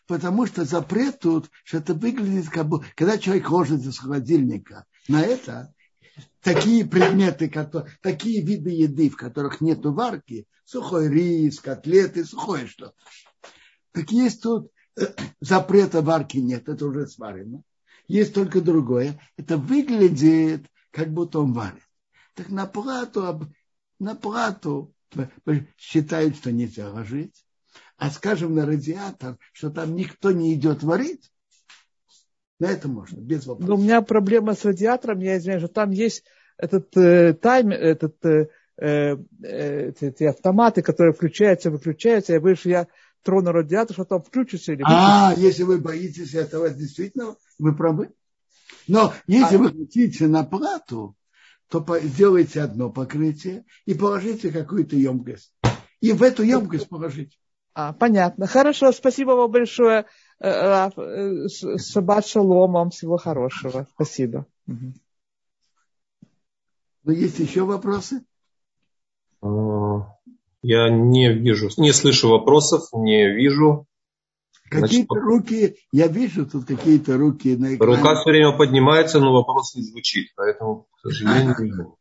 Потому 0.10 0.47
что 0.47 0.66
запрет 0.66 1.20
тут, 1.20 1.51
что 1.64 1.78
это 1.78 1.93
выглядит 1.93 2.49
как 2.49 2.68
бы, 2.68 2.84
когда 2.95 3.20
человек 3.20 3.47
ложит 3.51 3.86
из 3.86 3.99
холодильника 3.99 4.86
на 5.07 5.22
это, 5.22 5.72
такие 6.41 6.84
предметы, 6.84 7.47
которые, 7.47 7.93
такие 8.01 8.43
виды 8.43 8.72
еды, 8.72 9.12
в 9.12 9.16
которых 9.16 9.62
нет 9.62 9.86
варки, 9.86 10.47
сухой 10.66 11.10
рис, 11.10 11.60
котлеты, 11.60 12.26
сухое 12.26 12.66
что-то. 12.66 12.95
Так 13.91 14.10
есть 14.10 14.41
тут 14.41 14.72
запрета 15.41 16.01
варки 16.01 16.38
нет, 16.38 16.68
это 16.68 16.88
уже 16.88 17.05
сварено. 17.05 17.62
Есть 18.07 18.34
только 18.34 18.62
другое. 18.62 19.22
Это 19.38 19.57
выглядит, 19.57 20.66
как 20.89 21.14
будто 21.14 21.39
он 21.39 21.53
варит. 21.53 21.88
Так 22.34 22.49
на 22.49 22.66
плату, 22.66 23.45
на 23.99 24.16
плату 24.16 24.91
считают, 25.78 26.36
что 26.36 26.51
нельзя 26.51 26.89
ложить. 26.89 27.45
А 28.00 28.10
скажем 28.12 28.56
на 28.56 28.66
радиатор, 28.66 29.38
что 29.52 29.70
там 29.70 29.93
никто 29.93 30.32
не 30.32 30.54
идет 30.54 30.84
варить, 30.84 31.32
на 32.58 32.68
это 32.68 32.88
можно, 32.88 33.18
без 33.18 33.45
вопросов. 33.45 33.70
Но 33.70 33.76
у 33.76 33.78
меня 33.78 34.02
проблема 34.02 34.54
с 34.54 34.64
радиатором, 34.64 35.20
я 35.20 35.38
извиняюсь, 35.38 35.64
что 35.64 35.74
там 35.74 35.91
есть 35.91 36.24
этот 36.58 36.95
э, 36.95 37.34
тайм, 37.34 37.72
этот, 37.72 38.16
э, 38.26 38.47
э, 38.78 39.18
эти 39.41 40.24
автоматы, 40.24 40.82
которые 40.82 41.14
включаются, 41.14 41.72
выключаются. 41.72 42.34
Я 42.34 42.39
боюсь, 42.39 42.60
что 42.60 42.70
я 42.70 42.88
трону 43.22 43.52
радиатор, 43.52 43.93
что 43.93 44.06
там 44.06 44.22
включится 44.22 44.72
или 44.72 44.82
выключится. 44.82 45.28
А, 45.28 45.34
если 45.36 45.64
вы 45.64 45.78
боитесь 45.78 46.34
этого, 46.34 46.70
действительно, 46.70 47.36
вы 47.58 47.76
правы. 47.76 48.12
Но 48.88 49.14
если 49.28 49.58
а... 49.58 49.60
вы 49.60 49.70
хотите 49.72 50.28
на 50.28 50.43
плату, 50.43 51.18
то 51.68 51.86
сделайте 52.02 52.62
одно 52.62 52.89
покрытие 52.89 53.66
и 53.86 53.93
положите 53.93 54.52
какую-то 54.52 54.95
емкость. 54.95 55.54
И 56.00 56.14
в 56.14 56.24
эту 56.24 56.43
емкость 56.43 56.88
положите. 56.88 57.36
А, 57.80 57.94
понятно. 57.94 58.46
Хорошо, 58.46 58.92
спасибо 58.92 59.32
вам 59.32 59.50
большое. 59.52 60.06
Э, 60.42 60.90
э, 60.98 61.48
Шаббат 61.78 62.28
шалом, 62.28 62.74
вам 62.74 62.90
всего 62.90 63.16
хорошего. 63.16 63.88
Спасибо. 63.94 64.46
Но 64.66 67.14
есть 67.14 67.40
еще 67.40 67.64
вопросы? 67.64 68.26
А, 69.42 69.48
я 70.62 70.90
не 70.90 71.32
вижу, 71.32 71.70
не 71.78 71.94
слышу 71.94 72.28
вопросов, 72.28 72.90
не 72.92 73.34
вижу. 73.34 73.88
Какие-то 74.70 75.16
Значит, 75.16 75.26
руки, 75.26 75.78
я 75.94 76.08
вижу 76.08 76.46
тут 76.46 76.66
какие-то 76.66 77.18
руки 77.18 77.56
на 77.56 77.76
экране. 77.76 77.96
Рука 77.96 78.16
все 78.16 78.30
время 78.30 78.58
поднимается, 78.58 79.22
но 79.22 79.32
вопрос 79.32 79.74
не 79.76 79.84
звучит, 79.84 80.34
поэтому, 80.36 80.90
к 80.92 81.00
сожалению, 81.00 81.56
не 81.58 81.66
вижу. 81.66 81.98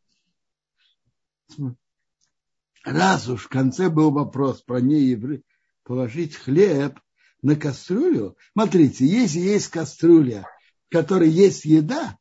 Раз 2.83 3.29
уж 3.29 3.45
в 3.45 3.49
конце 3.49 3.89
был 3.89 4.11
вопрос 4.11 4.61
про 4.61 4.81
неевреев, 4.81 5.41
положить 5.89 6.35
хлеб 6.35 6.99
на 7.41 7.55
кастрюлю. 7.55 8.37
Смотрите, 8.53 9.07
если 9.07 9.39
есть 9.39 9.69
кастрюля, 9.69 10.45
в 10.87 10.93
которой 10.93 11.31
есть 11.31 11.65
еда, 11.65 12.15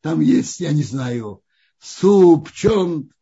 там 0.00 0.18
есть, 0.18 0.58
я 0.58 0.72
не 0.72 0.82
знаю, 0.82 1.44
суп, 1.78 2.50
чем 2.50 3.12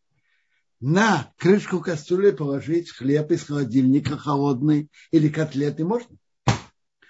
на 0.81 1.35
крышку 1.37 1.81
кастрюли 1.81 2.31
положить 2.31 2.93
хлеб 2.93 3.31
из 3.31 3.45
холодильника 3.45 4.17
холодный 4.17 4.91
или 5.11 5.29
котлеты 5.29 5.85
можно? 5.85 6.17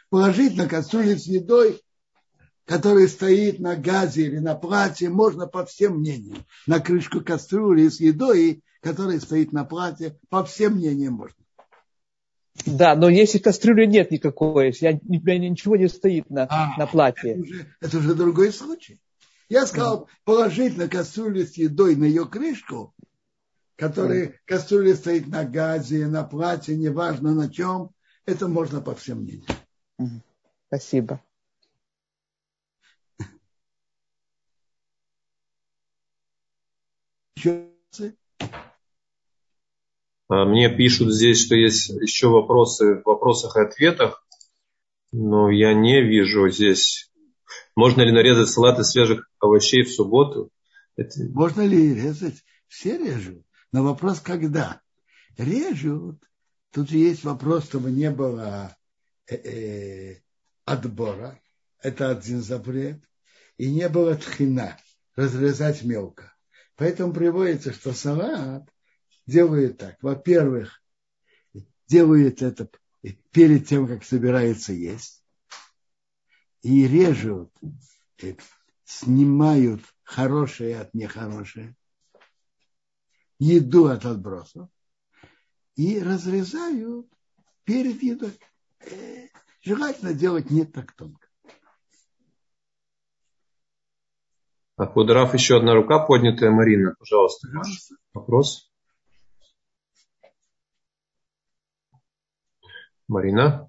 Положить 0.08 0.56
на 0.56 0.66
кастрюлю 0.66 1.16
с 1.16 1.26
едой, 1.26 1.80
которая 2.64 3.06
стоит 3.06 3.60
на 3.60 3.76
газе 3.76 4.22
или 4.22 4.38
на 4.38 4.56
платье, 4.56 5.10
можно 5.10 5.46
по 5.46 5.64
всем 5.64 5.98
мнениям. 5.98 6.44
На 6.66 6.80
крышку 6.80 7.20
кастрюли 7.20 7.86
с 7.86 8.00
едой, 8.00 8.64
которая 8.82 9.20
стоит 9.20 9.52
на 9.52 9.64
платье, 9.64 10.18
по 10.28 10.42
всем 10.42 10.74
мнениям 10.74 11.14
можно. 11.14 11.39
Да, 12.66 12.94
но 12.94 13.08
если 13.08 13.38
кастрюли 13.38 13.86
нет 13.86 14.10
никакой, 14.10 14.74
я, 14.80 14.90
я 14.90 15.38
ничего 15.38 15.76
не 15.76 15.88
стоит 15.88 16.28
на, 16.30 16.46
а, 16.50 16.76
на 16.78 16.86
платье. 16.86 17.32
Это 17.32 17.40
уже, 17.40 17.76
это 17.80 17.98
уже 17.98 18.14
другой 18.14 18.52
случай. 18.52 19.00
Я 19.48 19.66
сказал, 19.66 20.08
положить 20.24 20.76
на 20.76 20.88
кастрюлю 20.88 21.44
с 21.46 21.56
едой 21.56 21.96
на 21.96 22.04
ее 22.04 22.26
крышку, 22.26 22.94
которая 23.76 24.38
кастрюля 24.44 24.94
стоит 24.94 25.26
на 25.26 25.44
газе, 25.44 26.06
на 26.06 26.22
платье, 26.22 26.76
неважно 26.76 27.34
на 27.34 27.50
чем, 27.50 27.90
это 28.26 28.46
можно 28.46 28.80
по 28.80 28.94
всем 28.94 29.22
мнениям. 29.22 30.22
Спасибо. 30.68 31.20
Еще 37.36 37.70
мне 40.30 40.74
пишут 40.74 41.12
здесь, 41.12 41.44
что 41.44 41.56
есть 41.56 41.88
еще 41.88 42.28
вопросы 42.28 42.94
в 42.94 43.02
вопросах 43.04 43.56
и 43.56 43.62
ответах, 43.62 44.24
но 45.10 45.50
я 45.50 45.74
не 45.74 46.02
вижу 46.02 46.48
здесь. 46.48 47.10
Можно 47.74 48.02
ли 48.02 48.12
нарезать 48.12 48.48
салат 48.48 48.78
из 48.78 48.90
свежих 48.90 49.28
овощей 49.40 49.82
в 49.82 49.92
субботу? 49.92 50.52
Это... 50.96 51.24
Можно 51.32 51.62
ли 51.62 51.94
резать? 51.94 52.44
Все 52.68 52.96
режут. 52.96 53.44
Но 53.72 53.82
вопрос, 53.82 54.20
когда? 54.20 54.80
Режут. 55.36 56.22
Тут 56.72 56.92
есть 56.92 57.24
вопрос, 57.24 57.64
чтобы 57.64 57.90
не 57.90 58.10
было 58.10 58.76
э 59.26 59.34
-э, 59.34 60.16
отбора. 60.64 61.40
Это 61.82 62.10
один 62.10 62.40
запрет. 62.40 63.02
И 63.56 63.68
не 63.68 63.88
было 63.88 64.14
тхина. 64.14 64.78
Разрезать 65.16 65.82
мелко. 65.82 66.32
Поэтому 66.76 67.12
приводится, 67.12 67.72
что 67.72 67.92
салат 67.92 68.70
делает 69.30 69.78
так. 69.78 69.96
Во-первых, 70.02 70.82
делает 71.86 72.42
это 72.42 72.68
перед 73.30 73.66
тем, 73.66 73.86
как 73.86 74.04
собирается 74.04 74.72
есть. 74.72 75.24
И 76.62 76.86
режут, 76.86 77.50
снимают 78.84 79.82
хорошее 80.02 80.80
от 80.80 80.92
нехорошее, 80.92 81.74
еду 83.38 83.86
от 83.86 84.04
отбросов 84.04 84.68
и 85.76 86.02
разрезают 86.02 87.06
перед 87.64 88.02
едой. 88.02 88.38
Э, 88.80 89.28
желательно 89.62 90.12
делать 90.12 90.50
не 90.50 90.66
так 90.66 90.92
тонко. 90.92 91.26
А 94.76 94.86
Кудрав 94.86 95.32
еще 95.34 95.56
одна 95.58 95.74
рука 95.74 95.98
поднятая. 96.00 96.50
Марина, 96.50 96.94
пожалуйста, 96.98 97.48
вопрос. 98.12 98.69
Марина? 103.10 103.68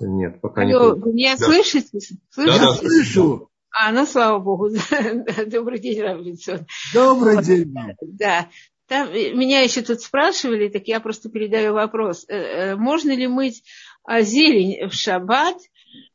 Нет, 0.00 0.40
пока 0.40 0.62
Алло, 0.62 0.94
не... 0.94 1.00
Вы 1.00 1.12
меня 1.12 1.36
да. 1.36 1.44
слышите? 1.44 1.98
Слышите? 1.98 2.20
Да, 2.36 2.58
да, 2.58 2.74
слышу. 2.74 3.50
А, 3.72 3.90
ну, 3.90 4.06
слава 4.06 4.38
богу. 4.38 4.70
Добрый 5.46 5.80
день, 5.80 6.00
Равлицон. 6.00 6.66
Добрый 6.94 7.34
вот. 7.34 7.44
день. 7.44 7.74
Да. 8.02 8.48
Там, 8.86 9.08
э, 9.08 9.32
меня 9.32 9.62
еще 9.62 9.82
тут 9.82 10.00
спрашивали, 10.00 10.68
так 10.68 10.86
я 10.86 11.00
просто 11.00 11.28
передаю 11.28 11.74
вопрос. 11.74 12.24
Э, 12.28 12.36
э, 12.36 12.76
можно 12.76 13.10
ли 13.10 13.26
мыть 13.26 13.64
а, 14.04 14.22
зелень 14.22 14.88
в 14.88 14.94
шаббат, 14.94 15.56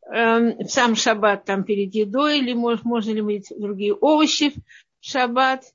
эм, 0.09 0.57
в 0.57 0.69
сам 0.69 0.95
шаббат 0.95 1.43
там 1.43 1.65
перед 1.65 1.93
едой, 1.93 2.39
или 2.39 2.53
можно 2.53 3.11
ли 3.11 3.21
мыть 3.21 3.51
другие 3.55 3.93
овощи 3.93 4.53
в 5.01 5.05
шаббат? 5.05 5.65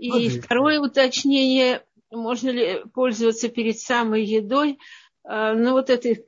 И 0.00 0.10
вот 0.10 0.44
второе 0.44 0.80
уточнение, 0.80 1.82
можно 2.10 2.48
ли 2.48 2.82
пользоваться 2.94 3.48
перед 3.48 3.78
самой 3.78 4.24
едой 4.24 4.78
а, 5.24 5.54
ну, 5.54 5.72
вот 5.72 5.90
этой 5.90 6.24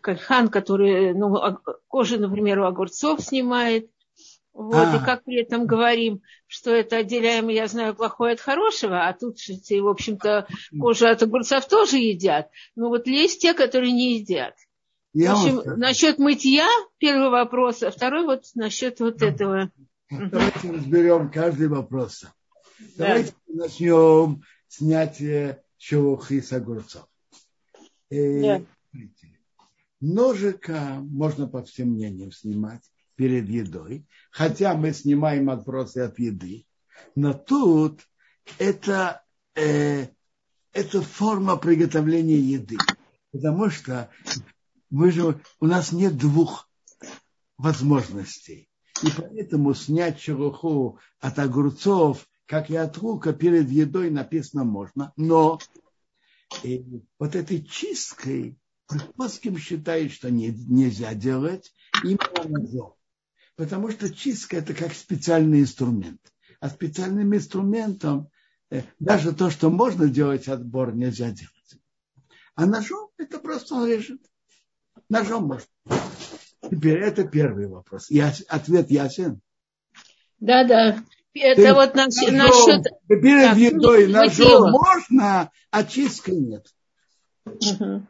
кальхан, 0.00 0.48
который 0.48 1.12
ну, 1.12 1.58
кожу, 1.88 2.20
например, 2.20 2.60
у 2.60 2.64
огурцов 2.64 3.20
снимает. 3.20 3.90
Вот, 4.52 4.76
а. 4.76 4.96
и 4.96 5.04
как 5.04 5.24
при 5.24 5.42
этом 5.42 5.66
говорим, 5.66 6.22
что 6.46 6.70
это 6.70 6.98
отделяем, 6.98 7.48
я 7.48 7.66
знаю, 7.66 7.94
плохое 7.94 8.34
от 8.34 8.40
хорошего, 8.40 9.06
а 9.06 9.12
тут, 9.12 9.38
в 9.38 9.88
общем-то, 9.88 10.46
кожу 10.80 11.08
от 11.08 11.22
огурцов 11.22 11.66
тоже 11.66 11.98
едят. 11.98 12.48
Но 12.76 12.88
вот 12.88 13.06
есть 13.06 13.42
те, 13.42 13.52
которые 13.52 13.92
не 13.92 14.18
едят. 14.18 14.54
Я 15.12 15.34
в 15.34 15.40
общем, 15.40 15.56
вот... 15.56 15.76
насчет 15.76 16.18
мытья, 16.18 16.68
первый 16.98 17.30
вопрос, 17.30 17.82
а 17.82 17.90
второй 17.90 18.24
вот 18.24 18.44
насчет 18.54 19.00
вот 19.00 19.20
этого. 19.20 19.70
Давайте 20.10 20.72
разберем 20.72 21.30
каждый 21.30 21.68
вопрос. 21.68 22.24
Да. 22.78 23.06
Давайте 23.06 23.32
начнем 23.46 24.42
снятие 24.68 25.62
шелухи 25.78 26.40
с 26.40 26.52
огурцов. 26.52 27.08
Да. 28.10 28.62
Ножика 30.00 30.98
можно 31.00 31.48
по 31.48 31.62
всем 31.64 31.90
мнениям 31.90 32.30
снимать 32.32 32.82
перед 33.14 33.48
едой, 33.48 34.06
хотя 34.30 34.74
мы 34.74 34.92
снимаем 34.92 35.48
отбросы 35.48 35.98
от 35.98 36.18
еды, 36.18 36.66
но 37.14 37.32
тут 37.32 38.02
это, 38.58 39.24
э, 39.54 40.08
это 40.72 41.02
форма 41.02 41.56
приготовления 41.56 42.38
еды, 42.38 42.76
потому 43.32 43.70
что 43.70 44.10
мы 44.90 45.10
же, 45.10 45.40
у 45.60 45.66
нас 45.66 45.92
нет 45.92 46.16
двух 46.16 46.68
возможностей. 47.56 48.68
И 49.02 49.08
поэтому 49.14 49.74
снять 49.74 50.20
шелуху 50.20 50.98
от 51.20 51.38
огурцов, 51.38 52.26
как 52.46 52.70
и 52.70 52.76
от 52.76 52.96
лука, 52.98 53.32
перед 53.32 53.68
едой 53.68 54.10
написано 54.10 54.64
можно. 54.64 55.12
Но 55.16 55.58
и 56.62 56.84
вот 57.18 57.34
этой 57.34 57.62
чисткой 57.64 58.58
Плоским 59.16 59.58
считает, 59.58 60.12
что 60.12 60.30
не, 60.30 60.50
нельзя 60.50 61.14
делать 61.14 61.72
именно 62.04 62.48
ножом. 62.48 62.94
Потому 63.56 63.90
что 63.90 64.14
чистка 64.14 64.58
это 64.58 64.74
как 64.74 64.94
специальный 64.94 65.60
инструмент. 65.60 66.20
А 66.60 66.68
специальным 66.68 67.34
инструментом 67.34 68.30
э, 68.70 68.82
даже 69.00 69.32
то, 69.32 69.50
что 69.50 69.70
можно 69.70 70.08
делать 70.08 70.46
отбор, 70.46 70.94
нельзя 70.94 71.30
делать. 71.30 71.80
А 72.54 72.66
ножом 72.66 73.10
это 73.16 73.38
просто 73.40 73.74
он 73.74 73.88
режет. 73.88 74.20
Ножом 75.08 75.46
можно. 75.46 75.68
Теперь 76.62 76.98
это 76.98 77.24
первый 77.24 77.66
вопрос. 77.66 78.10
И 78.10 78.20
ответ 78.20 78.90
ясен. 78.90 79.40
Да, 80.38 80.64
да. 80.64 81.02
Это 81.40 81.74
вот 81.74 81.94
нас, 81.94 82.16
ножом, 82.16 82.36
насчет... 82.36 82.84
Перед 83.08 83.50
так, 83.50 83.56
едой 83.56 84.06
ножом 84.08 84.70
можно, 84.70 85.50
а 85.70 85.84
чисткой 85.84 86.36
нет. 86.36 86.66
Угу. 87.44 88.06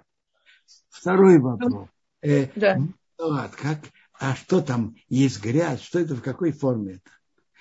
Второй 0.89 1.39
вопрос. 1.39 1.89
Э, 2.23 2.47
да. 2.57 2.79
Салат, 3.19 3.55
как, 3.55 3.79
а 4.19 4.35
что 4.35 4.61
там, 4.61 4.97
есть 5.09 5.43
грязь, 5.43 5.83
что 5.83 5.99
это, 5.99 6.15
в 6.15 6.23
какой 6.23 6.53
форме 6.53 6.95
это? 6.95 7.11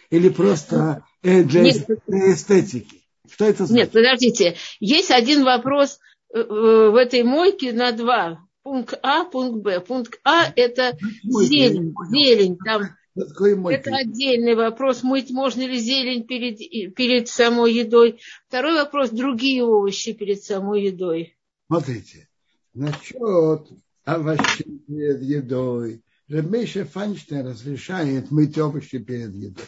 Или 0.09 0.29
просто 0.29 1.03
э, 1.23 1.43
для, 1.43 1.63
Нет. 1.63 1.89
эстетики? 2.07 3.03
Что 3.29 3.45
это 3.45 3.65
значит? 3.65 3.85
Нет, 3.85 3.91
подождите. 3.91 4.55
Есть 4.79 5.11
один 5.11 5.43
вопрос 5.43 5.99
э, 6.33 6.41
в 6.41 6.95
этой 6.95 7.23
мойке 7.23 7.73
на 7.73 7.91
два. 7.91 8.39
Пункт 8.63 8.99
А, 9.03 9.25
пункт 9.25 9.61
Б. 9.61 9.79
Пункт 9.79 10.19
А– 10.23 10.51
это 10.55 10.97
зелень, 11.23 11.93
зелень. 12.09 12.57
Там 12.57 12.95
это 13.15 13.95
отдельный 13.95 14.55
вопрос. 14.55 15.03
Мыть 15.03 15.31
можно 15.31 15.61
ли 15.61 15.79
зелень 15.79 16.25
перед, 16.25 16.95
перед 16.95 17.27
самой 17.29 17.73
едой. 17.73 18.19
Второй 18.47 18.75
вопрос– 18.75 19.09
другие 19.11 19.63
овощи 19.63 20.11
перед 20.11 20.43
самой 20.43 20.83
едой. 20.83 21.37
Смотрите, 21.67 22.27
насчет 22.73 23.69
овощей 24.03 24.81
перед 24.85 25.21
едой. 25.21 26.01
Ребейша 26.27 26.85
Файнштейн 26.85 27.47
разрешает 27.47 28.31
мыть 28.31 28.57
овощи 28.57 28.97
перед 28.97 29.33
едой. 29.33 29.65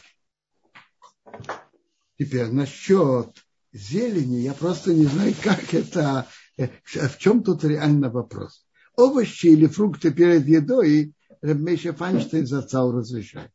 Теперь 2.20 2.48
насчет 2.48 3.30
зелени, 3.72 4.42
я 4.42 4.54
просто 4.54 4.94
не 4.94 5.06
знаю, 5.06 5.34
как 5.42 5.74
это, 5.74 6.28
э, 6.58 6.68
в 6.86 7.18
чем 7.18 7.44
тут 7.44 7.64
реально 7.64 8.10
вопрос. 8.10 8.66
Овощи 8.96 9.48
или 9.48 9.68
фрукты 9.68 10.12
перед 10.12 10.48
едой 10.48 11.14
Ребмейша 11.42 11.94
Файнштейн 11.94 12.46
зацал 12.46 12.92
разрешает. 12.92 13.52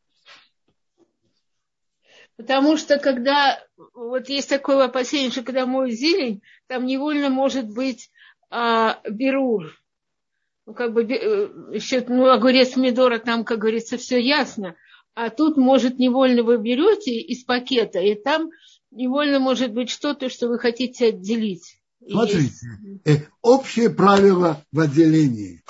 Потому 2.37 2.77
что 2.77 2.99
когда, 2.99 3.63
вот 3.95 4.29
есть 4.29 4.49
такое 4.49 4.85
опасение, 4.85 5.31
что 5.31 5.43
когда 5.43 5.67
моют 5.67 5.95
зелень, 5.95 6.43
там 6.67 6.87
невольно 6.87 7.29
может 7.29 7.69
быть 7.69 8.11
а, 8.51 9.01
берур. 9.09 9.73
Ну, 10.67 10.75
как 10.75 10.93
бы, 10.93 11.03
э, 11.03 11.75
еще, 11.75 12.05
ну, 12.09 12.31
огурец 12.31 12.77
Мидора, 12.77 13.19
там, 13.19 13.45
как 13.45 13.59
говорится, 13.59 13.97
все 13.97 14.19
ясно. 14.19 14.77
А 15.15 15.31
тут, 15.31 15.57
может, 15.57 15.99
невольно 15.99 16.43
вы 16.43 16.59
берете 16.59 17.13
из 17.13 17.45
пакета, 17.45 17.99
и 17.99 18.15
там 18.15 18.51
невольно 18.91 19.39
может 19.39 19.73
быть 19.73 19.91
что-то, 19.91 20.29
что 20.29 20.49
вы 20.49 20.59
хотите 20.59 21.09
отделить. 21.09 21.83
Смотрите, 22.09 22.43
есть... 22.43 22.65
Э, 23.05 23.27
общее 23.43 23.91
правило 23.91 24.65
в 24.73 24.81
отделении 24.81 25.63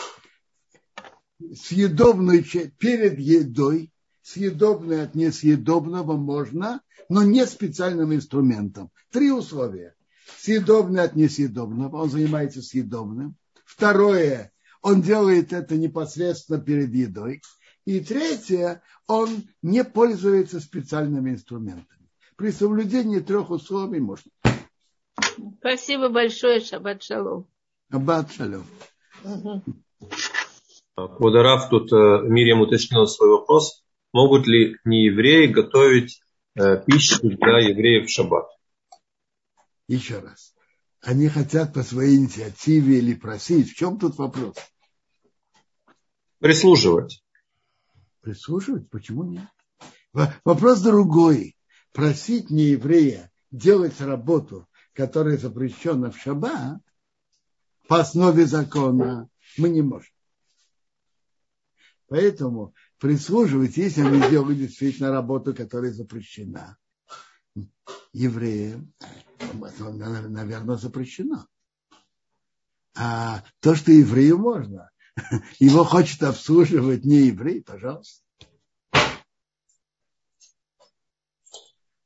съедобную 1.54 2.44
перед 2.78 3.18
едой, 3.18 3.92
съедобное 4.22 5.04
от 5.04 5.14
несъедобного 5.14 6.16
можно, 6.16 6.80
но 7.08 7.22
не 7.22 7.46
специальным 7.46 8.14
инструментом. 8.14 8.90
Три 9.10 9.30
условия. 9.30 9.94
Съедобное 10.38 11.04
от 11.04 11.16
несъедобного, 11.16 12.02
он 12.02 12.10
занимается 12.10 12.62
съедобным. 12.62 13.36
Второе, 13.64 14.52
он 14.80 15.02
делает 15.02 15.52
это 15.52 15.76
непосредственно 15.76 16.60
перед 16.60 16.92
едой. 16.94 17.42
И 17.84 18.00
третье, 18.00 18.82
он 19.06 19.44
не 19.60 19.84
пользуется 19.84 20.60
специальными 20.60 21.30
инструментами. 21.30 22.08
При 22.36 22.50
соблюдении 22.50 23.20
трех 23.20 23.50
условий 23.50 24.00
можно. 24.00 24.30
Спасибо 25.58 26.08
большое, 26.08 26.60
Шаббат 26.60 27.02
Шалом. 27.02 27.46
Шаббат 27.90 28.32
Шалом. 28.32 28.66
Угу. 29.24 29.62
Квадараф 30.94 31.70
тут 31.70 31.90
э, 31.92 31.96
Мириам 32.28 32.60
уточнила 32.60 33.06
свой 33.06 33.30
вопрос. 33.30 33.82
могут 34.12 34.46
ли 34.46 34.76
неевреи 34.84 35.46
готовить 35.46 36.22
э, 36.54 36.82
пищу 36.84 37.20
для 37.22 37.60
евреев 37.60 38.06
в 38.06 38.10
шаббат? 38.10 38.46
Еще 39.88 40.18
раз. 40.18 40.54
Они 41.00 41.28
хотят 41.28 41.72
по 41.72 41.82
своей 41.82 42.16
инициативе 42.16 42.98
или 42.98 43.14
просить. 43.14 43.70
В 43.70 43.74
чем 43.74 43.98
тут 43.98 44.18
вопрос? 44.18 44.54
Прислуживать. 46.38 47.24
Прислуживать? 48.20 48.88
Почему 48.90 49.24
нет? 49.24 49.48
Вопрос 50.44 50.80
другой. 50.82 51.56
Просить 51.92 52.50
нееврея 52.50 53.32
делать 53.50 54.00
работу, 54.00 54.68
которая 54.92 55.38
запрещена 55.38 56.10
в 56.10 56.18
шаббат, 56.18 56.80
по 57.88 58.00
основе 58.00 58.46
закона 58.46 59.28
мы 59.56 59.70
не 59.70 59.82
можем. 59.82 60.12
Поэтому 62.12 62.74
прислуживать, 62.98 63.78
если 63.78 64.02
они 64.02 64.20
делают 64.28 64.58
действительно 64.58 65.10
работу, 65.10 65.54
которая 65.54 65.92
запрещена 65.92 66.76
евреям, 68.12 68.92
наверное, 69.54 70.76
запрещено. 70.76 71.46
А 72.94 73.42
то, 73.60 73.74
что 73.74 73.92
еврею 73.92 74.36
можно, 74.36 74.90
его 75.58 75.84
хочет 75.84 76.22
обслуживать 76.22 77.06
не 77.06 77.28
еврей, 77.28 77.62
пожалуйста. 77.62 78.22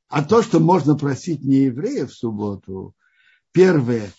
А 0.06 0.22
то, 0.22 0.40
что 0.44 0.60
можно 0.60 0.96
просить 0.96 1.42
не 1.42 1.64
еврея 1.64 2.06
в 2.06 2.12
субботу, 2.12 2.94
первое, 3.50 4.12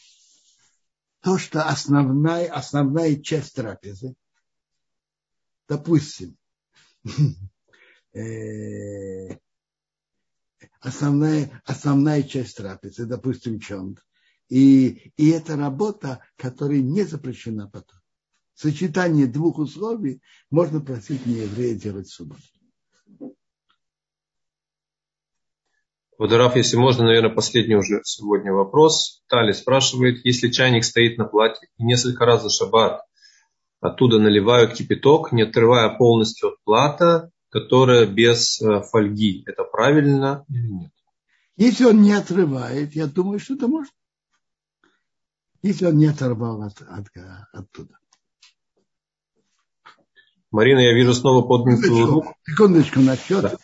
то, 1.21 1.37
что 1.37 1.63
основная, 1.63 2.51
основная 2.51 3.15
часть 3.21 3.55
трапезы, 3.55 4.15
допустим, 5.67 6.37
э, 8.13 9.37
основная, 10.79 11.61
основная 11.65 12.23
часть 12.23 12.57
трапезы, 12.57 13.05
допустим, 13.05 13.59
чонт. 13.59 14.03
И, 14.49 15.11
и 15.17 15.29
это 15.29 15.57
работа, 15.57 16.23
которая 16.37 16.79
не 16.79 17.03
запрещена 17.03 17.69
потом. 17.69 17.99
Сочетание 18.53 19.27
двух 19.27 19.59
условий 19.59 20.21
можно 20.49 20.79
просить 20.79 21.25
нееврея 21.25 21.75
делать 21.75 22.07
в 22.07 22.13
субботу. 22.13 22.41
Водорав, 26.17 26.55
если 26.55 26.77
можно, 26.77 27.05
наверное, 27.05 27.35
последний 27.35 27.75
уже 27.75 28.01
сегодня 28.03 28.51
вопрос. 28.51 29.23
Тали 29.27 29.51
спрашивает, 29.51 30.25
если 30.25 30.49
чайник 30.49 30.83
стоит 30.83 31.19
на 31.19 31.25
плате 31.25 31.67
и 31.77 31.83
несколько 31.83 32.25
раз 32.25 32.41
за 32.41 32.49
шаббат 32.49 33.07
оттуда 33.79 34.19
наливают 34.19 34.73
кипяток, 34.73 35.31
не 35.31 35.43
отрывая 35.43 35.95
полностью 35.97 36.49
от 36.49 36.63
плата, 36.63 37.31
которая 37.49 38.05
без 38.05 38.61
э, 38.61 38.81
фольги, 38.81 39.43
это 39.45 39.63
правильно 39.63 40.45
или 40.49 40.67
нет? 40.67 40.91
Если 41.55 41.85
он 41.85 42.01
не 42.01 42.13
отрывает, 42.13 42.95
я 42.95 43.07
думаю, 43.07 43.39
что 43.39 43.55
это 43.55 43.67
можно. 43.67 43.91
Если 45.63 45.85
он 45.85 45.97
не 45.97 46.05
оторвал 46.05 46.61
от, 46.61 46.81
от, 46.81 47.07
оттуда. 47.51 47.97
Марина, 50.51 50.79
я 50.79 50.93
вижу 50.93 51.13
снова 51.13 51.47
поднятую 51.47 52.05
руку. 52.05 52.35
Секундочку, 52.45 52.99
насчет 52.99 53.41
да 53.41 53.57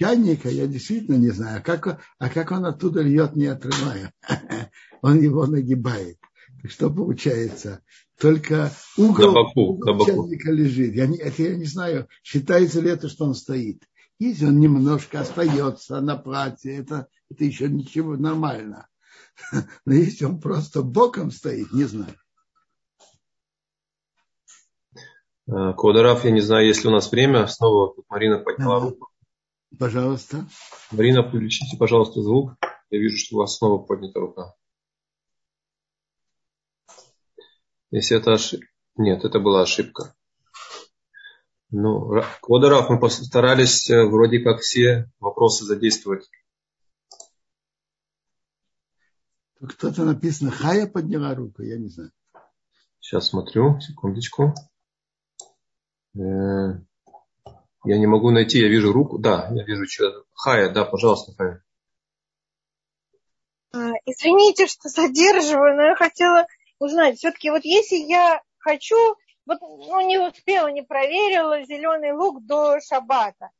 чайника 0.00 0.48
я 0.48 0.66
действительно 0.66 1.16
не 1.16 1.28
знаю, 1.28 1.58
а 1.58 1.60
как, 1.60 2.00
а 2.18 2.28
как 2.30 2.50
он 2.52 2.64
оттуда 2.64 3.02
льет, 3.02 3.36
не 3.36 3.46
отрывая. 3.46 4.12
Он 5.02 5.20
его 5.20 5.46
нагибает. 5.46 6.18
Что 6.64 6.90
получается? 6.90 7.82
Только 8.20 8.70
угол, 8.98 9.32
боку, 9.32 9.60
угол 9.72 10.04
чайника 10.04 10.52
лежит. 10.52 10.94
Я 10.94 11.06
не, 11.06 11.16
это 11.16 11.42
я 11.42 11.56
не 11.56 11.64
знаю, 11.64 12.06
считается 12.22 12.80
ли 12.80 12.90
это, 12.90 13.08
что 13.08 13.24
он 13.24 13.34
стоит. 13.34 13.82
Если 14.18 14.44
он 14.44 14.60
немножко 14.60 15.20
остается 15.20 16.00
на 16.02 16.16
платье, 16.16 16.76
это, 16.76 17.08
это 17.30 17.44
еще 17.44 17.68
ничего 17.68 18.16
нормально. 18.16 18.88
Но 19.86 19.94
если 19.94 20.26
он 20.26 20.38
просто 20.38 20.82
боком 20.82 21.30
стоит, 21.30 21.72
не 21.72 21.84
знаю. 21.84 22.14
Э, 25.48 25.72
Квадраф, 25.72 26.24
я 26.26 26.30
не 26.30 26.42
знаю, 26.42 26.66
если 26.66 26.88
у 26.88 26.90
нас 26.90 27.10
время. 27.10 27.46
Снова 27.46 27.94
Марина 28.10 28.38
подняла 28.38 28.80
руку. 28.80 29.08
Пожалуйста. 29.78 30.46
Марина, 30.90 31.26
включите, 31.26 31.78
пожалуйста, 31.78 32.20
звук. 32.20 32.52
Я 32.90 32.98
вижу, 32.98 33.16
что 33.16 33.36
у 33.36 33.38
вас 33.38 33.56
снова 33.56 33.82
поднята 33.82 34.20
рука. 34.20 34.54
Если 37.90 38.16
это 38.16 38.32
ошибка. 38.32 38.66
Нет, 38.96 39.24
это 39.24 39.40
была 39.40 39.62
ошибка. 39.62 40.14
Ну, 41.70 42.20
Квадорав, 42.42 42.90
мы 42.90 42.98
постарались 42.98 43.88
э, 43.90 44.04
вроде 44.04 44.40
как 44.40 44.60
все 44.60 45.10
вопросы 45.20 45.64
задействовать. 45.64 46.28
Кто-то 49.60 50.04
написано, 50.04 50.50
Хая 50.50 50.86
подняла 50.86 51.34
руку, 51.34 51.62
я 51.62 51.78
не 51.78 51.88
знаю. 51.88 52.10
Сейчас 52.98 53.28
смотрю, 53.28 53.78
секундочку. 53.80 54.54
Э, 56.16 56.80
я 57.84 57.98
не 57.98 58.06
могу 58.06 58.30
найти, 58.30 58.58
я 58.58 58.68
вижу 58.68 58.92
руку. 58.92 59.18
Да, 59.18 59.48
я 59.52 59.64
вижу 59.64 59.86
человека. 59.86 60.24
Хая, 60.34 60.72
да, 60.72 60.84
пожалуйста, 60.84 61.34
Хая. 61.36 61.64
А, 63.72 63.92
извините, 64.06 64.66
что 64.66 64.88
задерживаю, 64.88 65.76
но 65.76 65.82
я 65.82 65.94
хотела 65.94 66.46
узнать, 66.80 67.18
все-таки 67.18 67.50
вот 67.50 67.64
если 67.64 67.96
я 67.96 68.42
хочу, 68.58 68.96
вот 69.46 69.60
ну, 69.60 70.00
не 70.00 70.18
успела, 70.18 70.68
не 70.68 70.82
проверила 70.82 71.62
зеленый 71.62 72.12
лук 72.12 72.44
до 72.44 72.80
шабата, 72.80 73.50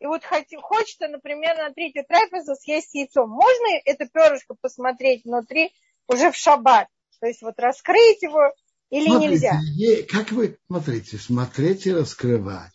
и 0.00 0.06
вот 0.06 0.24
хочу, 0.24 0.60
хочется, 0.60 1.06
например, 1.06 1.56
на 1.56 1.72
третью 1.72 2.04
трапезу 2.08 2.56
съесть 2.56 2.94
яйцо, 2.94 3.26
можно 3.26 3.66
это 3.84 4.06
перышко 4.06 4.56
посмотреть 4.60 5.24
внутри 5.24 5.72
уже 6.08 6.32
в 6.32 6.36
шаббат? 6.36 6.88
То 7.20 7.26
есть 7.26 7.42
вот 7.42 7.58
раскрыть 7.58 8.22
его 8.22 8.52
или 8.88 9.06
смотрите, 9.06 9.52
нельзя? 9.76 10.06
Как 10.10 10.32
вы, 10.32 10.58
смотрите, 10.66 11.18
смотреть 11.18 11.86
и 11.86 11.92
раскрывать 11.92 12.72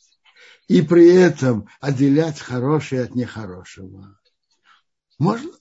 и 0.67 0.81
при 0.81 1.13
этом 1.13 1.67
отделять 1.79 2.39
хорошее 2.39 3.03
от 3.03 3.15
нехорошего. 3.15 4.17
Можно? 5.19 5.51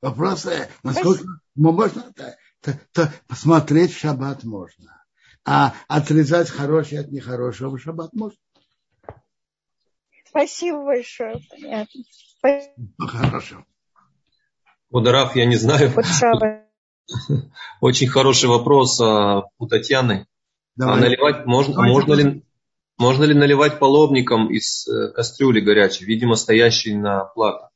Вопрос, 0.00 0.46
насколько 0.82 1.24
ну, 1.54 1.72
можно, 1.72 2.12
то, 2.12 2.36
то, 2.64 2.80
то 2.92 3.12
посмотреть 3.28 3.92
в 3.92 3.98
шаббат 3.98 4.44
можно. 4.44 5.04
А 5.44 5.74
отрезать 5.88 6.48
хорошее 6.48 7.02
от 7.02 7.12
нехорошего 7.12 7.76
в 7.76 7.78
шаббат 7.78 8.12
можно. 8.14 8.38
Спасибо 10.28 10.84
большое. 10.84 11.40
Понятно. 11.50 12.00
Спасибо. 12.38 12.74
Ну, 12.98 13.06
хорошо. 13.06 13.64
Ударав, 14.90 15.36
я 15.36 15.46
не 15.46 15.56
знаю. 15.56 15.92
Очень 17.80 18.08
хороший 18.08 18.48
вопрос 18.48 19.00
а, 19.00 19.42
у 19.58 19.66
Татьяны. 19.66 20.26
Давай. 20.76 20.96
А 20.96 21.00
наливать 21.00 21.46
можно, 21.46 21.74
Давай, 21.74 21.90
можно 21.90 22.14
ли 22.14 22.44
можно 22.96 23.24
ли 23.24 23.34
наливать 23.34 23.80
половником 23.80 24.50
из 24.52 24.86
э, 24.86 25.12
кастрюли 25.12 25.60
горячей, 25.60 26.04
видимо, 26.04 26.36
стоящей 26.36 26.94
на 26.96 27.24
плату? 27.24 27.68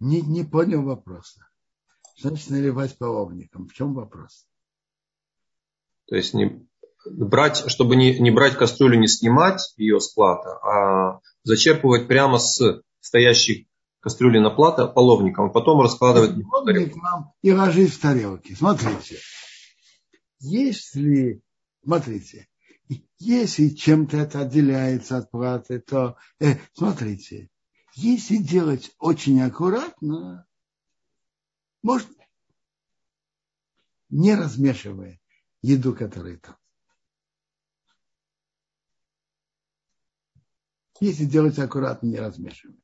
Не, 0.00 0.20
не 0.20 0.44
понял 0.44 0.82
вопроса. 0.82 1.48
Значит, 2.18 2.50
наливать 2.50 2.96
половником. 2.98 3.68
В 3.68 3.72
чем 3.72 3.94
вопрос? 3.94 4.46
То 6.06 6.16
есть 6.16 6.34
не 6.34 6.66
брать, 7.10 7.68
чтобы 7.68 7.96
не, 7.96 8.18
не 8.18 8.30
брать 8.30 8.56
кастрюлю, 8.56 8.98
не 8.98 9.08
снимать 9.08 9.72
ее 9.76 10.00
с 10.00 10.08
плата, 10.08 10.58
а 10.58 11.20
зачерпывать 11.42 12.06
прямо 12.08 12.38
с 12.38 12.82
стоящей 13.00 13.68
кастрюли 14.00 14.38
на 14.38 14.50
плата 14.50 14.86
половником, 14.86 15.52
потом 15.52 15.80
раскладывать 15.80 16.34
половником 16.44 17.32
и 17.40 17.52
ложить 17.52 17.92
в 17.92 18.00
тарелки. 18.00 18.54
Смотрите, 18.54 19.18
если, 20.40 21.40
смотрите, 21.84 22.48
если 23.18 23.68
чем-то 23.68 24.16
это 24.16 24.40
отделяется 24.40 25.18
от 25.18 25.30
платы, 25.30 25.80
то 25.80 26.16
э, 26.40 26.56
смотрите, 26.74 27.48
если 27.94 28.36
делать 28.36 28.90
очень 28.98 29.40
аккуратно, 29.40 30.46
можно 31.82 32.14
не 34.08 34.34
размешивая 34.34 35.20
еду, 35.62 35.94
которая 35.94 36.36
там. 36.38 36.56
Если 41.00 41.24
делать 41.24 41.58
аккуратно, 41.58 42.06
не 42.06 42.18
размешивая. 42.18 42.78